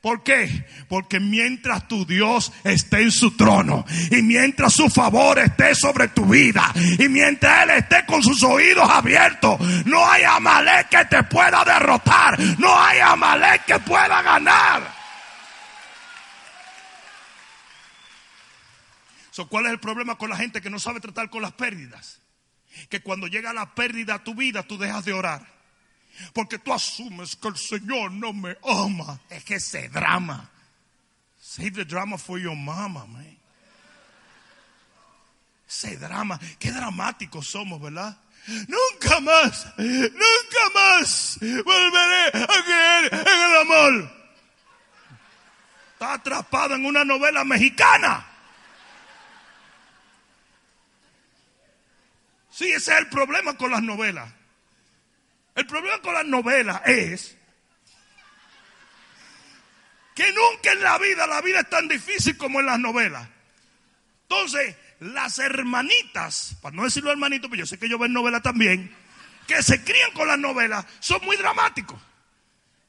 ¿Por 0.00 0.22
qué? 0.22 0.64
Porque 0.88 1.18
mientras 1.18 1.88
tu 1.88 2.06
Dios 2.06 2.52
esté 2.62 3.02
en 3.02 3.10
su 3.10 3.36
trono 3.36 3.84
y 4.10 4.22
mientras 4.22 4.72
su 4.72 4.88
favor 4.88 5.40
esté 5.40 5.74
sobre 5.74 6.08
tu 6.08 6.24
vida 6.24 6.72
y 6.98 7.08
mientras 7.08 7.64
Él 7.64 7.70
esté 7.70 8.06
con 8.06 8.22
sus 8.22 8.42
oídos 8.44 8.88
abiertos, 8.88 9.58
no 9.86 10.08
hay 10.08 10.22
Amalek 10.22 10.88
que 10.88 11.04
te 11.06 11.22
pueda 11.24 11.64
derrotar, 11.64 12.38
no 12.58 12.80
hay 12.80 13.00
Amalek 13.00 13.64
que 13.64 13.78
pueda 13.80 14.22
ganar. 14.22 14.98
¿Cuál 19.46 19.66
es 19.66 19.72
el 19.72 19.80
problema 19.80 20.16
con 20.16 20.30
la 20.30 20.36
gente 20.36 20.60
que 20.60 20.70
no 20.70 20.78
sabe 20.78 21.00
tratar 21.00 21.30
con 21.30 21.42
las 21.42 21.52
pérdidas? 21.52 22.20
Que 22.88 23.00
cuando 23.00 23.26
llega 23.26 23.52
la 23.52 23.74
pérdida 23.74 24.14
a 24.14 24.24
tu 24.24 24.34
vida, 24.34 24.62
tú 24.62 24.78
dejas 24.78 25.04
de 25.04 25.12
orar. 25.12 25.57
Porque 26.32 26.58
tú 26.58 26.72
asumes 26.72 27.36
que 27.36 27.48
el 27.48 27.56
Señor 27.56 28.12
no 28.12 28.32
me 28.32 28.56
ama. 28.64 29.20
Es 29.28 29.44
que 29.44 29.56
ese 29.56 29.88
drama. 29.88 30.50
Save 31.40 31.72
the 31.72 31.84
drama 31.84 32.18
for 32.18 32.38
your 32.38 32.56
mama, 32.56 33.06
man. 33.06 33.38
Ese 35.68 35.96
drama. 35.96 36.38
Qué 36.58 36.72
dramáticos 36.72 37.48
somos, 37.48 37.80
¿verdad? 37.80 38.16
Nunca 38.46 39.20
más, 39.20 39.66
nunca 39.76 40.70
más 40.74 41.38
volveré 41.40 42.28
a 42.28 42.64
creer 42.64 43.12
en 43.12 43.42
el 43.42 43.56
amor. 43.60 44.18
Está 45.92 46.14
atrapado 46.14 46.74
en 46.74 46.86
una 46.86 47.04
novela 47.04 47.44
mexicana. 47.44 48.26
Sí, 52.50 52.70
ese 52.70 52.92
es 52.92 52.98
el 52.98 53.08
problema 53.08 53.56
con 53.56 53.70
las 53.70 53.82
novelas. 53.82 54.32
El 55.58 55.66
problema 55.66 56.00
con 56.00 56.14
las 56.14 56.24
novelas 56.24 56.80
es 56.86 57.36
que 60.14 60.32
nunca 60.32 60.70
en 60.70 60.82
la 60.84 60.96
vida, 60.98 61.26
la 61.26 61.40
vida 61.40 61.58
es 61.58 61.68
tan 61.68 61.88
difícil 61.88 62.36
como 62.36 62.60
en 62.60 62.66
las 62.66 62.78
novelas. 62.78 63.28
Entonces, 64.22 64.76
las 65.00 65.40
hermanitas, 65.40 66.56
para 66.62 66.76
no 66.76 66.84
decirlo 66.84 67.10
hermanito, 67.10 67.50
pero 67.50 67.58
yo 67.58 67.66
sé 67.66 67.76
que 67.76 67.88
yo 67.88 67.98
ven 67.98 68.12
novelas 68.12 68.40
también, 68.40 68.94
que 69.48 69.60
se 69.64 69.82
crían 69.82 70.12
con 70.12 70.28
las 70.28 70.38
novelas, 70.38 70.86
son 71.00 71.24
muy 71.24 71.36
dramáticos. 71.36 72.00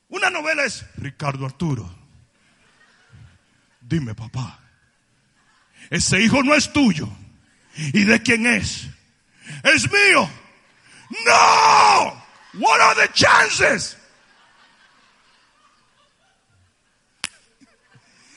Una 0.10 0.30
novela 0.30 0.64
es 0.64 0.86
Ricardo 0.98 1.48
Arturo. 1.48 1.90
Dime, 3.82 4.14
papá, 4.14 4.60
ese 5.90 6.22
hijo 6.22 6.44
no 6.44 6.54
es 6.54 6.72
tuyo. 6.72 7.10
¿Y 7.76 8.04
de 8.04 8.22
quién 8.22 8.46
es? 8.46 8.86
Es 9.64 9.92
mío. 9.92 10.30
No. 11.26 12.19
What 12.54 12.82
are 12.82 12.96
the 12.96 13.14
chances? 13.14 13.96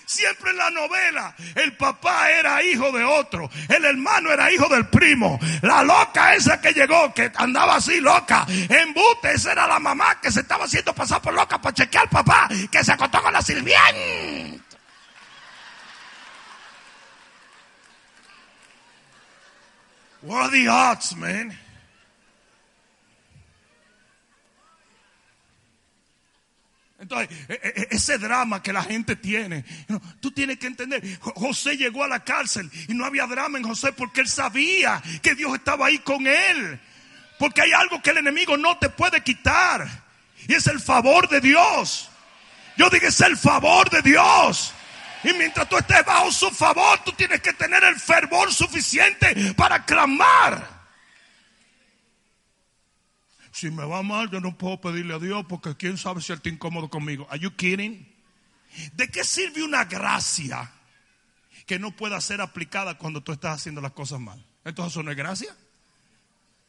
Siempre 0.04 0.50
en 0.50 0.58
la 0.58 0.70
novela, 0.70 1.34
el 1.54 1.74
papá 1.74 2.30
era 2.30 2.62
hijo 2.62 2.92
de 2.92 3.02
otro, 3.02 3.48
el 3.66 3.82
hermano 3.82 4.30
era 4.30 4.52
hijo 4.52 4.68
del 4.68 4.86
primo, 4.88 5.40
la 5.62 5.82
loca 5.82 6.34
esa 6.34 6.60
que 6.60 6.72
llegó, 6.72 7.14
que 7.14 7.32
andaba 7.34 7.76
así 7.76 7.98
loca, 7.98 8.44
en 8.46 8.92
bute, 8.92 9.32
esa 9.32 9.52
era 9.52 9.66
la 9.66 9.78
mamá 9.78 10.20
que 10.20 10.30
se 10.30 10.40
estaba 10.40 10.66
haciendo 10.66 10.94
pasar 10.94 11.22
por 11.22 11.32
loca 11.32 11.58
para 11.62 11.72
chequear 11.72 12.04
al 12.04 12.10
papá, 12.10 12.48
que 12.70 12.84
se 12.84 12.92
acostó 12.92 13.22
con 13.22 13.32
la 13.32 13.40
sirvienta. 13.40 14.62
What 20.20 20.44
are 20.44 20.50
the 20.50 20.68
odds, 20.68 21.16
man? 21.16 21.58
Entonces, 27.12 27.46
e- 27.48 27.60
e- 27.82 27.88
ese 27.90 28.18
drama 28.18 28.62
que 28.62 28.72
la 28.72 28.82
gente 28.82 29.16
tiene, 29.16 29.64
tú 30.20 30.30
tienes 30.30 30.58
que 30.58 30.66
entender, 30.66 31.02
Jo- 31.20 31.32
José 31.36 31.76
llegó 31.76 32.04
a 32.04 32.08
la 32.08 32.24
cárcel 32.24 32.70
y 32.88 32.94
no 32.94 33.04
había 33.04 33.26
drama 33.26 33.58
en 33.58 33.64
José 33.64 33.92
porque 33.92 34.20
él 34.22 34.28
sabía 34.28 35.02
que 35.22 35.34
Dios 35.34 35.54
estaba 35.54 35.86
ahí 35.86 35.98
con 35.98 36.26
él. 36.26 36.80
Porque 37.38 37.60
hay 37.62 37.72
algo 37.72 38.00
que 38.02 38.10
el 38.10 38.18
enemigo 38.18 38.56
no 38.56 38.78
te 38.78 38.88
puede 38.88 39.20
quitar 39.22 39.86
y 40.46 40.54
es 40.54 40.66
el 40.68 40.80
favor 40.80 41.28
de 41.28 41.40
Dios. 41.40 42.08
Yo 42.76 42.88
digo, 42.88 43.06
es 43.06 43.20
el 43.20 43.36
favor 43.36 43.90
de 43.90 44.00
Dios. 44.02 44.72
Y 45.24 45.32
mientras 45.34 45.68
tú 45.68 45.76
estés 45.76 46.04
bajo 46.04 46.32
su 46.32 46.50
favor, 46.50 46.98
tú 47.04 47.12
tienes 47.12 47.40
que 47.40 47.52
tener 47.52 47.84
el 47.84 47.96
fervor 48.00 48.52
suficiente 48.52 49.54
para 49.54 49.84
clamar. 49.84 50.71
Si 53.52 53.70
me 53.70 53.84
va 53.84 54.02
mal, 54.02 54.30
yo 54.30 54.40
no 54.40 54.56
puedo 54.56 54.80
pedirle 54.80 55.14
a 55.14 55.18
Dios 55.18 55.44
porque 55.46 55.76
quién 55.76 55.98
sabe 55.98 56.22
si 56.22 56.32
él 56.32 56.38
está 56.38 56.48
incómodo 56.48 56.88
conmigo. 56.88 57.26
Are 57.30 57.38
you 57.38 57.54
kidding? 57.54 58.10
¿De 58.94 59.08
qué 59.08 59.24
sirve 59.24 59.62
una 59.62 59.84
gracia 59.84 60.72
que 61.66 61.78
no 61.78 61.94
pueda 61.94 62.20
ser 62.22 62.40
aplicada 62.40 62.96
cuando 62.96 63.22
tú 63.22 63.32
estás 63.32 63.60
haciendo 63.60 63.82
las 63.82 63.92
cosas 63.92 64.20
mal? 64.20 64.42
Entonces 64.64 64.94
eso 64.94 65.02
no 65.02 65.10
es 65.10 65.16
gracia. 65.16 65.54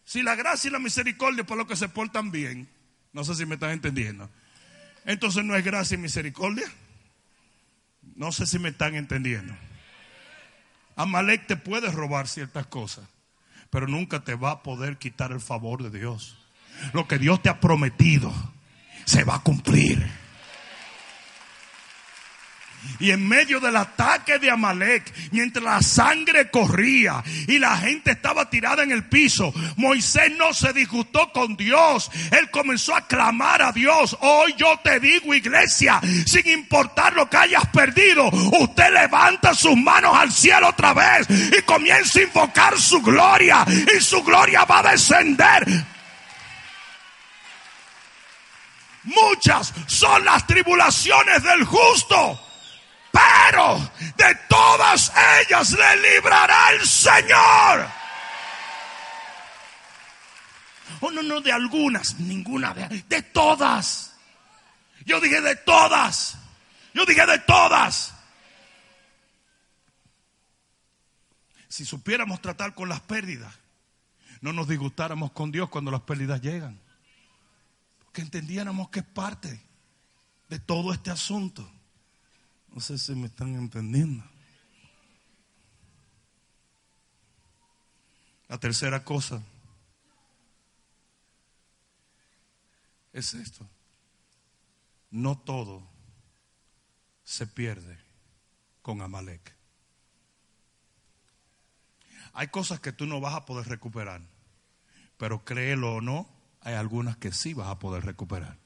Si 0.04 0.22
la 0.22 0.36
gracia 0.36 0.68
y 0.68 0.72
la 0.72 0.80
misericordia 0.80 1.46
por 1.46 1.58
lo 1.58 1.66
que 1.66 1.78
se 1.78 1.88
portan 1.88 2.32
bien, 2.32 2.68
no 3.14 3.24
sé 3.24 3.36
si 3.36 3.46
me 3.46 3.56
están 3.56 3.72
entendiendo. 3.72 4.30
Entonces 5.06 5.46
no 5.46 5.56
es 5.56 5.64
gracia 5.64 5.96
y 5.96 6.00
misericordia. 6.00 6.70
No 8.16 8.34
sé 8.34 8.46
si 8.46 8.60
me 8.60 8.70
están 8.70 8.96
entendiendo. 8.96 9.56
Amalek 10.98 11.48
te 11.48 11.56
puede 11.56 11.90
robar 11.90 12.28
ciertas 12.28 12.68
cosas, 12.68 13.08
pero 13.70 13.88
nunca 13.88 14.26
te 14.26 14.36
va 14.36 14.52
a 14.52 14.64
poder 14.64 14.98
quitar 14.98 15.32
el 15.32 15.40
favor 15.40 15.82
de 15.82 15.98
Dios. 15.98 16.43
Lo 16.92 17.08
que 17.08 17.18
Dios 17.18 17.42
te 17.42 17.50
ha 17.50 17.60
prometido 17.60 18.34
se 19.06 19.24
va 19.24 19.36
a 19.36 19.40
cumplir. 19.40 20.24
Y 23.00 23.12
en 23.12 23.28
medio 23.28 23.60
del 23.60 23.76
ataque 23.76 24.40
de 24.40 24.52
Amalek, 24.52 25.12
mientras 25.32 25.64
la 25.64 25.82
sangre 25.82 26.50
corría 26.50 27.24
y 27.48 27.60
la 27.60 27.78
gente 27.78 28.12
estaba 28.12 28.50
tirada 28.50 28.84
en 28.84 28.92
el 28.92 29.06
piso, 29.06 29.54
Moisés 29.78 30.32
no 30.38 30.54
se 30.54 30.74
disgustó 30.74 31.32
con 31.32 31.56
Dios. 31.56 32.12
Él 32.32 32.50
comenzó 32.50 32.96
a 32.96 33.08
clamar 33.08 33.62
a 33.62 33.72
Dios. 33.72 34.18
Hoy 34.22 34.54
yo 34.58 34.80
te 34.84 35.00
digo, 35.00 35.34
iglesia, 35.34 36.00
sin 36.26 36.48
importar 36.48 37.14
lo 37.14 37.30
que 37.30 37.38
hayas 37.38 37.66
perdido, 37.68 38.30
usted 38.30 38.94
levanta 38.94 39.54
sus 39.54 39.76
manos 39.78 40.16
al 40.16 40.32
cielo 40.32 40.70
otra 40.70 40.94
vez 40.94 41.28
y 41.30 41.62
comienza 41.64 42.20
a 42.20 42.24
invocar 42.24 42.78
su 42.78 43.02
gloria. 43.02 43.66
Y 43.98 44.02
su 44.02 44.24
gloria 44.24 44.66
va 44.66 44.80
a 44.80 44.92
descender 44.92 45.93
Muchas 49.04 49.74
son 49.88 50.24
las 50.24 50.48
tribulaciones 50.48 51.44
del 51.44 51.66
justo, 51.66 52.40
pero 53.12 53.78
de 54.16 54.36
todas 54.48 55.12
ellas 55.42 55.72
le 55.72 56.14
librará 56.14 56.72
el 56.72 56.88
Señor. 56.88 57.90
Oh, 61.02 61.12
no, 61.12 61.22
no, 61.22 61.42
de 61.42 61.52
algunas, 61.52 62.18
ninguna, 62.20 62.74
de, 62.74 63.04
de 63.10 63.22
todas. 63.24 64.16
Yo 65.06 65.20
dije 65.20 65.42
de 65.42 65.58
todas. 65.58 66.38
Yo 66.94 67.06
dije 67.06 67.26
de 67.26 67.40
todas. 67.40 68.14
Si 71.68 71.84
supiéramos 71.84 72.40
tratar 72.42 72.74
con 72.74 72.88
las 72.88 73.02
pérdidas, 73.02 73.54
no 74.40 74.54
nos 74.54 74.68
disgustáramos 74.70 75.32
con 75.32 75.52
Dios 75.52 75.68
cuando 75.70 75.92
las 75.92 76.02
pérdidas 76.02 76.40
llegan 76.40 76.83
que 78.14 78.22
entendiéramos 78.22 78.90
que 78.90 79.00
es 79.00 79.06
parte 79.06 79.62
de 80.48 80.60
todo 80.60 80.94
este 80.94 81.10
asunto. 81.12 81.70
No 82.70 82.80
sé 82.80 82.98
si 82.98 83.14
me 83.16 83.28
están 83.28 83.56
entendiendo. 83.56 84.24
La 88.48 88.60
tercera 88.60 89.04
cosa 89.04 89.42
es 93.12 93.34
esto. 93.34 93.68
No 95.10 95.38
todo 95.40 95.88
se 97.24 97.48
pierde 97.48 98.00
con 98.84 99.02
Amalek. 99.02 99.56
Hay 102.34 102.48
cosas 102.48 102.80
que 102.80 102.92
tú 102.92 103.06
no 103.06 103.20
vas 103.20 103.36
a 103.36 103.46
poder 103.46 103.68
recuperar, 103.68 104.22
pero 105.18 105.46
créelo 105.46 105.96
o 105.96 106.02
no, 106.02 106.33
hay 106.64 106.76
algunas 106.76 107.18
que 107.18 107.32
sí 107.32 107.54
vas 107.54 107.70
a 107.70 107.80
poder 107.80 108.06
recuperar. 108.06 108.58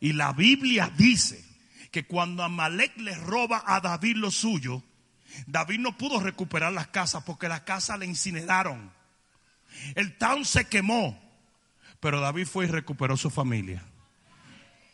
Y 0.00 0.12
la 0.12 0.32
Biblia 0.32 0.92
dice 0.96 1.44
que 1.90 2.06
cuando 2.06 2.42
Amalek 2.42 2.96
le 2.98 3.14
roba 3.14 3.62
a 3.66 3.80
David 3.80 4.16
lo 4.16 4.30
suyo, 4.30 4.82
David 5.46 5.80
no 5.80 5.96
pudo 5.96 6.20
recuperar 6.20 6.72
las 6.72 6.88
casas 6.88 7.24
porque 7.24 7.48
las 7.48 7.62
casas 7.62 7.98
le 7.98 8.06
incineraron. 8.06 8.90
El 9.94 10.16
town 10.16 10.44
se 10.44 10.66
quemó, 10.66 11.18
pero 12.00 12.20
David 12.20 12.46
fue 12.46 12.66
y 12.66 12.68
recuperó 12.68 13.16
su 13.16 13.30
familia. 13.30 13.82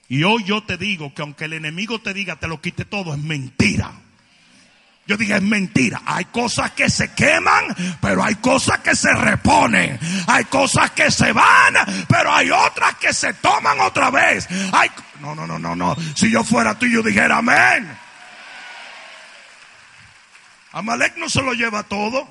Y 0.09 0.25
hoy 0.25 0.45
yo 0.45 0.63
te 0.65 0.77
digo 0.77 1.15
que 1.15 1.23
aunque 1.23 1.47
el 1.47 1.53
enemigo 1.55 2.01
te 2.01 2.13
diga 2.13 2.37
te 2.37 2.49
lo 2.49 2.61
quite 2.61 2.85
todo, 2.85 3.15
es 3.15 3.21
mentira. 3.21 4.01
Yo 5.07 5.17
dije, 5.17 5.37
es 5.37 5.43
mentira. 5.43 6.01
Hay 6.07 6.27
cosas 6.27 6.71
que 6.73 6.89
se 6.89 7.13
queman, 7.13 7.75
pero 8.01 8.23
hay 8.23 8.37
cosas 8.37 8.79
que 8.79 8.95
se 8.95 9.13
reponen. 9.13 9.99
Hay 10.29 10.45
cosas 10.45 10.93
que 10.93 11.11
se 11.11 11.33
van, 11.33 11.75
pero 12.09 12.33
hay 12.33 12.51
otras 12.51 12.95
que 12.97 13.13
se 13.13 13.35
toman 13.35 13.81
otra 13.81 14.11
vez. 14.11 14.49
No, 15.21 15.35
no, 15.35 15.47
no, 15.47 15.59
no, 15.59 15.75
no. 15.75 15.97
Si 16.15 16.31
yo 16.31 16.45
fuera 16.45 16.79
tú, 16.79 16.87
yo 16.87 17.03
dijera 17.03 17.39
amén. 17.39 17.99
Amalek 20.73 21.17
no 21.17 21.29
se 21.29 21.43
lo 21.43 21.53
lleva 21.53 21.83
todo. 21.83 22.29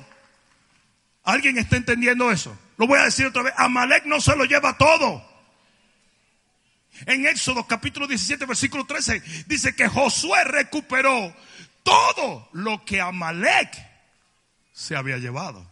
¿Alguien 1.24 1.58
está 1.58 1.76
entendiendo 1.76 2.30
eso? 2.30 2.56
Lo 2.78 2.86
voy 2.86 2.98
a 2.98 3.04
decir 3.04 3.26
otra 3.26 3.42
vez. 3.42 3.54
Amalek 3.56 4.06
no 4.06 4.20
se 4.20 4.34
lo 4.34 4.44
lleva 4.44 4.76
todo. 4.76 5.30
En 7.06 7.26
Éxodo 7.26 7.66
capítulo 7.66 8.06
17, 8.06 8.44
versículo 8.46 8.84
13, 8.84 9.22
dice 9.46 9.74
que 9.74 9.88
Josué 9.88 10.44
recuperó 10.44 11.34
todo 11.82 12.48
lo 12.52 12.84
que 12.84 13.00
Amalek 13.00 13.70
se 14.72 14.96
había 14.96 15.18
llevado. 15.18 15.70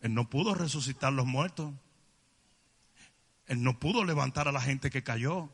Él 0.00 0.14
no 0.14 0.28
pudo 0.28 0.54
resucitar 0.54 1.12
los 1.12 1.26
muertos. 1.26 1.72
Él 3.46 3.62
no 3.62 3.78
pudo 3.78 4.04
levantar 4.04 4.48
a 4.48 4.52
la 4.52 4.60
gente 4.60 4.90
que 4.90 5.02
cayó. 5.02 5.48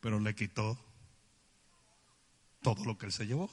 Pero 0.00 0.20
le 0.20 0.34
quitó 0.34 0.78
todo 2.62 2.84
lo 2.84 2.96
que 2.98 3.06
él 3.06 3.12
se 3.12 3.26
llevó. 3.26 3.50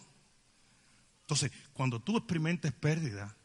Entonces, 1.22 1.52
cuando 1.74 2.00
tú 2.00 2.18
experimentes 2.18 2.72
pérdida, 2.72 3.36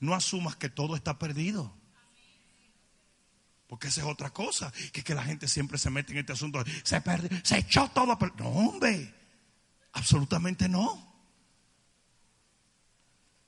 no 0.00 0.14
asumas 0.14 0.56
que 0.56 0.68
todo 0.68 0.96
está 0.96 1.18
perdido. 1.18 1.72
Porque 3.68 3.88
esa 3.88 4.00
es 4.00 4.06
otra 4.06 4.30
cosa, 4.30 4.72
que, 4.92 5.14
la 5.14 5.22
gente 5.22 5.46
siempre 5.46 5.76
se 5.76 5.90
mete 5.90 6.12
en 6.12 6.18
este 6.18 6.32
asunto. 6.32 6.64
Se 6.82 7.00
perdió, 7.02 7.28
se 7.44 7.58
echó 7.58 7.88
todo. 7.88 8.06
No, 8.38 8.48
hombre, 8.48 9.14
absolutamente 9.92 10.68
no. 10.68 11.06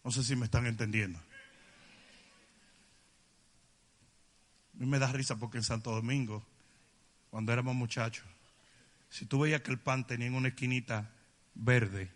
No 0.04 0.10
sé 0.10 0.22
si 0.22 0.36
me 0.36 0.44
están 0.44 0.66
entendiendo. 0.66 1.18
A 4.74 4.78
mí 4.78 4.86
me 4.86 4.98
da 4.98 5.10
risa 5.10 5.36
porque 5.36 5.58
en 5.58 5.64
Santo 5.64 5.90
Domingo, 5.90 6.44
cuando 7.30 7.52
éramos 7.52 7.74
muchachos, 7.74 8.26
si 9.08 9.24
tú 9.24 9.40
veías 9.40 9.62
que 9.62 9.70
el 9.70 9.78
pan 9.78 10.06
tenía 10.06 10.26
en 10.26 10.34
una 10.34 10.48
esquinita 10.48 11.10
verde, 11.54 12.10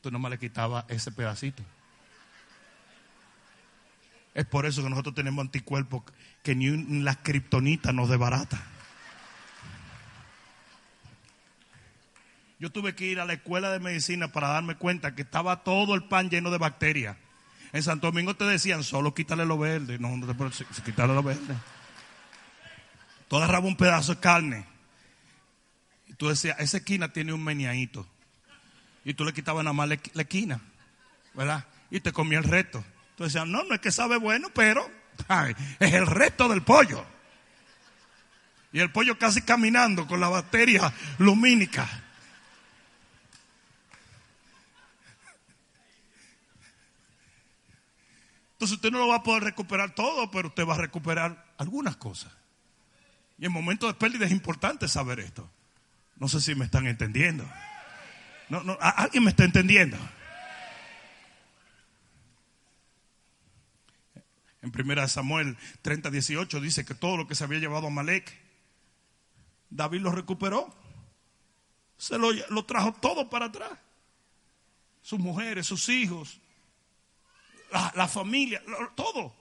tú 0.00 0.10
nomás 0.10 0.32
le 0.32 0.38
quitabas 0.38 0.84
ese 0.88 1.12
pedacito. 1.12 1.62
Es 4.38 4.46
por 4.46 4.66
eso 4.66 4.84
que 4.84 4.88
nosotros 4.88 5.16
tenemos 5.16 5.44
anticuerpos 5.44 6.04
que 6.44 6.54
ni 6.54 6.68
un- 6.68 7.04
la 7.04 7.16
kriptonita 7.16 7.92
nos 7.92 8.08
desbarata. 8.08 8.62
Yo 12.60 12.70
tuve 12.70 12.94
que 12.94 13.06
ir 13.06 13.18
a 13.18 13.24
la 13.24 13.32
escuela 13.32 13.72
de 13.72 13.80
medicina 13.80 14.28
para 14.30 14.46
darme 14.46 14.76
cuenta 14.76 15.16
que 15.16 15.22
estaba 15.22 15.64
todo 15.64 15.96
el 15.96 16.04
pan 16.04 16.30
lleno 16.30 16.52
de 16.52 16.58
bacterias. 16.58 17.16
En 17.72 17.82
Santo 17.82 18.06
Domingo 18.06 18.36
te 18.36 18.44
decían, 18.44 18.84
solo 18.84 19.12
quítale 19.12 19.44
lo 19.44 19.58
verde. 19.58 19.98
No, 19.98 20.16
no 20.16 20.24
te 20.24 20.34
puedes 20.34 20.64
quitarle 20.84 21.16
lo 21.16 21.24
verde. 21.24 21.56
Tú 23.26 23.38
agarrabas 23.38 23.68
un 23.68 23.76
pedazo 23.76 24.14
de 24.14 24.20
carne. 24.20 24.64
Y 26.06 26.14
tú 26.14 26.28
decías, 26.28 26.60
esa 26.60 26.76
esquina 26.76 27.12
tiene 27.12 27.32
un 27.32 27.42
meneadito. 27.42 28.06
Y 29.04 29.14
tú 29.14 29.24
le 29.24 29.32
quitabas 29.32 29.64
nada 29.64 29.74
más 29.74 29.88
la 29.88 30.22
esquina. 30.22 30.60
¿Verdad? 31.34 31.64
Y 31.90 31.98
te 31.98 32.12
comía 32.12 32.38
el 32.38 32.44
resto. 32.44 32.84
Tú 33.18 33.24
decías, 33.24 33.48
no, 33.48 33.64
no 33.64 33.74
es 33.74 33.80
que 33.80 33.90
sabe 33.90 34.16
bueno, 34.16 34.48
pero 34.54 34.88
es 35.80 35.92
el 35.92 36.06
resto 36.06 36.48
del 36.48 36.62
pollo. 36.62 37.04
Y 38.72 38.78
el 38.78 38.92
pollo 38.92 39.18
casi 39.18 39.42
caminando 39.42 40.06
con 40.06 40.20
la 40.20 40.28
bacteria 40.28 40.92
lumínica. 41.18 41.88
Entonces 48.52 48.76
usted 48.76 48.92
no 48.92 48.98
lo 48.98 49.08
va 49.08 49.16
a 49.16 49.22
poder 49.24 49.42
recuperar 49.42 49.96
todo, 49.96 50.30
pero 50.30 50.48
usted 50.48 50.64
va 50.64 50.74
a 50.74 50.78
recuperar 50.78 51.44
algunas 51.58 51.96
cosas. 51.96 52.32
Y 53.36 53.46
en 53.46 53.52
momentos 53.52 53.88
de 53.88 53.94
pérdida 53.94 54.26
es 54.26 54.32
importante 54.32 54.86
saber 54.86 55.18
esto. 55.18 55.50
No 56.18 56.28
sé 56.28 56.40
si 56.40 56.54
me 56.54 56.66
están 56.66 56.86
entendiendo. 56.86 57.50
No, 58.48 58.62
no, 58.62 58.78
¿Alguien 58.80 59.24
me 59.24 59.30
está 59.30 59.42
entendiendo? 59.42 59.98
En 64.62 64.72
1 64.74 65.08
Samuel 65.08 65.56
30, 65.82 66.10
18 66.10 66.60
dice 66.60 66.84
que 66.84 66.94
todo 66.94 67.16
lo 67.16 67.26
que 67.26 67.34
se 67.34 67.44
había 67.44 67.58
llevado 67.58 67.86
a 67.86 67.90
Malek, 67.90 68.36
David 69.70 70.00
lo 70.00 70.10
recuperó. 70.10 70.74
Se 71.96 72.18
lo, 72.18 72.64
trajo 72.64 72.92
todo 72.94 73.28
para 73.28 73.46
atrás. 73.46 73.72
Sus 75.02 75.18
mujeres, 75.18 75.66
sus 75.66 75.88
hijos, 75.88 76.40
la 77.70 78.08
familia, 78.08 78.62
todo. 78.94 79.34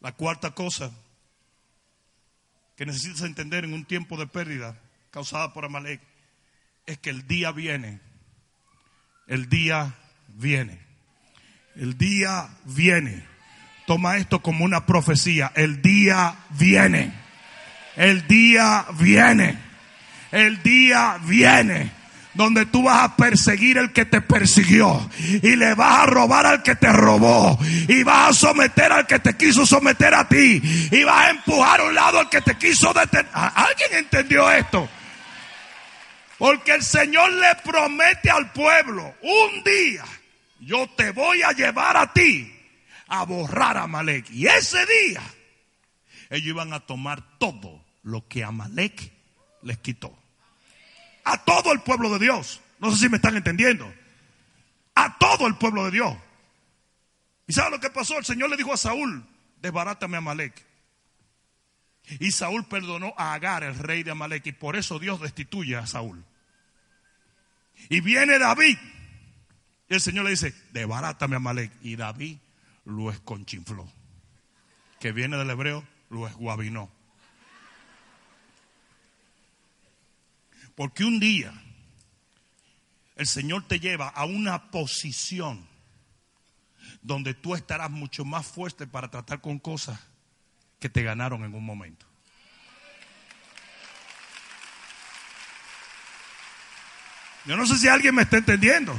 La 0.00 0.12
cuarta 0.12 0.52
cosa 0.52 0.92
que 2.76 2.86
necesitas 2.86 3.22
entender 3.22 3.64
en 3.64 3.72
un 3.72 3.84
tiempo 3.84 4.16
de 4.16 4.26
pérdida 4.26 4.80
causada 5.12 5.52
por 5.52 5.64
Amalek 5.64 6.00
es 6.86 6.98
que 6.98 7.10
el 7.10 7.26
día 7.28 7.52
viene. 7.52 8.00
El 9.28 9.48
día 9.48 9.94
viene. 10.26 10.91
El 11.76 11.96
día 11.96 12.48
viene. 12.64 13.24
Toma 13.86 14.16
esto 14.16 14.42
como 14.42 14.64
una 14.64 14.86
profecía. 14.86 15.52
El 15.54 15.80
día 15.82 16.34
viene. 16.50 17.12
El 17.96 18.26
día 18.26 18.86
viene. 18.98 19.58
El 20.30 20.62
día 20.62 21.18
viene 21.24 22.02
donde 22.34 22.64
tú 22.66 22.84
vas 22.84 23.02
a 23.02 23.16
perseguir 23.16 23.78
al 23.78 23.92
que 23.92 24.06
te 24.06 24.20
persiguió 24.22 25.10
y 25.18 25.54
le 25.54 25.74
vas 25.74 26.00
a 26.00 26.06
robar 26.06 26.46
al 26.46 26.62
que 26.62 26.74
te 26.74 26.90
robó 26.90 27.58
y 27.88 28.02
vas 28.02 28.30
a 28.30 28.32
someter 28.32 28.90
al 28.90 29.06
que 29.06 29.18
te 29.18 29.36
quiso 29.36 29.66
someter 29.66 30.14
a 30.14 30.26
ti 30.26 30.62
y 30.90 31.04
vas 31.04 31.26
a 31.26 31.30
empujar 31.30 31.80
a 31.80 31.84
un 31.84 31.94
lado 31.94 32.20
al 32.20 32.30
que 32.30 32.40
te 32.40 32.54
quiso 32.54 32.92
detener. 32.94 33.28
¿Alguien 33.34 33.90
entendió 33.92 34.50
esto? 34.50 34.88
Porque 36.38 36.72
el 36.72 36.82
Señor 36.82 37.30
le 37.32 37.54
promete 37.62 38.30
al 38.30 38.50
pueblo, 38.50 39.14
un 39.20 39.62
día 39.62 40.04
yo 40.62 40.88
te 40.96 41.10
voy 41.10 41.42
a 41.42 41.52
llevar 41.52 41.96
a 41.96 42.12
ti 42.12 42.52
a 43.08 43.24
borrar 43.24 43.76
a 43.76 43.82
Amalek. 43.82 44.30
Y 44.30 44.46
ese 44.46 44.84
día 44.86 45.22
ellos 46.30 46.48
iban 46.48 46.72
a 46.72 46.80
tomar 46.80 47.38
todo 47.38 47.84
lo 48.02 48.26
que 48.28 48.44
Amalek 48.44 49.12
les 49.62 49.78
quitó 49.78 50.16
a 51.24 51.44
todo 51.44 51.72
el 51.72 51.80
pueblo 51.80 52.10
de 52.10 52.20
Dios. 52.20 52.60
No 52.78 52.90
sé 52.90 52.98
si 52.98 53.08
me 53.08 53.16
están 53.16 53.36
entendiendo. 53.36 53.92
A 54.94 55.18
todo 55.18 55.46
el 55.46 55.56
pueblo 55.56 55.84
de 55.84 55.92
Dios. 55.92 56.16
¿Y 57.46 57.52
sabe 57.52 57.70
lo 57.70 57.80
que 57.80 57.90
pasó? 57.90 58.18
El 58.18 58.24
Señor 58.24 58.50
le 58.50 58.56
dijo 58.56 58.72
a 58.72 58.76
Saúl, 58.76 59.24
desbarátame 59.60 60.16
a 60.16 60.18
Amalek. 60.18 60.54
Y 62.18 62.32
Saúl 62.32 62.66
perdonó 62.66 63.14
a 63.16 63.34
Agar, 63.34 63.62
el 63.62 63.78
rey 63.78 64.02
de 64.02 64.10
Amalek, 64.10 64.46
y 64.46 64.52
por 64.52 64.76
eso 64.76 64.98
Dios 64.98 65.20
destituye 65.20 65.76
a 65.76 65.86
Saúl. 65.86 66.24
Y 67.88 68.00
viene 68.00 68.38
David. 68.38 68.78
Y 69.92 69.94
el 69.94 70.00
Señor 70.00 70.24
le 70.24 70.30
dice, 70.30 70.54
desbarátame 70.72 71.34
a 71.34 71.36
Amalek. 71.36 71.70
Y 71.82 71.96
David 71.96 72.38
lo 72.86 73.10
esconchinfló. 73.10 73.86
Que 74.98 75.12
viene 75.12 75.36
del 75.36 75.50
hebreo, 75.50 75.86
lo 76.08 76.26
esguabinó. 76.26 76.90
Porque 80.74 81.04
un 81.04 81.20
día 81.20 81.52
el 83.16 83.26
Señor 83.26 83.68
te 83.68 83.80
lleva 83.80 84.08
a 84.08 84.24
una 84.24 84.70
posición 84.70 85.68
donde 87.02 87.34
tú 87.34 87.54
estarás 87.54 87.90
mucho 87.90 88.24
más 88.24 88.46
fuerte 88.46 88.86
para 88.86 89.10
tratar 89.10 89.42
con 89.42 89.58
cosas 89.58 90.00
que 90.80 90.88
te 90.88 91.02
ganaron 91.02 91.44
en 91.44 91.54
un 91.54 91.66
momento. 91.66 92.06
Yo 97.44 97.58
no 97.58 97.66
sé 97.66 97.76
si 97.76 97.88
alguien 97.88 98.14
me 98.14 98.22
está 98.22 98.38
entendiendo. 98.38 98.98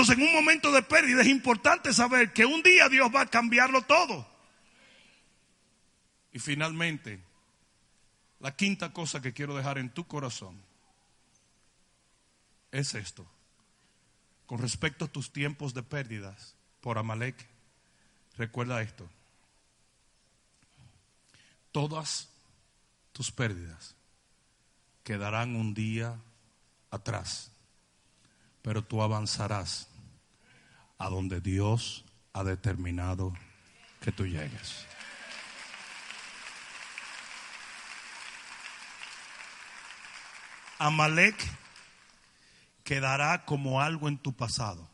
Entonces, 0.00 0.16
en 0.16 0.28
un 0.30 0.32
momento 0.32 0.72
de 0.72 0.80
pérdida 0.80 1.20
es 1.20 1.28
importante 1.28 1.92
saber 1.92 2.32
que 2.32 2.46
un 2.46 2.62
día 2.62 2.88
Dios 2.88 3.14
va 3.14 3.20
a 3.20 3.26
cambiarlo 3.26 3.82
todo. 3.82 4.26
Y 6.32 6.38
finalmente, 6.38 7.22
la 8.38 8.56
quinta 8.56 8.94
cosa 8.94 9.20
que 9.20 9.34
quiero 9.34 9.54
dejar 9.54 9.76
en 9.76 9.90
tu 9.90 10.06
corazón 10.06 10.58
es 12.72 12.94
esto. 12.94 13.30
Con 14.46 14.60
respecto 14.60 15.04
a 15.04 15.08
tus 15.08 15.34
tiempos 15.34 15.74
de 15.74 15.82
pérdidas 15.82 16.54
por 16.80 16.96
Amalek, 16.96 17.36
recuerda 18.38 18.80
esto. 18.80 19.06
Todas 21.72 22.30
tus 23.12 23.30
pérdidas 23.30 23.94
quedarán 25.04 25.56
un 25.56 25.74
día 25.74 26.18
atrás, 26.90 27.52
pero 28.62 28.82
tú 28.82 29.02
avanzarás 29.02 29.89
a 31.00 31.08
donde 31.08 31.40
Dios 31.40 32.04
ha 32.34 32.44
determinado 32.44 33.32
que 34.02 34.12
tú 34.12 34.26
llegues. 34.26 34.86
Amalek 40.78 41.34
quedará 42.84 43.46
como 43.46 43.80
algo 43.80 44.08
en 44.08 44.18
tu 44.18 44.34
pasado. 44.34 44.90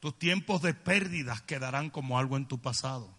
Tus 0.00 0.18
tiempos 0.18 0.62
de 0.62 0.72
pérdidas 0.72 1.42
quedarán 1.42 1.90
como 1.90 2.18
algo 2.18 2.38
en 2.38 2.46
tu 2.46 2.58
pasado. 2.58 3.14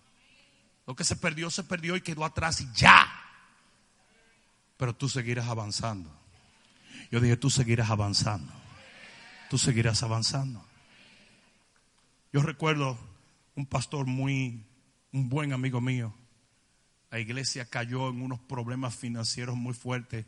Lo 0.88 0.96
que 0.96 1.04
se 1.04 1.16
perdió, 1.16 1.52
se 1.52 1.64
perdió 1.64 1.96
y 1.96 2.02
quedó 2.02 2.26
atrás 2.26 2.62
y 2.62 2.70
ya. 2.74 3.08
Pero 4.78 4.96
tú 4.96 5.08
seguirás 5.08 5.48
avanzando. 5.48 6.12
Yo 7.12 7.20
dije, 7.20 7.38
tú 7.38 7.52
seguirás 7.52 7.92
avanzando. 7.92 8.52
Tú 9.52 9.60
seguirás 9.60 10.02
avanzando. 10.02 10.69
Yo 12.32 12.42
recuerdo 12.42 12.98
un 13.56 13.66
pastor 13.66 14.06
muy, 14.06 14.64
un 15.12 15.30
buen 15.30 15.52
amigo 15.52 15.82
mío. 15.82 16.14
La 17.10 17.20
iglesia 17.20 17.66
cayó 17.66 18.10
en 18.10 18.22
unos 18.22 18.40
problemas 18.40 18.96
financieros 18.96 19.56
muy 19.56 19.74
fuertes 19.74 20.26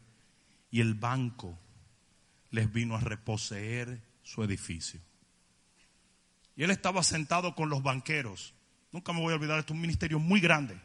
y 0.71 0.81
el 0.81 0.95
banco 0.95 1.57
les 2.49 2.71
vino 2.71 2.95
a 2.95 2.99
reposeer 2.99 4.01
su 4.23 4.43
edificio. 4.43 4.99
Y 6.55 6.63
él 6.63 6.71
estaba 6.71 7.03
sentado 7.03 7.53
con 7.53 7.69
los 7.69 7.83
banqueros. 7.83 8.53
Nunca 8.91 9.13
me 9.13 9.21
voy 9.21 9.33
a 9.33 9.35
olvidar, 9.35 9.59
esto 9.59 9.73
es 9.73 9.75
un 9.75 9.81
ministerio 9.81 10.19
muy 10.19 10.39
grande. 10.39 10.79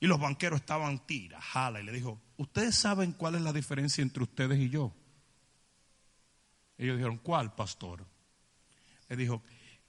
Y 0.00 0.06
los 0.06 0.20
banqueros 0.20 0.60
estaban 0.60 1.06
tira, 1.06 1.40
jala, 1.40 1.80
y 1.80 1.84
le 1.84 1.92
dijo, 1.92 2.20
¿ustedes 2.36 2.74
saben 2.74 3.12
cuál 3.12 3.36
es 3.36 3.40
la 3.40 3.54
diferencia 3.54 4.02
entre 4.02 4.22
ustedes 4.22 4.58
y 4.58 4.68
yo? 4.68 4.92
Ellos 6.76 6.96
dijeron, 6.96 7.18
¿cuál, 7.18 7.54
pastor? 7.54 8.04
Le 9.08 9.16
dijo, 9.16 9.42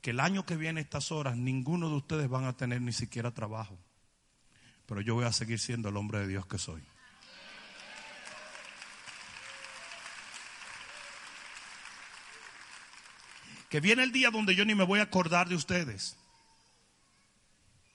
que 0.05 0.11
el 0.11 0.19
año 0.19 0.45
que 0.45 0.55
viene 0.55 0.81
estas 0.81 1.11
horas 1.11 1.35
ninguno 1.35 1.89
de 1.89 1.95
ustedes 1.95 2.29
van 2.29 2.43
a 2.43 2.55
tener 2.55 2.79
ni 2.79 2.93
siquiera 2.93 3.33
trabajo. 3.33 3.75
Pero 4.85 5.01
yo 5.01 5.15
voy 5.15 5.25
a 5.25 5.31
seguir 5.31 5.57
siendo 5.57 5.89
el 5.89 5.97
hombre 5.97 6.19
de 6.19 6.27
Dios 6.27 6.45
que 6.45 6.59
soy. 6.59 6.83
que 13.67 13.79
viene 13.79 14.03
el 14.03 14.11
día 14.11 14.29
donde 14.29 14.53
yo 14.53 14.63
ni 14.63 14.75
me 14.75 14.83
voy 14.83 14.99
a 14.99 15.03
acordar 15.03 15.49
de 15.49 15.55
ustedes. 15.55 16.15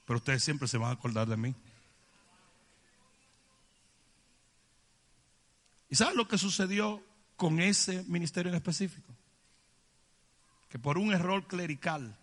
Pero 0.04 0.16
ustedes 0.16 0.42
siempre 0.42 0.66
se 0.66 0.78
van 0.78 0.90
a 0.90 0.94
acordar 0.94 1.28
de 1.28 1.36
mí. 1.36 1.54
¿Y 5.88 5.94
saben 5.94 6.16
lo 6.16 6.26
que 6.26 6.38
sucedió 6.38 7.00
con 7.36 7.60
ese 7.60 8.02
ministerio 8.08 8.50
en 8.50 8.56
específico? 8.56 9.14
Que 10.70 10.78
por 10.78 10.96
un 10.96 11.12
error 11.12 11.46
clerical 11.46 12.16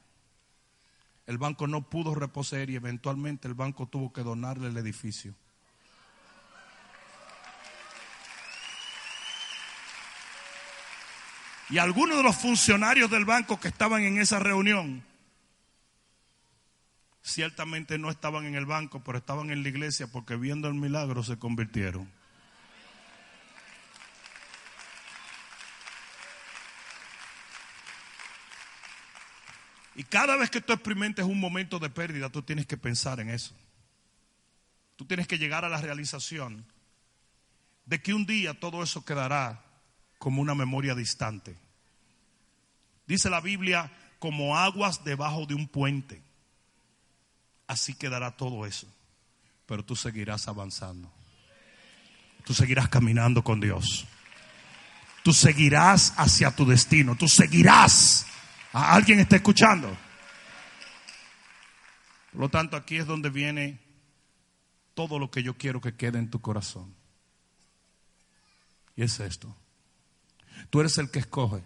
el 1.27 1.37
banco 1.37 1.67
no 1.67 1.89
pudo 1.89 2.15
reposeer 2.15 2.69
y 2.69 2.77
eventualmente 2.77 3.47
el 3.47 3.53
banco 3.53 3.87
tuvo 3.87 4.13
que 4.13 4.23
donarle 4.23 4.69
el 4.69 4.77
edificio. 4.77 5.35
Y 11.69 11.79
algunos 11.79 12.15
de 12.15 12.23
los 12.23 12.37
funcionarios 12.37 13.11
del 13.11 13.25
banco 13.25 13.59
que 13.59 13.67
estaban 13.67 14.03
en 14.03 14.19
esa 14.19 14.39
reunión, 14.39 15.03
ciertamente 17.21 17.97
no 17.97 18.09
estaban 18.09 18.45
en 18.45 18.55
el 18.55 18.65
banco, 18.65 19.03
pero 19.03 19.17
estaban 19.17 19.49
en 19.49 19.63
la 19.63 19.69
iglesia 19.69 20.07
porque 20.07 20.37
viendo 20.37 20.69
el 20.69 20.75
milagro 20.75 21.23
se 21.23 21.37
convirtieron. 21.37 22.09
Y 29.97 30.03
cada 30.03 30.37
vez 30.37 30.51
que 30.51 30.61
tú 30.61 30.73
experimentes 30.73 31.25
un 31.25 31.39
momento 31.39 31.79
de 31.79 31.89
pérdida, 31.89 32.29
tú 32.29 32.43
tienes 32.43 32.67
que 32.67 32.77
pensar 32.77 33.19
en 33.19 33.31
eso. 33.31 33.55
Tú 34.95 35.05
tienes 35.05 35.25
que 35.27 35.39
llegar 35.39 35.65
a 35.65 35.69
la 35.69 35.81
realización 35.81 36.63
de 37.87 37.99
que 37.99 38.13
un 38.13 38.27
día 38.27 38.53
todo 38.53 38.83
eso 38.83 39.03
quedará 39.03 39.65
como 40.19 40.39
una 40.39 40.53
memoria 40.53 40.93
distante. 40.93 41.57
Dice 43.07 43.31
la 43.31 43.41
Biblia, 43.41 43.91
como 44.19 44.55
aguas 44.55 45.03
debajo 45.03 45.47
de 45.47 45.55
un 45.55 45.67
puente. 45.67 46.21
así 47.65 47.95
quedará 47.95 48.37
todo 48.37 48.67
eso. 48.67 48.87
Pero 49.65 49.83
tú 49.83 49.95
seguirás 49.95 50.47
avanzando. 50.47 51.11
Tú 52.45 52.53
seguirás 52.53 52.87
caminando 52.87 53.43
con 53.43 53.59
Dios. 53.59 54.05
Tú 55.23 55.33
seguirás 55.33 56.13
hacia 56.17 56.55
tu 56.55 56.67
destino. 56.67 57.15
Tú 57.15 57.27
seguirás. 57.27 58.26
¿A 58.73 58.93
¿Alguien 58.93 59.19
está 59.19 59.37
escuchando? 59.37 59.95
Por 62.31 62.41
lo 62.41 62.49
tanto, 62.49 62.77
aquí 62.77 62.97
es 62.97 63.05
donde 63.05 63.29
viene 63.29 63.79
todo 64.93 65.19
lo 65.19 65.31
que 65.31 65.43
yo 65.43 65.57
quiero 65.57 65.81
que 65.81 65.95
quede 65.95 66.19
en 66.19 66.29
tu 66.29 66.41
corazón. 66.41 66.93
Y 68.95 69.03
es 69.03 69.19
esto. 69.19 69.55
Tú 70.69 70.79
eres 70.79 70.97
el 70.97 71.11
que 71.11 71.19
escoge. 71.19 71.61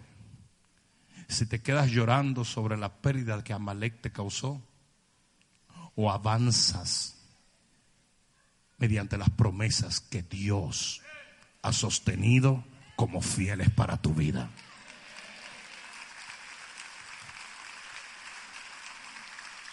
Si 1.28 1.46
te 1.46 1.62
quedas 1.62 1.90
llorando 1.90 2.44
sobre 2.44 2.76
la 2.76 2.92
pérdida 2.92 3.42
que 3.42 3.52
Amalek 3.52 4.00
te 4.00 4.12
causó, 4.12 4.62
o 5.94 6.10
avanzas 6.10 7.16
mediante 8.78 9.16
las 9.16 9.30
promesas 9.30 10.00
que 10.00 10.22
Dios 10.22 11.02
ha 11.62 11.72
sostenido 11.72 12.64
como 12.96 13.20
fieles 13.20 13.70
para 13.70 13.96
tu 13.96 14.14
vida. 14.14 14.50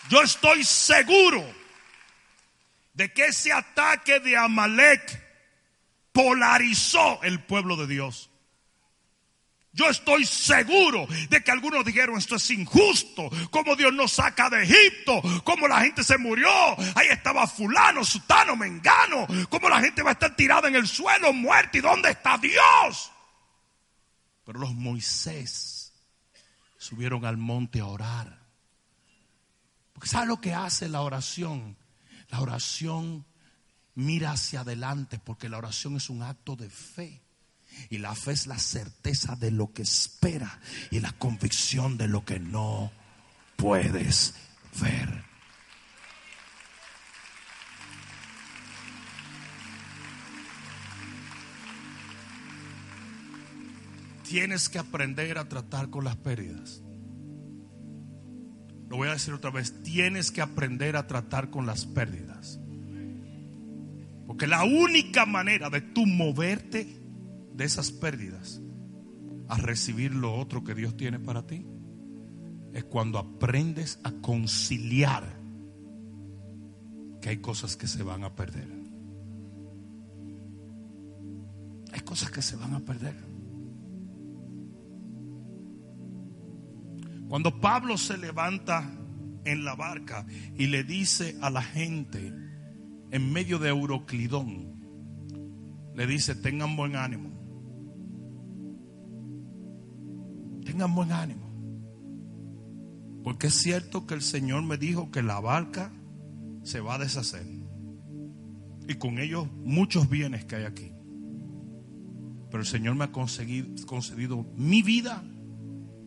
Yo 0.10 0.22
estoy 0.24 0.64
seguro 0.64 1.45
de 2.93 3.14
que 3.14 3.28
ese 3.28 3.53
ataque 3.53 4.20
de 4.20 4.36
Amalek 4.36 5.24
polarizó 6.12 7.22
el 7.22 7.39
pueblo 7.43 7.78
de 7.78 7.88
Dios. 7.88 8.30
Yo 9.72 9.88
estoy 9.88 10.26
seguro 10.26 11.07
de 11.30 11.43
que 11.43 11.51
algunos 11.51 11.86
dijeron 11.86 12.18
esto 12.18 12.38
es 12.38 12.49
injusto, 12.49 13.30
como 13.51 13.76
Dios 13.76 13.93
nos 13.93 14.14
saca 14.14 14.49
de 14.49 14.64
Egipto, 14.64 15.22
como 15.43 15.68
la 15.68 15.82
gente 15.82 16.03
se 16.03 16.18
murió, 16.18 16.49
ahí 16.95 17.07
estaba 17.12 17.45
fulano, 17.45 18.03
sutano, 18.03 18.55
mengano, 18.55 19.28
como 19.47 19.70
la 19.70 19.80
gente 19.80 20.01
va 20.01 20.10
a 20.10 20.14
estar 20.14 20.36
tirada 20.36 20.68
en 20.68 20.76
el 20.76 20.88
suelo, 20.88 21.32
muerta, 21.32 21.78
¿y 21.78 21.82
dónde 21.82 22.10
está 22.10 22.39
Dios? 22.39 23.12
Pero 24.43 24.60
los 24.60 24.74
Moisés 24.74 25.93
subieron 26.80 27.24
al 27.26 27.38
monte 27.38 27.80
a 27.80 27.86
orar. 27.86 28.39
Porque 30.00 30.12
¿sabe 30.12 30.28
lo 30.28 30.39
que 30.39 30.54
hace 30.54 30.88
la 30.88 31.02
oración? 31.02 31.76
La 32.30 32.39
oración 32.39 33.26
mira 33.95 34.32
hacia 34.32 34.62
adelante 34.62 35.20
porque 35.20 35.50
la 35.50 35.58
oración 35.58 35.97
es 35.97 36.10
un 36.10 36.24
acto 36.24 36.56
de 36.56 36.70
fe. 36.70 37.22
Y 37.89 37.97
la 37.97 38.16
fe 38.16 38.32
es 38.32 38.47
la 38.47 38.58
certeza 38.58 39.36
de 39.36 39.52
lo 39.52 39.74
que 39.74 39.82
espera 39.82 40.62
y 40.89 41.02
la 41.02 41.12
convicción 41.12 41.97
de 41.97 42.08
lo 42.08 42.24
que 42.24 42.39
no 42.39 42.93
puedes 43.58 44.36
ver. 44.80 45.22
Tienes 54.24 54.70
que 54.70 54.80
aprender 54.80 55.38
a 55.38 55.50
tratar 55.50 55.89
con 55.89 56.06
las 56.06 56.16
pérdidas. 56.16 56.84
Lo 58.90 58.98
voy 58.98 59.08
a 59.08 59.14
decir 59.14 59.34
otra 59.34 59.52
vez, 59.52 59.84
tienes 59.84 60.32
que 60.32 60.42
aprender 60.42 60.96
a 60.96 61.08
tratar 61.08 61.50
con 61.50 61.66
las 61.66 61.86
pérdidas. 61.86 62.60
Porque 64.26 64.48
la 64.48 64.64
única 64.64 65.26
manera 65.26 65.70
de 65.70 65.82
tú 65.82 66.06
moverte 66.06 66.88
de 67.54 67.66
esas 67.66 67.92
pérdidas 67.92 68.62
a 69.48 69.58
recibir 69.58 70.14
lo 70.14 70.36
otro 70.36 70.64
que 70.64 70.76
Dios 70.76 70.98
tiene 70.98 71.20
para 71.20 71.46
ti 71.46 71.66
es 72.74 72.84
cuando 72.84 73.20
aprendes 73.20 74.00
a 74.04 74.12
conciliar 74.12 75.40
que 77.22 77.30
hay 77.30 77.38
cosas 77.38 77.76
que 77.76 77.88
se 77.88 78.04
van 78.04 78.24
a 78.24 78.36
perder. 78.36 78.68
Hay 81.92 82.02
cosas 82.02 82.32
que 82.32 82.42
se 82.42 82.56
van 82.56 82.74
a 82.74 82.80
perder. 82.80 83.16
Cuando 87.30 87.62
Pablo 87.62 87.98
se 87.98 88.18
levanta 88.18 88.92
en 89.46 89.64
la 89.64 89.76
barca 89.76 90.26
y 90.58 90.68
le 90.68 90.84
dice 90.84 91.38
a 91.42 91.50
la 91.50 91.62
gente 91.62 92.34
en 93.12 93.32
medio 93.32 93.60
de 93.60 93.70
Euroclidón, 93.70 94.74
le 95.96 96.08
dice, 96.08 96.36
tengan 96.36 96.76
buen 96.76 96.96
ánimo. 96.96 97.40
tengan 100.70 100.94
buen 100.94 101.12
ánimo. 101.12 101.50
Porque 103.24 103.48
es 103.48 103.56
cierto 103.56 104.06
que 104.06 104.14
el 104.14 104.22
Señor 104.22 104.64
me 104.64 104.78
dijo 104.78 105.10
que 105.10 105.24
la 105.24 105.40
barca 105.40 105.92
se 106.64 106.80
va 106.80 106.96
a 106.96 107.00
deshacer. 107.00 107.46
Y 108.88 108.96
con 108.96 109.18
ellos 109.18 109.48
muchos 109.64 110.10
bienes 110.10 110.46
que 110.46 110.58
hay 110.58 110.66
aquí. 110.66 110.92
Pero 112.52 112.62
el 112.62 112.68
Señor 112.68 112.96
me 112.96 113.06
ha 113.06 113.12
concedido 113.12 114.46
mi 114.56 114.84
vida 114.84 115.24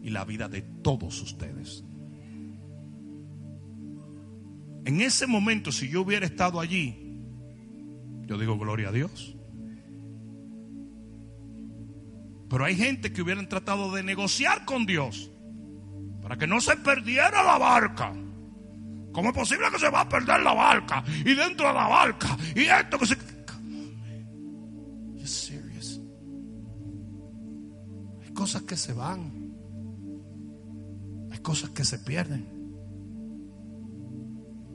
y 0.02 0.10
la 0.10 0.24
vida 0.24 0.48
de 0.48 0.62
todos 0.62 1.20
ustedes. 1.22 1.84
En 4.84 5.00
ese 5.00 5.26
momento, 5.26 5.70
si 5.70 5.88
yo 5.88 6.02
hubiera 6.02 6.26
estado 6.26 6.60
allí, 6.60 7.16
yo 8.26 8.36
digo 8.36 8.58
gloria 8.58 8.88
a 8.88 8.92
Dios. 8.92 9.36
Pero 12.48 12.64
hay 12.64 12.76
gente 12.76 13.12
que 13.12 13.22
hubieran 13.22 13.48
tratado 13.48 13.92
de 13.94 14.02
negociar 14.02 14.64
con 14.64 14.84
Dios 14.84 15.30
para 16.20 16.36
que 16.36 16.46
no 16.46 16.60
se 16.60 16.76
perdiera 16.76 17.42
la 17.42 17.58
barca. 17.58 18.12
¿Cómo 19.12 19.28
es 19.28 19.34
posible 19.34 19.66
que 19.70 19.78
se 19.78 19.90
va 19.90 20.02
a 20.02 20.08
perder 20.08 20.40
la 20.40 20.52
barca? 20.52 21.04
Y 21.24 21.34
dentro 21.34 21.68
de 21.68 21.74
la 21.74 21.88
barca. 21.88 22.36
Y 22.54 22.62
esto 22.62 22.98
que 22.98 23.06
se. 23.06 23.16
Hay 28.22 28.32
cosas 28.32 28.62
que 28.62 28.76
se 28.76 28.92
van. 28.92 29.41
Cosas 31.42 31.70
que 31.70 31.84
se 31.84 31.98
pierden. 31.98 32.46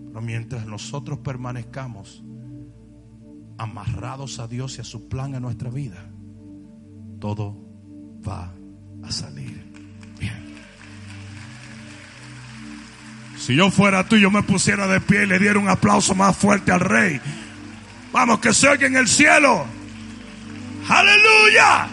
Pero 0.08 0.22
mientras 0.22 0.66
nosotros 0.66 1.20
permanezcamos 1.20 2.24
amarrados 3.58 4.40
a 4.40 4.48
Dios 4.48 4.78
y 4.78 4.82
a 4.82 4.84
su 4.84 5.08
plan 5.08 5.36
en 5.36 5.42
nuestra 5.42 5.70
vida, 5.70 6.10
todo 7.20 7.58
va 8.28 8.54
a 9.04 9.12
salir 9.12 9.72
bien. 10.20 10.56
Si 13.38 13.56
yo 13.56 13.72
fuera 13.72 14.04
tú, 14.04 14.18
yo 14.18 14.30
me 14.30 14.44
pusiera 14.44 14.88
de 14.88 15.00
pie 15.00 15.24
y 15.24 15.28
le 15.28 15.40
diera 15.40 15.60
un 15.60 15.70
aplauso 15.70 16.16
más 16.16 16.36
fuerte 16.36 16.72
al 16.72 16.82
rey. 16.82 17.22
Vamos, 18.12 18.40
que 18.40 18.54
se 18.54 18.68
oiga 18.68 18.88
en 18.88 18.98
el 18.98 19.08
cielo. 19.08 19.66
Aleluya. 20.90 21.88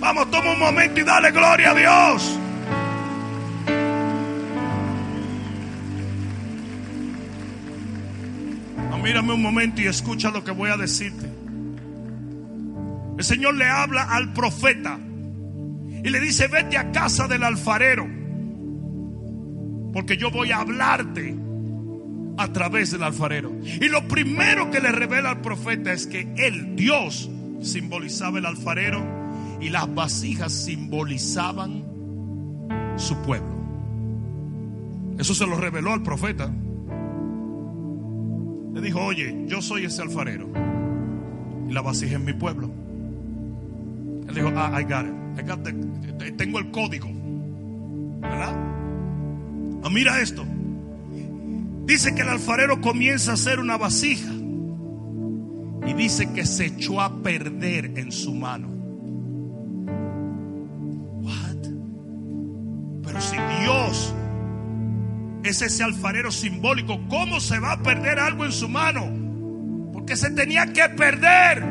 Vamos, 0.00 0.30
toma 0.30 0.52
un 0.52 0.58
momento 0.58 1.00
y 1.00 1.04
dale 1.04 1.30
gloria 1.30 1.70
a 1.70 1.74
Dios. 1.74 2.40
Mírame 9.04 9.34
un 9.34 9.42
momento 9.42 9.82
y 9.82 9.86
escucha 9.86 10.30
lo 10.30 10.42
que 10.42 10.50
voy 10.50 10.70
a 10.70 10.78
decirte. 10.78 11.28
El 13.18 13.22
Señor 13.22 13.54
le 13.54 13.66
habla 13.68 14.04
al 14.04 14.32
profeta 14.32 14.98
y 14.98 16.08
le 16.08 16.20
dice, 16.20 16.48
vete 16.48 16.78
a 16.78 16.90
casa 16.90 17.28
del 17.28 17.44
alfarero, 17.44 18.08
porque 19.92 20.16
yo 20.16 20.30
voy 20.30 20.52
a 20.52 20.60
hablarte 20.60 21.36
a 22.38 22.48
través 22.52 22.92
del 22.92 23.02
alfarero. 23.02 23.52
Y 23.62 23.88
lo 23.88 24.08
primero 24.08 24.70
que 24.70 24.80
le 24.80 24.90
revela 24.90 25.30
al 25.30 25.42
profeta 25.42 25.92
es 25.92 26.06
que 26.06 26.32
el 26.38 26.74
Dios, 26.74 27.30
simbolizaba 27.60 28.38
el 28.38 28.46
alfarero 28.46 29.04
y 29.60 29.68
las 29.68 29.94
vasijas 29.94 30.50
simbolizaban 30.50 31.84
su 32.96 33.16
pueblo. 33.22 33.54
Eso 35.18 35.34
se 35.34 35.46
lo 35.46 35.56
reveló 35.56 35.92
al 35.92 36.02
profeta. 36.02 36.50
Le 38.74 38.80
dijo, 38.80 39.00
oye, 39.00 39.44
yo 39.46 39.62
soy 39.62 39.84
ese 39.84 40.02
alfarero 40.02 40.48
y 41.68 41.72
la 41.72 41.80
vasija 41.80 42.16
es 42.16 42.20
mi 42.20 42.32
pueblo. 42.32 42.70
Él 44.28 44.34
dijo, 44.34 44.52
ah, 44.56 44.80
I 44.80 44.84
got 44.84 45.68
it. 45.68 46.36
tengo 46.36 46.58
el 46.58 46.70
código. 46.70 47.08
¿Verdad? 48.20 48.54
Ah, 49.84 49.90
mira 49.90 50.20
esto. 50.20 50.44
Dice 51.86 52.14
que 52.14 52.22
el 52.22 52.28
alfarero 52.28 52.80
comienza 52.80 53.30
a 53.32 53.34
hacer 53.34 53.60
una 53.60 53.76
vasija. 53.76 54.32
Y 55.86 55.92
dice 55.92 56.32
que 56.32 56.46
se 56.46 56.66
echó 56.66 57.00
a 57.00 57.22
perder 57.22 57.92
en 57.96 58.10
su 58.10 58.34
mano. 58.34 58.73
es 65.50 65.62
ese 65.62 65.82
alfarero 65.84 66.30
simbólico. 66.30 67.00
¿Cómo 67.08 67.40
se 67.40 67.58
va 67.58 67.72
a 67.72 67.82
perder 67.82 68.18
algo 68.18 68.44
en 68.44 68.52
su 68.52 68.68
mano? 68.68 69.90
Porque 69.92 70.16
se 70.16 70.30
tenía 70.30 70.72
que 70.72 70.88
perder. 70.90 71.62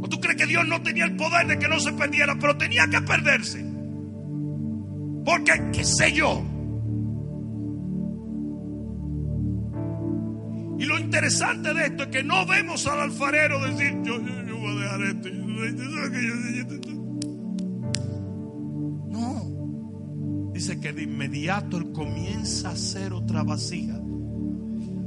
¿O 0.00 0.08
tú 0.08 0.20
crees 0.20 0.36
que 0.36 0.46
Dios 0.46 0.66
no 0.66 0.82
tenía 0.82 1.04
el 1.04 1.16
poder 1.16 1.46
de 1.46 1.58
que 1.58 1.68
no 1.68 1.80
se 1.80 1.92
perdiera? 1.92 2.36
Pero 2.38 2.56
tenía 2.56 2.86
que 2.88 3.00
perderse. 3.00 3.64
Porque, 5.24 5.70
qué 5.72 5.84
sé 5.84 6.12
yo. 6.12 6.44
Y 10.78 10.84
lo 10.84 10.98
interesante 10.98 11.72
de 11.72 11.86
esto 11.86 12.02
es 12.04 12.08
que 12.10 12.22
no 12.22 12.46
vemos 12.46 12.86
al 12.86 13.00
alfarero 13.00 13.60
decir, 13.66 13.96
yo, 14.04 14.20
yo, 14.20 14.42
yo 14.46 14.56
voy 14.58 14.76
a 14.76 14.80
dejar 14.80 15.02
esto. 15.02 16.95
Dice 20.56 20.80
que 20.80 20.90
de 20.90 21.02
inmediato 21.02 21.76
él 21.76 21.92
comienza 21.92 22.70
a 22.70 22.72
hacer 22.72 23.12
otra 23.12 23.42
vasija 23.42 24.00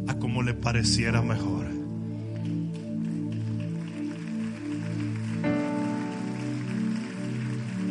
a 0.07 0.13
como 0.19 0.43
le 0.43 0.53
pareciera 0.53 1.23
mejor. 1.23 1.65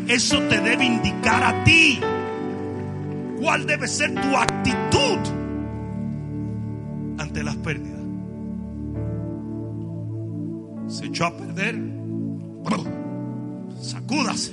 Eso 0.07 0.39
te 0.43 0.61
debe 0.61 0.85
indicar 0.85 1.43
a 1.43 1.65
ti 1.65 1.99
cuál 3.41 3.67
debe 3.67 3.89
ser 3.89 4.15
tu 4.15 4.37
actitud 4.37 5.19
ante 7.19 7.43
las 7.43 7.57
pérdidas. 7.57 8.03
Se 10.87 11.07
echó 11.07 11.27
a 11.27 11.37
perder. 11.37 11.77
Sacúdase. 13.83 14.53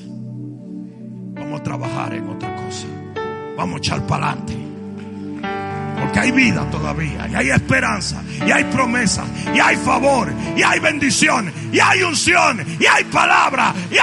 Vamos 1.36 1.60
a 1.60 1.64
trabajar 1.64 2.16
en 2.16 2.30
otra 2.30 2.56
cosa. 2.56 2.95
Vamos 3.58 3.76
a 3.76 3.78
echar 3.78 4.06
para 4.06 4.32
adelante. 4.32 4.58
Porque 6.00 6.20
hay 6.20 6.32
vida 6.32 6.70
todavía, 6.70 7.28
y 7.30 7.36
hay 7.36 7.50
esperanza, 7.50 8.22
y 8.46 8.52
hay 8.52 8.66
promesa, 8.66 9.26
y 9.54 9.60
hay 9.60 9.78
favor, 9.78 10.32
y 10.56 10.62
hay 10.62 10.80
bendición, 10.80 11.52
y 11.72 11.80
hay 11.80 12.04
unción, 12.04 12.66
y 12.80 12.86
hay 12.86 13.06
palabra. 13.06 13.74
Y 13.90 13.96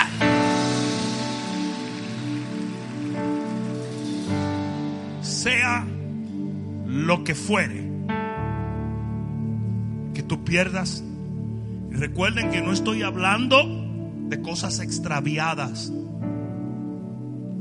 Sea 5.25 5.85
lo 6.87 7.25
que 7.25 7.35
fuere 7.35 7.83
que 10.15 10.23
tú 10.23 10.45
pierdas. 10.45 11.03
Y 11.91 11.95
recuerden 11.95 12.51
que 12.51 12.63
no 12.63 12.73
estoy 12.73 13.03
hablando 13.03 13.65
de 14.29 14.41
cosas 14.41 14.81
extraviadas. 14.81 15.93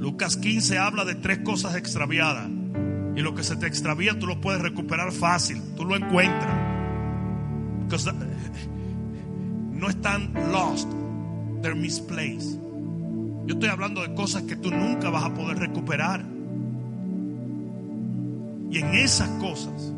Lucas 0.02 0.36
15 0.36 0.80
habla 0.80 1.06
de 1.06 1.14
tres 1.14 1.38
cosas 1.43 1.76
extraviadas. 1.76 2.49
Y 3.16 3.22
lo 3.22 3.36
que 3.36 3.43
se 3.43 3.56
te 3.56 3.68
extravía 3.68 4.18
tú 4.18 4.26
lo 4.26 4.41
puedes 4.41 4.60
recuperar 4.60 5.12
fácil. 5.12 5.62
Tú 5.78 5.86
lo 5.86 5.95
encuentras. 5.95 6.52
No 9.72 9.89
están 9.89 10.34
lost. 10.52 10.91
They're 11.62 11.80
misplaced. 11.80 12.58
Yo 13.45 13.54
estoy 13.54 13.70
hablando 13.70 14.02
de 14.02 14.16
cosas 14.16 14.41
que 14.41 14.56
tú 14.56 14.72
nunca 14.72 15.12
vas 15.12 15.26
a 15.26 15.36
poder 15.36 15.60
recuperar. 15.60 16.26
Y 18.72 18.80
en 18.80 18.95
esas 18.95 19.30
cosas 19.39 19.93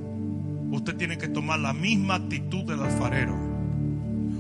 usted 0.70 0.98
tiene 0.98 1.18
que 1.18 1.30
tomar 1.30 1.60
la 1.60 1.72
misma 1.72 2.16
actitud 2.16 2.66
del 2.66 2.82
alfarero. 2.82 3.53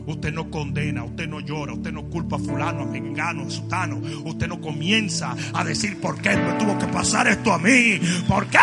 Usted 0.05 0.33
no 0.33 0.49
condena, 0.49 1.03
usted 1.03 1.27
no 1.27 1.39
llora, 1.39 1.73
usted 1.73 1.93
no 1.93 2.03
culpa 2.09 2.35
a 2.35 2.39
fulano, 2.39 2.81
a 2.81 2.85
mengano, 2.85 3.43
a 3.43 3.49
sutano. 3.49 4.01
Usted 4.25 4.47
no 4.47 4.59
comienza 4.59 5.35
a 5.53 5.63
decir 5.63 5.99
por 5.99 6.19
qué 6.21 6.35
me 6.35 6.53
tuvo 6.53 6.77
que 6.77 6.87
pasar 6.87 7.27
esto 7.27 7.53
a 7.53 7.59
mí. 7.59 7.99
¿Por 8.27 8.47
qué? 8.47 8.57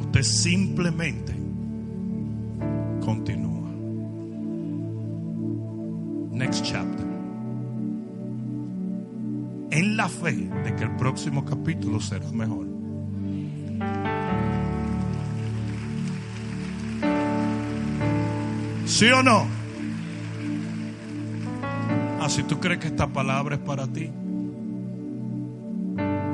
Usted 0.00 0.22
simplemente 0.22 1.34
continúa. 3.04 3.68
Next 6.32 6.64
chapter. 6.64 7.06
En 9.70 9.96
la 9.96 10.08
fe 10.08 10.48
de 10.64 10.74
que 10.76 10.84
el 10.84 10.96
próximo 10.96 11.44
capítulo 11.44 12.00
será 12.00 12.30
mejor. 12.30 12.77
¿Sí 18.98 19.06
o 19.12 19.22
no? 19.22 19.46
Ah, 22.20 22.28
si 22.28 22.42
tú 22.42 22.58
crees 22.58 22.80
que 22.80 22.88
esta 22.88 23.06
palabra 23.06 23.54
es 23.54 23.60
para 23.60 23.86
ti, 23.86 24.10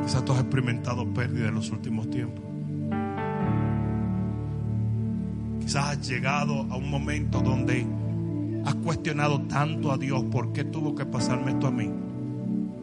quizás 0.02 0.24
tú 0.24 0.32
has 0.32 0.40
experimentado 0.40 1.06
pérdida 1.12 1.48
en 1.48 1.56
los 1.56 1.70
últimos 1.70 2.08
tiempos. 2.08 2.42
Quizás 5.60 5.90
has 5.90 6.08
llegado 6.08 6.62
a 6.70 6.76
un 6.78 6.88
momento 6.88 7.42
donde 7.42 7.86
has 8.64 8.74
cuestionado 8.76 9.42
tanto 9.42 9.92
a 9.92 9.98
Dios 9.98 10.24
por 10.32 10.54
qué 10.54 10.64
tuvo 10.64 10.94
que 10.94 11.04
pasarme 11.04 11.50
esto 11.50 11.66
a 11.66 11.70
mí. 11.70 11.92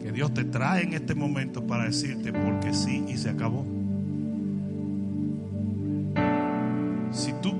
Que 0.00 0.12
Dios 0.12 0.32
te 0.32 0.44
trae 0.44 0.84
en 0.84 0.92
este 0.92 1.16
momento 1.16 1.66
para 1.66 1.86
decirte 1.86 2.32
porque 2.32 2.72
sí 2.72 3.04
y 3.08 3.16
se 3.16 3.30
acabó. 3.30 3.81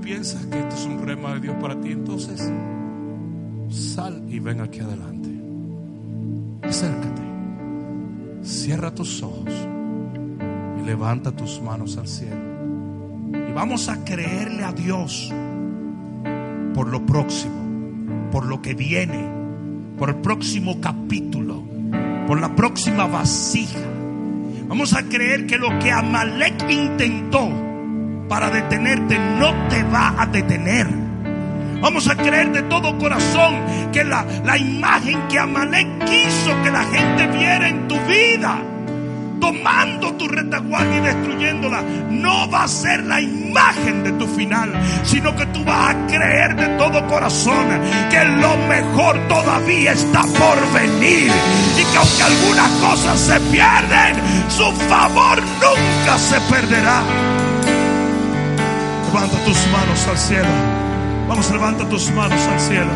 Piensas 0.03 0.45
que 0.47 0.59
esto 0.59 0.75
es 0.75 0.85
un 0.85 1.07
rema 1.07 1.35
de 1.35 1.41
Dios 1.41 1.57
para 1.61 1.81
ti, 1.81 1.93
entonces 1.93 2.53
sal 3.71 4.23
y 4.29 4.39
ven 4.41 4.61
aquí 4.61 4.81
adelante. 4.81 5.31
Acércate. 6.63 7.23
Cierra 8.43 8.93
tus 8.95 9.23
ojos 9.23 9.53
y 10.81 10.85
levanta 10.85 11.31
tus 11.33 11.63
manos 11.63 11.97
al 11.97 12.09
cielo. 12.09 12.43
Y 13.49 13.53
vamos 13.53 13.89
a 13.89 14.05
creerle 14.05 14.65
a 14.65 14.73
Dios 14.73 15.33
por 16.75 16.89
lo 16.89 17.07
próximo, 17.07 18.31
por 18.31 18.47
lo 18.47 18.61
que 18.61 18.75
viene, 18.75 19.29
por 19.99 20.11
el 20.11 20.17
próximo 20.17 20.81
capítulo, 20.81 21.63
por 22.27 22.41
la 22.41 22.55
próxima 22.57 23.07
vasija. 23.07 23.81
Vamos 24.67 24.95
a 24.95 25.05
creer 25.05 25.47
que 25.47 25.59
lo 25.59 25.79
que 25.79 25.93
Amalek 25.93 26.69
intentó, 26.71 27.49
para 28.33 28.49
detenerte 28.49 29.19
no 29.19 29.53
te 29.69 29.83
va 29.83 30.15
a 30.17 30.25
detener. 30.25 30.87
Vamos 31.83 32.09
a 32.09 32.17
creer 32.17 32.51
de 32.51 32.63
todo 32.63 32.97
corazón 32.97 33.61
que 33.93 34.03
la, 34.05 34.25
la 34.43 34.57
imagen 34.57 35.29
que 35.29 35.39
Amalek 35.39 36.07
quiso 36.07 36.63
que 36.63 36.71
la 36.71 36.83
gente 36.83 37.27
viera 37.27 37.69
en 37.69 37.87
tu 37.89 37.95
vida, 38.07 38.57
tomando 39.39 40.15
tu 40.15 40.29
retaguardia 40.29 40.97
y 40.97 41.01
destruyéndola, 41.03 41.83
no 42.09 42.51
va 42.51 42.63
a 42.63 42.69
ser 42.69 43.05
la 43.05 43.21
imagen 43.21 44.03
de 44.03 44.13
tu 44.13 44.27
final, 44.29 44.73
sino 45.03 45.37
que 45.37 45.45
tú 45.47 45.63
vas 45.67 45.95
a 45.95 46.07
creer 46.07 46.57
de 46.57 46.69
todo 46.79 47.07
corazón 47.09 47.67
que 48.09 48.25
lo 48.25 48.57
mejor 48.67 49.19
todavía 49.29 49.93
está 49.93 50.23
por 50.23 50.73
venir 50.73 51.31
y 51.79 51.85
que 51.85 51.99
aunque 51.99 52.23
algunas 52.23 52.71
cosas 52.81 53.21
se 53.21 53.39
pierden, 53.51 54.17
su 54.49 54.73
favor 54.89 55.39
nunca 55.61 56.17
se 56.17 56.41
perderá. 56.51 57.42
Levanta 59.13 59.45
tus 59.45 59.67
manos 59.67 60.09
al 60.09 60.17
cielo. 60.17 60.49
Vamos, 61.29 61.51
levanta 61.51 61.87
tus 61.87 62.11
manos 62.13 62.41
al 62.41 62.61
cielo. 62.61 62.91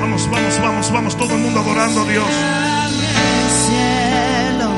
Vamos, 0.00 0.30
vamos, 0.30 0.60
vamos, 0.62 0.90
vamos. 0.90 1.16
Todo 1.18 1.34
el 1.34 1.40
mundo 1.40 1.60
adorando 1.60 2.00
a 2.00 2.04
Dios. 2.06 2.24
cielo, 3.66 4.70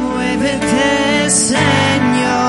muévete, 0.00 1.28
Señor. 1.28 2.41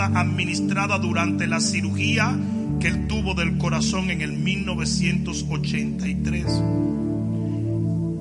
Administrada 0.00 0.98
durante 0.98 1.46
la 1.46 1.60
cirugía 1.60 2.36
que 2.80 2.88
él 2.88 3.06
tuvo 3.06 3.34
del 3.34 3.58
corazón 3.58 4.10
en 4.10 4.20
el 4.20 4.32
1983. 4.32 6.44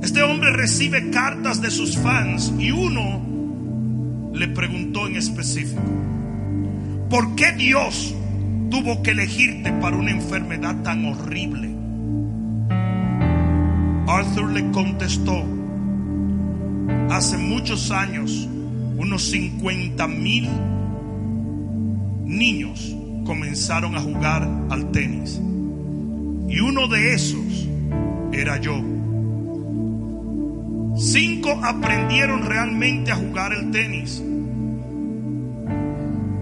Este 0.01 0.21
hombre 0.21 0.53
recibe 0.53 1.09
cartas 1.09 1.61
de 1.61 1.71
sus 1.71 1.97
fans 1.97 2.53
y 2.59 2.69
uno 2.71 4.31
le 4.33 4.47
preguntó 4.49 5.07
en 5.07 5.15
específico, 5.15 5.81
¿por 7.09 7.33
qué 7.35 7.53
Dios 7.53 8.13
tuvo 8.69 9.01
que 9.01 9.11
elegirte 9.11 9.71
para 9.73 9.97
una 9.97 10.11
enfermedad 10.11 10.81
tan 10.83 11.05
horrible? 11.05 11.73
Arthur 14.07 14.51
le 14.51 14.69
contestó, 14.71 15.43
hace 17.09 17.37
muchos 17.37 17.91
años, 17.91 18.47
unos 18.97 19.23
50 19.23 20.07
mil 20.07 20.49
niños 22.33 22.95
comenzaron 23.25 23.95
a 23.95 24.01
jugar 24.01 24.47
al 24.69 24.91
tenis. 24.91 25.39
Y 26.49 26.59
uno 26.59 26.87
de 26.87 27.13
esos 27.13 27.67
era 28.31 28.57
yo. 28.59 28.81
Cinco 30.97 31.59
aprendieron 31.63 32.45
realmente 32.45 33.11
a 33.11 33.15
jugar 33.15 33.53
el 33.53 33.71
tenis. 33.71 34.21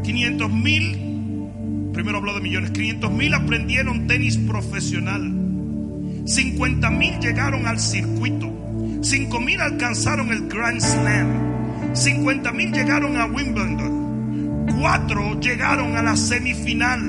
500 0.04 0.52
mil, 0.52 1.92
primero 1.94 2.18
hablo 2.18 2.34
de 2.34 2.42
millones, 2.42 2.72
500 2.72 3.12
mil 3.12 3.34
aprendieron 3.34 4.08
tenis 4.08 4.38
profesional. 4.38 5.22
50 6.26 6.90
mil 6.92 7.20
llegaron 7.20 7.66
al 7.66 7.80
circuito. 7.80 8.52
5 9.02 9.40
mil 9.40 9.62
alcanzaron 9.62 10.32
el 10.32 10.48
Grand 10.48 10.82
Slam. 10.82 11.96
50 11.96 12.52
mil 12.52 12.72
llegaron 12.72 13.18
a 13.18 13.26
Wimbledon. 13.26 14.01
Cuatro 14.82 15.40
llegaron 15.40 15.96
a 15.96 16.02
la 16.02 16.18
semifinal. 16.18 17.00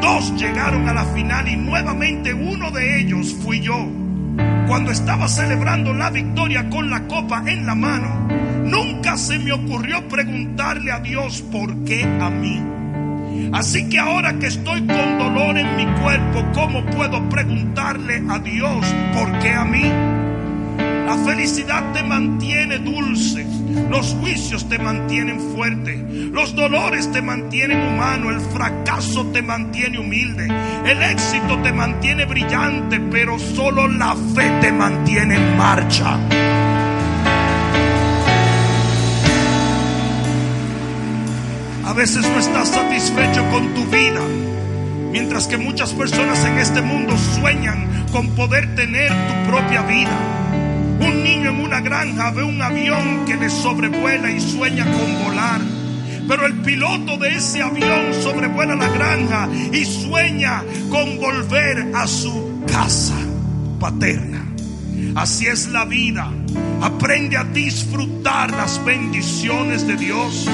Dos 0.00 0.32
llegaron 0.36 0.88
a 0.88 0.94
la 0.94 1.04
final 1.06 1.48
y 1.48 1.56
nuevamente 1.56 2.32
uno 2.32 2.70
de 2.70 3.00
ellos 3.00 3.34
fui 3.42 3.58
yo. 3.58 3.88
Cuando 4.68 4.92
estaba 4.92 5.26
celebrando 5.26 5.92
la 5.92 6.10
victoria 6.10 6.70
con 6.70 6.90
la 6.90 7.08
copa 7.08 7.42
en 7.48 7.66
la 7.66 7.74
mano, 7.74 8.28
nunca 8.64 9.16
se 9.16 9.36
me 9.40 9.50
ocurrió 9.50 10.06
preguntarle 10.06 10.92
a 10.92 11.00
Dios 11.00 11.42
por 11.50 11.82
qué 11.82 12.04
a 12.04 12.30
mí. 12.30 12.62
Así 13.52 13.88
que 13.88 13.98
ahora 13.98 14.38
que 14.38 14.46
estoy 14.46 14.86
con 14.86 15.18
dolor 15.18 15.58
en 15.58 15.76
mi 15.76 15.86
cuerpo, 16.00 16.44
¿cómo 16.54 16.86
puedo 16.86 17.28
preguntarle 17.28 18.22
a 18.30 18.38
Dios 18.38 18.86
por 19.12 19.40
qué 19.40 19.50
a 19.50 19.64
mí? 19.64 19.90
La 20.78 21.16
felicidad 21.26 21.82
te 21.92 22.04
mantiene 22.04 22.78
dulce, 22.78 23.44
los 23.90 24.14
juicios 24.14 24.68
te 24.68 24.78
mantienen 24.78 25.38
fuerte, 25.54 25.96
los 26.32 26.54
dolores 26.54 27.10
te 27.12 27.22
mantienen 27.22 27.80
humano, 27.88 28.30
el 28.30 28.40
fracaso 28.40 29.26
te 29.26 29.42
mantiene 29.42 29.98
humilde, 29.98 30.48
el 30.86 31.02
éxito 31.02 31.58
te 31.62 31.72
mantiene 31.72 32.24
brillante, 32.24 33.00
pero 33.10 33.38
solo 33.38 33.88
la 33.88 34.14
fe 34.34 34.50
te 34.60 34.72
mantiene 34.72 35.36
en 35.36 35.56
marcha. 35.56 36.18
A 41.84 41.92
veces 41.94 42.26
no 42.26 42.38
estás 42.38 42.68
satisfecho 42.68 43.44
con 43.50 43.74
tu 43.74 43.84
vida, 43.86 44.22
mientras 45.10 45.46
que 45.46 45.58
muchas 45.58 45.92
personas 45.92 46.42
en 46.44 46.58
este 46.58 46.80
mundo 46.80 47.14
sueñan 47.38 48.06
con 48.10 48.28
poder 48.30 48.74
tener 48.74 49.10
tu 49.10 49.50
propia 49.50 49.82
vida. 49.82 50.41
En 51.44 51.60
una 51.60 51.80
granja 51.80 52.30
ve 52.30 52.44
un 52.44 52.62
avión 52.62 53.24
que 53.26 53.36
le 53.36 53.50
sobrevuela 53.50 54.30
y 54.30 54.40
sueña 54.40 54.84
con 54.84 55.24
volar. 55.24 55.60
Pero 56.28 56.46
el 56.46 56.54
piloto 56.60 57.16
de 57.16 57.30
ese 57.30 57.62
avión 57.62 58.14
sobrevuela 58.22 58.76
la 58.76 58.88
granja 58.88 59.48
y 59.72 59.84
sueña 59.84 60.62
con 60.88 61.18
volver 61.18 61.90
a 61.94 62.06
su 62.06 62.62
casa 62.66 63.16
paterna. 63.80 64.44
Así 65.16 65.46
es 65.46 65.68
la 65.68 65.84
vida. 65.84 66.30
Aprende 66.80 67.36
a 67.36 67.44
disfrutar 67.44 68.52
las 68.52 68.82
bendiciones 68.84 69.86
de 69.86 69.96
Dios. 69.96 70.48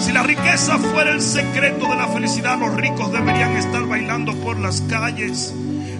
Si 0.00 0.12
la 0.12 0.22
riqueza 0.22 0.78
fuera 0.78 1.12
el 1.12 1.20
secreto 1.20 1.88
de 1.88 1.96
la 1.96 2.08
felicidad, 2.08 2.58
los 2.58 2.74
ricos 2.74 3.12
deberían 3.12 3.52
estar 3.56 3.86
bailando 3.86 4.34
por 4.36 4.58
las 4.58 4.80
calles. 4.82 5.54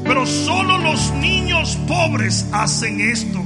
Pero 0.05 0.26
solo 0.26 0.78
los 0.78 1.12
niños 1.12 1.76
pobres 1.87 2.47
hacen 2.51 3.01
esto. 3.01 3.45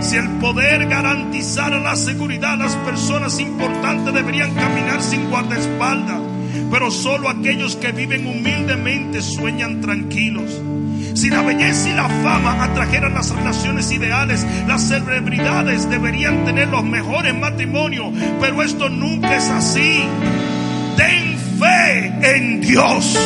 Si 0.00 0.16
el 0.16 0.28
poder 0.38 0.86
garantizara 0.86 1.78
la 1.78 1.94
seguridad, 1.94 2.58
las 2.58 2.74
personas 2.76 3.38
importantes 3.38 4.12
deberían 4.12 4.54
caminar 4.54 5.02
sin 5.02 5.28
guardaespaldas. 5.30 6.20
Pero 6.70 6.90
solo 6.90 7.28
aquellos 7.28 7.76
que 7.76 7.92
viven 7.92 8.26
humildemente 8.26 9.22
sueñan 9.22 9.80
tranquilos. 9.80 10.60
Si 11.14 11.28
la 11.28 11.42
belleza 11.42 11.90
y 11.90 11.92
la 11.92 12.08
fama 12.08 12.62
atrajeran 12.64 13.14
las 13.14 13.30
relaciones 13.30 13.90
ideales, 13.90 14.46
las 14.66 14.88
celebridades 14.88 15.90
deberían 15.90 16.44
tener 16.44 16.68
los 16.68 16.84
mejores 16.84 17.34
matrimonios, 17.34 18.12
pero 18.40 18.62
esto 18.62 18.88
nunca 18.88 19.36
es 19.36 19.48
así. 19.50 20.02
Ten 20.96 21.36
fe 21.58 22.36
en 22.36 22.60
Dios. 22.60 23.18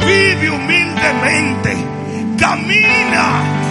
Vive 0.00 0.50
humildemente. 0.50 1.76
Camina 2.38 3.65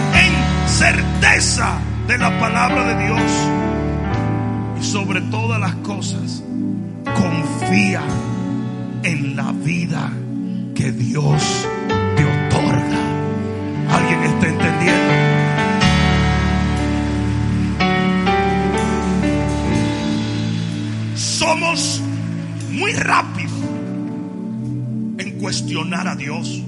certeza 0.78 1.78
de 2.06 2.18
la 2.18 2.38
palabra 2.38 2.84
de 2.84 3.04
Dios. 3.06 3.32
Y 4.78 4.84
sobre 4.84 5.22
todas 5.22 5.58
las 5.58 5.74
cosas, 5.76 6.42
confía 7.04 8.02
en 9.02 9.36
la 9.36 9.52
vida 9.52 10.12
que 10.74 10.92
Dios 10.92 11.66
te 11.88 12.24
otorga. 12.24 13.00
¿Alguien 13.90 14.22
está 14.24 14.48
entendiendo? 14.48 15.14
Somos 21.16 22.02
muy 22.72 22.92
rápidos 22.92 23.52
en 25.16 25.38
cuestionar 25.38 26.06
a 26.06 26.16
Dios. 26.16 26.62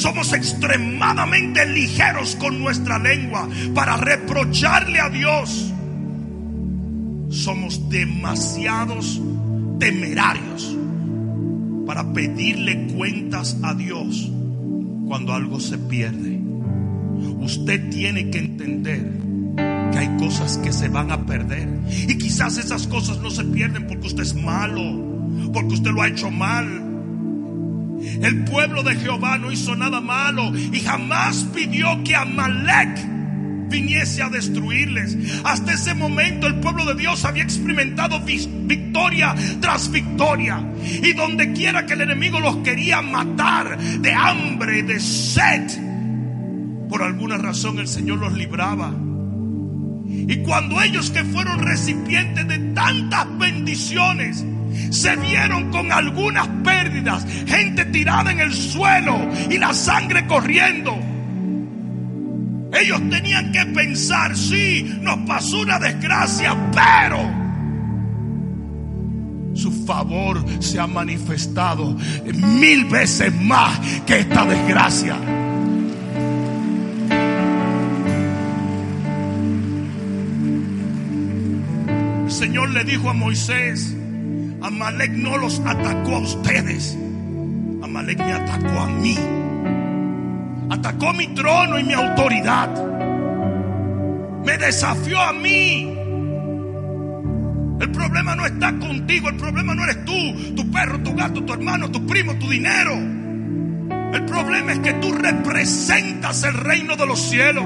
Somos 0.00 0.32
extremadamente 0.32 1.66
ligeros 1.66 2.34
con 2.36 2.58
nuestra 2.58 2.98
lengua 2.98 3.46
para 3.74 3.98
reprocharle 3.98 4.98
a 4.98 5.10
Dios. 5.10 5.74
Somos 7.28 7.86
demasiados 7.90 9.20
temerarios 9.78 10.74
para 11.86 12.14
pedirle 12.14 12.86
cuentas 12.96 13.58
a 13.62 13.74
Dios 13.74 14.32
cuando 15.06 15.34
algo 15.34 15.60
se 15.60 15.76
pierde. 15.76 16.40
Usted 17.40 17.90
tiene 17.90 18.30
que 18.30 18.38
entender 18.38 19.06
que 19.92 19.98
hay 19.98 20.16
cosas 20.16 20.56
que 20.56 20.72
se 20.72 20.88
van 20.88 21.10
a 21.10 21.26
perder. 21.26 21.68
Y 22.08 22.16
quizás 22.16 22.56
esas 22.56 22.86
cosas 22.86 23.18
no 23.18 23.30
se 23.30 23.44
pierden 23.44 23.86
porque 23.86 24.06
usted 24.06 24.22
es 24.22 24.34
malo, 24.34 24.80
porque 25.52 25.74
usted 25.74 25.90
lo 25.90 26.00
ha 26.00 26.08
hecho 26.08 26.30
mal. 26.30 26.79
El 28.00 28.44
pueblo 28.44 28.82
de 28.82 28.96
Jehová 28.96 29.38
no 29.38 29.52
hizo 29.52 29.76
nada 29.76 30.00
malo 30.00 30.52
y 30.54 30.80
jamás 30.80 31.46
pidió 31.54 32.02
que 32.04 32.16
Amalek 32.16 33.20
viniese 33.70 34.22
a 34.22 34.28
destruirles. 34.28 35.16
Hasta 35.44 35.72
ese 35.72 35.94
momento 35.94 36.46
el 36.46 36.56
pueblo 36.56 36.84
de 36.84 36.94
Dios 36.94 37.24
había 37.24 37.44
experimentado 37.44 38.20
victoria 38.20 39.34
tras 39.60 39.90
victoria. 39.90 40.62
Y 40.82 41.12
donde 41.12 41.52
quiera 41.52 41.86
que 41.86 41.94
el 41.94 42.02
enemigo 42.02 42.40
los 42.40 42.56
quería 42.58 43.00
matar 43.00 43.78
de 43.78 44.12
hambre, 44.12 44.82
de 44.82 45.00
sed, 45.00 45.70
por 46.88 47.02
alguna 47.02 47.38
razón 47.38 47.78
el 47.78 47.88
Señor 47.88 48.18
los 48.18 48.32
libraba. 48.32 48.92
Y 50.06 50.36
cuando 50.38 50.82
ellos 50.82 51.10
que 51.10 51.24
fueron 51.24 51.60
recipientes 51.60 52.46
de 52.46 52.58
tantas 52.74 53.38
bendiciones, 53.38 54.44
se 54.90 55.16
vieron 55.16 55.70
con 55.70 55.90
algunas 55.92 56.46
pérdidas, 56.64 57.26
gente 57.46 57.84
tirada 57.86 58.32
en 58.32 58.40
el 58.40 58.52
suelo 58.52 59.28
y 59.50 59.58
la 59.58 59.72
sangre 59.72 60.26
corriendo. 60.26 60.98
Ellos 62.72 63.00
tenían 63.10 63.50
que 63.52 63.66
pensar, 63.66 64.36
sí, 64.36 64.98
nos 65.00 65.18
pasó 65.26 65.60
una 65.60 65.78
desgracia, 65.78 66.56
pero 66.72 67.40
su 69.54 69.84
favor 69.84 70.42
se 70.60 70.78
ha 70.78 70.86
manifestado 70.86 71.96
mil 72.34 72.84
veces 72.86 73.34
más 73.34 73.78
que 74.06 74.20
esta 74.20 74.46
desgracia. 74.46 75.16
El 82.24 82.30
Señor 82.30 82.70
le 82.70 82.84
dijo 82.84 83.10
a 83.10 83.12
Moisés, 83.12 83.96
Amalek 84.62 85.10
no 85.12 85.38
los 85.38 85.60
atacó 85.60 86.16
a 86.16 86.18
ustedes. 86.18 86.96
Amalek 87.82 88.18
me 88.18 88.32
atacó 88.32 88.80
a 88.80 88.86
mí. 88.88 89.16
Atacó 90.70 91.12
mi 91.12 91.28
trono 91.28 91.78
y 91.78 91.84
mi 91.84 91.94
autoridad. 91.94 92.68
Me 94.44 94.58
desafió 94.58 95.20
a 95.20 95.32
mí. 95.32 95.96
El 97.80 97.90
problema 97.92 98.36
no 98.36 98.44
está 98.44 98.78
contigo, 98.78 99.30
el 99.30 99.36
problema 99.36 99.74
no 99.74 99.84
eres 99.84 100.04
tú, 100.04 100.54
tu 100.54 100.70
perro, 100.70 101.00
tu 101.00 101.14
gato, 101.14 101.42
tu 101.42 101.52
hermano, 101.54 101.90
tu 101.90 102.06
primo, 102.06 102.34
tu 102.34 102.48
dinero. 102.50 102.94
El 104.12 104.24
problema 104.26 104.72
es 104.72 104.78
que 104.80 104.92
tú 104.94 105.12
representas 105.12 106.42
el 106.42 106.54
reino 106.54 106.96
de 106.96 107.06
los 107.06 107.18
cielos. 107.18 107.64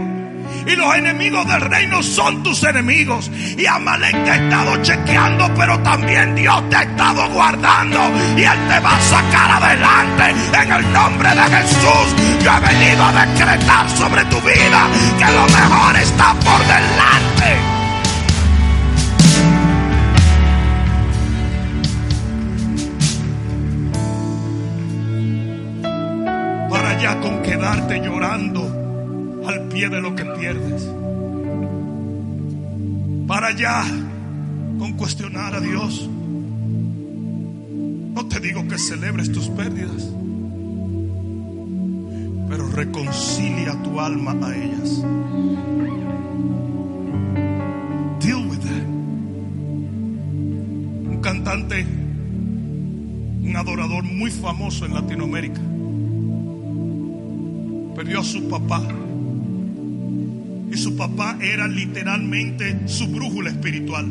Y 0.66 0.76
los 0.76 0.94
enemigos 0.94 1.47
del 1.47 1.60
reino 1.60 2.02
son 2.02 2.43
tus 2.43 2.62
enemigos. 2.64 3.31
Y 3.56 3.66
Amalek 3.66 4.24
te 4.24 4.31
ha 4.31 4.36
estado 4.36 4.82
chequeando, 4.82 5.52
pero 5.55 5.78
también 5.81 6.35
Dios 6.35 6.68
te 6.70 6.76
ha 6.76 6.82
estado 6.82 7.28
guardando. 7.31 8.01
Y 8.36 8.44
Él 8.44 8.59
te 8.68 8.81
va 8.81 8.97
a 8.97 9.01
sacar 9.01 9.62
adelante. 9.62 10.35
En 10.62 10.72
el 10.72 10.93
nombre 10.93 11.28
de 11.31 11.43
Jesús, 11.43 12.14
yo 12.43 12.51
he 12.51 12.60
venido 12.60 13.05
a 13.05 13.26
decretar 13.26 13.90
sobre 13.90 14.24
tu 14.26 14.40
vida 14.40 14.89
que 15.18 15.32
lo 15.32 15.47
mejor 15.47 15.97
está 15.97 16.35
por 16.35 16.60
delante. 16.60 17.74
Para 26.70 26.90
allá 26.90 27.20
con 27.20 27.43
quedarte 27.43 28.01
llorando 28.01 28.84
pie 29.75 29.89
de 29.89 30.01
lo 30.01 30.15
que 30.15 30.25
pierdes. 30.25 30.89
Para 33.27 33.49
allá 33.49 33.83
con 34.79 34.93
cuestionar 34.93 35.53
a 35.55 35.61
Dios. 35.61 36.09
No 38.15 38.27
te 38.27 38.39
digo 38.39 38.67
que 38.69 38.79
celebres 38.79 39.33
tus 39.33 39.49
pérdidas, 39.49 40.09
pero 42.49 42.69
reconcilia 42.69 43.83
tu 43.83 44.01
alma 44.01 44.37
a 44.47 44.57
ellas. 44.57 45.03
Deal 48.21 48.47
with 48.49 48.61
that. 48.61 48.87
Un 51.11 51.19
cantante, 51.21 51.85
un 53.43 53.57
adorador 53.57 54.05
muy 54.05 54.31
famoso 54.31 54.87
en 54.87 54.95
Latinoamérica, 54.95 55.61
perdió 57.97 58.21
a 58.21 58.25
su 58.25 58.49
papá. 58.49 58.81
Su 60.85 60.97
papá 60.97 61.39
era 61.40 61.66
literalmente 61.66 62.86
su 62.86 63.06
brújula 63.09 63.48
espiritual. 63.48 64.05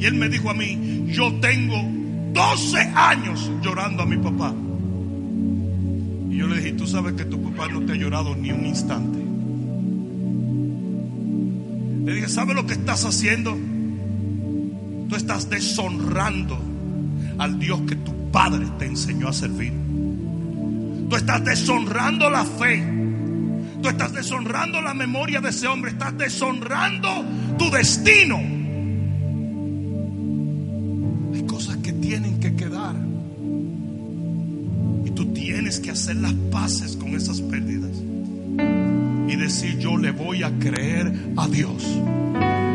Y 0.00 0.04
él 0.06 0.14
me 0.14 0.30
dijo 0.30 0.48
a 0.48 0.54
mí, 0.54 1.08
yo 1.08 1.30
tengo 1.40 1.76
12 2.32 2.78
años 2.78 3.50
llorando 3.60 4.04
a 4.04 4.06
mi 4.06 4.16
papá. 4.16 4.54
Y 6.30 6.38
yo 6.38 6.46
le 6.46 6.56
dije, 6.56 6.72
tú 6.72 6.86
sabes 6.86 7.12
que 7.12 7.26
tu 7.26 7.42
papá 7.42 7.68
no 7.68 7.82
te 7.82 7.92
ha 7.92 7.96
llorado 7.96 8.34
ni 8.34 8.50
un 8.50 8.64
instante. 8.64 9.18
Le 12.06 12.14
dije, 12.14 12.28
¿sabes 12.30 12.56
lo 12.56 12.66
que 12.66 12.72
estás 12.72 13.04
haciendo? 13.04 13.54
Tú 15.10 15.14
estás 15.14 15.50
deshonrando 15.50 16.58
al 17.36 17.58
Dios 17.58 17.82
que 17.82 17.96
tu 17.96 18.30
padre 18.30 18.64
te 18.78 18.86
enseñó 18.86 19.28
a 19.28 19.34
servir. 19.34 19.74
Tú 21.10 21.14
estás 21.14 21.44
deshonrando 21.44 22.30
la 22.30 22.46
fe. 22.46 23.01
Tú 23.82 23.88
estás 23.88 24.12
deshonrando 24.12 24.80
la 24.80 24.94
memoria 24.94 25.40
de 25.40 25.50
ese 25.50 25.66
hombre. 25.66 25.90
Estás 25.90 26.16
deshonrando 26.16 27.24
tu 27.58 27.68
destino. 27.68 28.36
Hay 31.34 31.42
cosas 31.42 31.78
que 31.78 31.92
tienen 31.92 32.38
que 32.38 32.54
quedar. 32.54 32.94
Y 35.04 35.10
tú 35.10 35.32
tienes 35.32 35.80
que 35.80 35.90
hacer 35.90 36.16
las 36.16 36.32
paces 36.52 36.96
con 36.96 37.16
esas 37.16 37.40
pérdidas. 37.40 37.90
Y 39.28 39.36
decir, 39.36 39.78
yo 39.78 39.96
le 39.96 40.12
voy 40.12 40.44
a 40.44 40.56
creer 40.60 41.12
a 41.36 41.48
Dios 41.48 41.84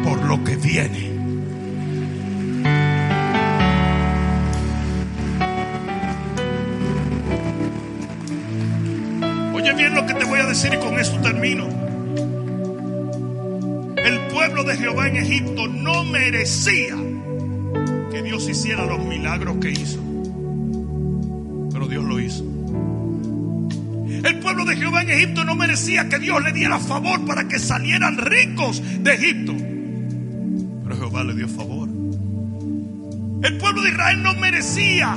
por 0.03 0.25
lo 0.25 0.43
que 0.43 0.57
viene. 0.57 1.16
De 14.67 14.77
Jehová 14.77 15.07
en 15.07 15.15
Egipto 15.15 15.67
no 15.67 16.03
merecía 16.03 16.95
que 18.11 18.21
Dios 18.21 18.49
hiciera 18.49 18.85
los 18.85 18.99
milagros 19.05 19.57
que 19.61 19.71
hizo. 19.71 19.99
Pero 21.71 21.87
Dios 21.87 22.03
lo 22.03 22.19
hizo. 22.19 22.43
El 24.23 24.39
pueblo 24.39 24.65
de 24.65 24.75
Jehová 24.75 25.03
en 25.03 25.09
Egipto 25.09 25.45
no 25.45 25.55
merecía 25.55 26.09
que 26.09 26.19
Dios 26.19 26.43
le 26.43 26.51
diera 26.51 26.79
favor 26.79 27.25
para 27.25 27.47
que 27.47 27.59
salieran 27.59 28.17
ricos 28.17 28.83
de 29.01 29.13
Egipto. 29.13 29.53
Pero 30.83 30.97
Jehová 30.97 31.23
le 31.23 31.33
dio 31.33 31.47
favor. 31.47 31.87
El 33.43 33.57
pueblo 33.57 33.81
de 33.83 33.89
Israel 33.89 34.21
no 34.21 34.33
merecía 34.35 35.15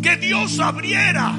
que 0.00 0.16
Dios 0.16 0.60
abriera 0.60 1.34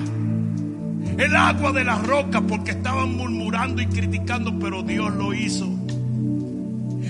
el 1.17 1.35
agua 1.35 1.71
de 1.71 1.85
la 1.85 1.97
roca 1.99 2.41
porque 2.41 2.71
estaban 2.71 3.15
murmurando 3.15 3.81
y 3.81 3.85
criticando, 3.85 4.59
pero 4.59 4.83
Dios 4.83 5.13
lo 5.13 5.33
hizo. 5.33 5.74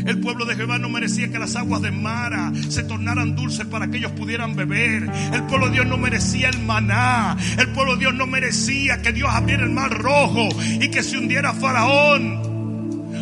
El 0.06 0.20
pueblo 0.20 0.46
de 0.46 0.56
Jehová 0.56 0.78
no 0.78 0.88
merecía 0.90 1.32
que 1.32 1.40
las 1.40 1.56
aguas 1.56 1.82
de 1.82 1.92
Mara 1.92 2.52
se 2.70 2.84
tornaran 2.84 3.36
dulces 3.36 3.66
para 3.66 3.88
que 3.90 3.98
ellos 3.98 4.12
pudieran 4.12 4.56
beber. 4.56 5.10
El 5.34 5.44
pueblo 5.44 5.68
de 5.68 5.74
Dios 5.74 5.88
no 5.88 5.98
merecía 5.98 6.50
el 6.50 6.60
maná. 6.64 7.36
El 7.58 7.70
pueblo 7.70 7.94
de 7.94 8.00
Dios 8.02 8.14
no 8.14 8.28
merecía 8.28 9.02
que 9.02 9.12
Dios 9.12 9.30
abriera 9.32 9.64
el 9.64 9.72
mar 9.72 9.92
rojo 9.92 10.48
y 10.80 10.90
que 10.90 11.02
se 11.02 11.18
hundiera 11.18 11.54
Faraón. 11.54 12.54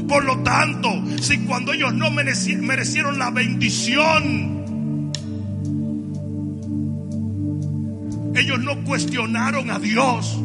Por 0.10 0.26
lo 0.26 0.40
tanto, 0.40 0.90
si 1.22 1.38
cuando 1.40 1.72
ellos 1.72 1.94
no 1.94 2.10
mereci- 2.12 2.58
merecieron 2.58 3.18
la 3.18 3.32
bendición, 3.32 5.14
ellos 8.36 8.60
no 8.60 8.84
cuestionaron 8.84 9.72
a 9.72 9.80
Dios. 9.80 10.38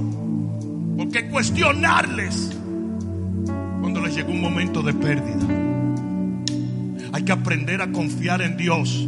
¿Por 0.97 1.09
qué 1.09 1.28
cuestionarles 1.28 2.56
cuando 3.81 4.01
les 4.02 4.15
llegó 4.15 4.31
un 4.31 4.40
momento 4.40 4.82
de 4.82 4.94
pérdida? 4.94 5.68
Hay 7.13 7.23
que 7.23 7.33
aprender 7.33 7.81
a 7.83 7.91
confiar 7.91 8.43
en 8.43 8.57
Dios, 8.57 9.07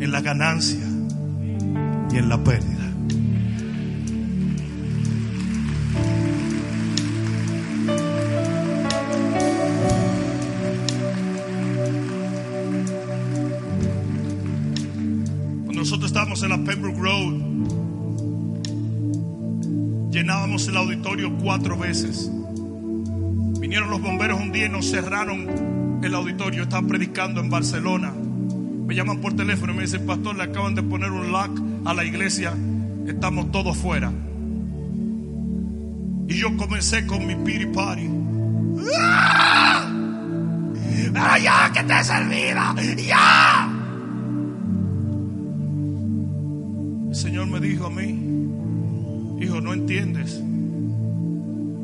en 0.00 0.10
la 0.10 0.20
ganancia 0.20 0.84
y 2.10 2.16
en 2.16 2.28
la 2.28 2.42
pérdida. 2.42 2.74
Cuando 15.64 15.80
nosotros 15.80 16.06
estábamos 16.06 16.42
en 16.42 16.48
la 16.50 16.58
Pembroke 16.58 16.98
Road, 16.98 17.34
llenábamos 20.10 20.66
el 20.66 20.76
auditorio 20.76 21.36
cuatro 21.38 21.78
veces. 21.78 22.30
Vinieron 23.60 23.90
los 23.90 24.00
bomberos 24.00 24.40
un 24.40 24.50
día 24.50 24.66
y 24.66 24.68
nos 24.70 24.90
cerraron 24.90 25.67
el 26.02 26.14
auditorio. 26.14 26.62
Estaba 26.62 26.86
predicando 26.86 27.40
en 27.40 27.50
Barcelona. 27.50 28.12
Me 28.12 28.94
llaman 28.94 29.20
por 29.20 29.34
teléfono 29.34 29.72
y 29.72 29.76
me 29.76 29.82
dicen, 29.82 30.06
pastor, 30.06 30.36
le 30.36 30.44
acaban 30.44 30.74
de 30.74 30.82
poner 30.82 31.10
un 31.10 31.30
lock 31.30 31.60
a 31.84 31.94
la 31.94 32.04
iglesia. 32.04 32.54
Estamos 33.06 33.50
todos 33.50 33.76
fuera. 33.76 34.12
Y 36.28 36.34
yo 36.34 36.56
comencé 36.56 37.06
con 37.06 37.26
mi 37.26 37.36
piri 37.36 37.66
party. 37.66 38.08
¡Ah! 38.98 39.90
¡Pero 41.12 41.36
ya 41.42 41.72
que 41.72 41.82
te 41.82 41.98
he 41.98 42.04
servido! 42.04 42.60
¡Ya! 43.06 43.74
El 47.08 47.14
Señor 47.14 47.46
me 47.46 47.60
dijo 47.60 47.86
a 47.86 47.90
mí, 47.90 49.42
hijo, 49.42 49.60
no 49.60 49.72
entiendes 49.72 50.42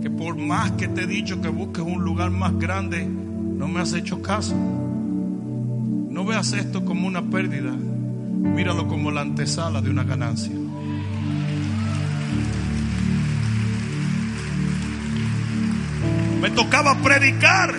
que 0.02 0.10
por 0.10 0.36
más 0.36 0.72
que 0.72 0.88
te 0.88 1.04
he 1.04 1.06
dicho 1.06 1.40
que 1.40 1.48
busques 1.48 1.82
un 1.82 2.04
lugar 2.04 2.30
más 2.30 2.58
grande, 2.58 3.08
no 3.64 3.70
me 3.70 3.80
has 3.80 3.94
hecho 3.94 4.20
caso. 4.20 4.54
No 4.54 6.22
veas 6.26 6.52
esto 6.52 6.84
como 6.84 7.08
una 7.08 7.22
pérdida, 7.22 7.70
míralo 7.72 8.86
como 8.86 9.10
la 9.10 9.22
antesala 9.22 9.80
de 9.80 9.88
una 9.88 10.04
ganancia. 10.04 10.52
Me 16.42 16.50
tocaba 16.50 16.94
predicar 16.96 17.74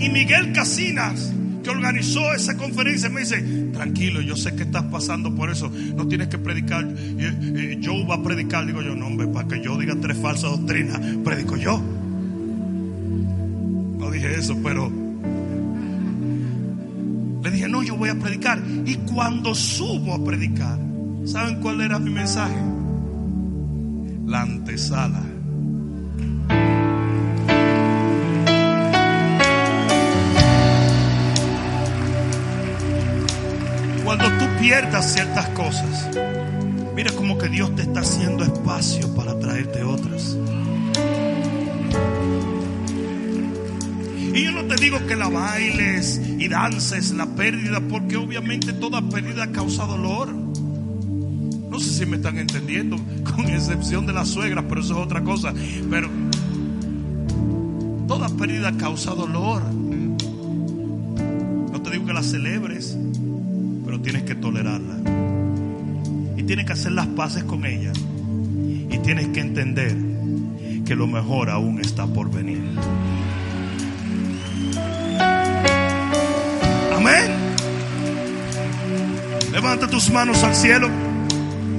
y 0.00 0.08
Miguel 0.08 0.52
Casinas, 0.52 1.32
que 1.62 1.70
organizó 1.70 2.32
esa 2.34 2.56
conferencia, 2.56 3.08
me 3.08 3.20
dice, 3.20 3.40
tranquilo, 3.72 4.20
yo 4.20 4.34
sé 4.34 4.56
que 4.56 4.64
estás 4.64 4.82
pasando 4.86 5.32
por 5.32 5.48
eso, 5.48 5.70
no 5.94 6.08
tienes 6.08 6.26
que 6.26 6.38
predicar, 6.38 6.84
eh, 6.88 7.78
yo 7.80 8.04
va 8.04 8.16
a 8.16 8.22
predicar, 8.24 8.66
digo 8.66 8.82
yo, 8.82 8.96
no 8.96 9.06
hombre, 9.06 9.28
para 9.28 9.46
que 9.46 9.62
yo 9.62 9.78
diga 9.78 9.94
tres 10.00 10.18
falsas 10.18 10.50
doctrinas, 10.50 11.00
predico 11.22 11.56
yo. 11.56 11.95
Eso, 14.34 14.56
pero 14.62 14.90
Le 17.46 17.52
dije, 17.52 17.68
no, 17.68 17.80
yo 17.84 17.96
voy 17.96 18.08
a 18.08 18.16
predicar. 18.16 18.60
Y 18.84 18.96
cuando 18.96 19.54
subo 19.54 20.14
a 20.14 20.24
predicar, 20.24 20.80
¿saben 21.26 21.60
cuál 21.60 21.80
era 21.80 21.96
mi 22.00 22.10
mensaje? 22.10 22.56
La 24.26 24.42
antesala. 24.42 25.22
Cuando 34.04 34.24
tú 34.38 34.44
pierdas 34.60 35.12
ciertas 35.12 35.48
cosas, 35.50 36.10
mira 36.96 37.12
como 37.12 37.38
que 37.38 37.48
Dios 37.48 37.76
te 37.76 37.82
está 37.82 38.00
haciendo 38.00 38.42
espacio 38.42 39.14
para 39.14 39.38
traerte 39.38 39.84
otras. 39.84 40.36
Y 44.36 44.44
yo 44.44 44.52
no 44.52 44.64
te 44.64 44.76
digo 44.76 44.98
que 45.06 45.16
la 45.16 45.30
bailes 45.30 46.20
y 46.38 46.46
dances 46.48 47.12
la 47.12 47.24
pérdida, 47.24 47.80
porque 47.80 48.18
obviamente 48.18 48.74
toda 48.74 49.00
pérdida 49.00 49.50
causa 49.50 49.86
dolor. 49.86 50.28
No 50.30 51.80
sé 51.80 51.88
si 51.88 52.04
me 52.04 52.16
están 52.16 52.36
entendiendo, 52.36 52.98
con 53.24 53.46
excepción 53.46 54.04
de 54.04 54.12
la 54.12 54.26
suegra, 54.26 54.68
pero 54.68 54.82
eso 54.82 54.92
es 54.92 54.98
otra 54.98 55.22
cosa. 55.24 55.54
Pero 55.88 56.10
toda 58.06 58.28
pérdida 58.28 58.76
causa 58.76 59.14
dolor. 59.14 59.62
No 61.72 61.80
te 61.80 61.90
digo 61.92 62.04
que 62.04 62.12
la 62.12 62.22
celebres, 62.22 62.94
pero 63.86 64.02
tienes 64.02 64.24
que 64.24 64.34
tolerarla. 64.34 64.98
Y 66.36 66.42
tienes 66.42 66.66
que 66.66 66.74
hacer 66.74 66.92
las 66.92 67.06
paces 67.06 67.42
con 67.44 67.64
ella. 67.64 67.92
Y 68.90 68.98
tienes 68.98 69.28
que 69.28 69.40
entender 69.40 69.96
que 70.84 70.94
lo 70.94 71.06
mejor 71.06 71.48
aún 71.48 71.80
está 71.80 72.06
por 72.06 72.30
venir. 72.30 72.60
Amén. 76.96 77.56
Levanta 79.52 79.88
tus 79.88 80.10
manos 80.10 80.42
al 80.42 80.54
cielo 80.54 80.88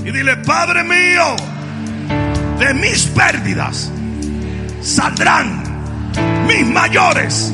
y 0.03 0.11
dile, 0.11 0.37
Padre 0.37 0.83
mío, 0.83 1.35
de 2.59 2.73
mis 2.73 3.05
pérdidas 3.07 3.91
saldrán 4.81 5.63
mis 6.47 6.65
mayores 6.65 7.51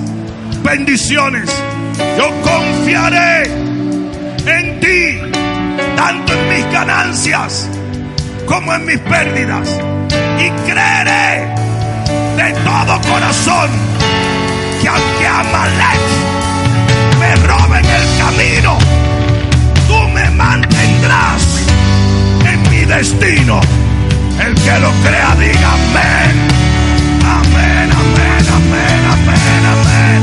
bendiciones. 0.64 1.50
Yo 2.18 2.30
confiaré 2.42 3.44
en 4.46 4.80
ti, 4.80 5.40
tanto 5.96 6.34
en 6.34 6.50
mis 6.50 6.72
ganancias 6.72 7.70
como 8.46 8.74
en 8.74 8.86
mis 8.86 9.00
pérdidas. 9.00 9.68
Y 10.40 10.50
creeré 10.70 11.48
de 12.38 12.54
todo 12.64 13.02
corazón 13.12 13.70
que 14.94 15.02
aunque 15.02 15.28
Amalek 15.28 16.02
me 17.20 17.36
roben 17.48 17.86
el 17.86 18.18
camino, 18.18 18.78
tú 19.88 20.10
me 20.10 20.30
mantendrás 20.32 21.44
en 22.46 22.62
mi 22.70 22.86
destino. 22.86 23.60
El 24.40 24.54
que 24.56 24.80
lo 24.80 24.92
crea 25.04 25.36
diga 25.40 25.74
amén. 25.74 26.34
Amén, 27.24 27.92
amén, 27.92 28.46
amén, 28.58 29.02
amén, 29.14 29.64
amén. 29.74 30.22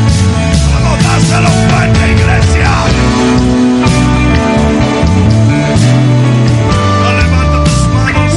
Vamos, 0.72 1.04
dáselo 1.04 1.50
fuerte, 1.68 2.12
iglesia. 2.12 2.70
Levanta 7.18 7.64
tus 7.64 7.88
manos. 7.88 8.32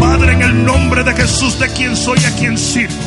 Padre, 0.00 0.32
en 0.32 0.42
el 0.42 0.64
nombre 0.64 1.04
de 1.04 1.12
Jesús, 1.14 1.58
de 1.58 1.68
quien 1.68 1.96
soy, 1.96 2.18
a 2.24 2.30
quien 2.36 2.58
sirvo. 2.58 3.03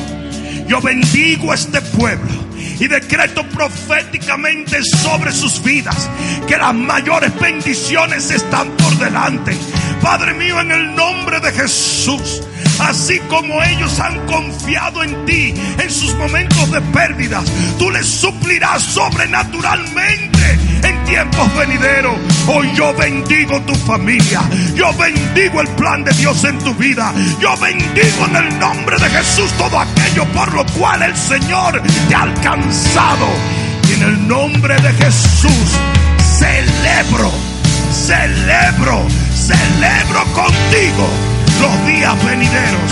Yo 0.68 0.82
bendigo 0.82 1.52
a 1.52 1.56
este 1.56 1.82
pueblo 1.82 2.48
y 2.80 2.88
decreto 2.88 3.44
proféticamente 3.50 4.84
sobre 4.84 5.32
sus 5.32 5.64
vidas 5.64 6.10
que 6.48 6.58
las 6.58 6.74
mayores 6.74 7.34
bendiciones 7.40 8.30
están 8.32 8.70
por 8.72 8.98
delante. 8.98 9.58
Padre 10.02 10.34
mío, 10.34 10.60
en 10.60 10.72
el 10.72 10.96
nombre 10.96 11.40
de 11.40 11.52
Jesús, 11.54 12.42
así 12.80 13.20
como 13.30 13.64
ellos 13.64 14.00
han 14.00 14.26
confiado 14.26 15.04
en 15.04 15.26
ti 15.26 15.54
en 15.80 15.90
sus 15.90 16.14
momentos 16.16 16.70
de 16.72 16.82
pérdidas, 16.82 17.46
tú 17.80 17.90
les 17.90 18.06
suplirás 18.06 18.84
sobrenaturalmente 18.84 20.38
en 20.77 20.77
tiempos 21.08 21.56
venideros. 21.56 22.16
Hoy 22.48 22.72
yo 22.76 22.94
bendigo 22.94 23.60
tu 23.62 23.74
familia, 23.74 24.42
yo 24.76 24.94
bendigo 24.94 25.62
el 25.62 25.68
plan 25.70 26.04
de 26.04 26.12
Dios 26.14 26.44
en 26.44 26.60
tu 26.60 26.74
vida, 26.76 27.14
yo 27.40 27.58
bendigo 27.58 28.26
en 28.30 28.36
el 28.36 28.60
nombre 28.60 28.98
de 28.98 29.10
Jesús 29.10 29.52
todo 29.58 29.80
aquello 29.80 30.26
por 30.34 30.54
lo 30.54 30.66
cual 30.78 31.02
el 31.02 31.16
Señor 31.16 31.82
te 32.08 32.16
ha 32.16 32.24
alcanzado. 32.24 33.28
Y 33.90 33.94
en 33.94 34.04
el 34.04 34.28
nombre 34.28 34.76
de 34.76 34.94
Jesús 34.94 35.80
celebro, 36.38 37.32
celebro, 37.92 39.08
celebro 39.34 40.24
contigo 40.34 41.08
los 41.62 41.88
días 41.88 42.26
venideros, 42.26 42.92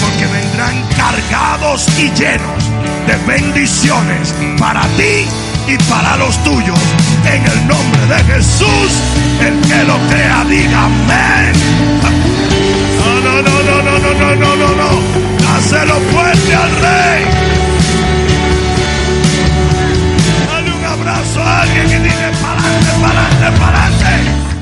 porque 0.00 0.26
vendrán 0.26 0.84
cargados 0.96 1.86
y 1.98 2.10
llenos 2.10 2.70
de 3.06 3.16
bendiciones 3.26 4.34
para 4.58 4.82
ti 4.96 5.26
y 5.66 5.76
para 5.90 6.16
los 6.16 6.42
tuyos. 6.44 6.78
En 7.24 7.44
el 7.44 7.66
nombre 7.66 8.06
de 8.06 8.24
Jesús, 8.24 8.92
el 9.40 9.60
que 9.60 9.84
lo 9.84 9.98
crea, 10.08 10.44
diga. 10.48 10.88
No, 12.98 13.20
no, 13.20 13.42
no, 13.42 13.62
no, 13.62 13.82
no, 13.82 13.98
no, 13.98 14.14
no, 14.14 14.34
no, 14.36 14.56
no, 14.56 14.68
no. 14.74 14.90
Dáselo 15.44 15.94
fuerte 16.12 16.54
al 16.54 16.70
rey. 16.70 17.24
Dale 20.46 20.72
un 20.72 20.84
abrazo 20.84 21.42
a 21.42 21.62
alguien 21.62 21.86
y 21.86 21.94
dile 21.94 22.30
para 22.40 22.60
adelante, 22.60 22.90
para 23.00 23.26
adelante, 23.26 23.60
para 23.60 23.86
adelante. 23.86 24.61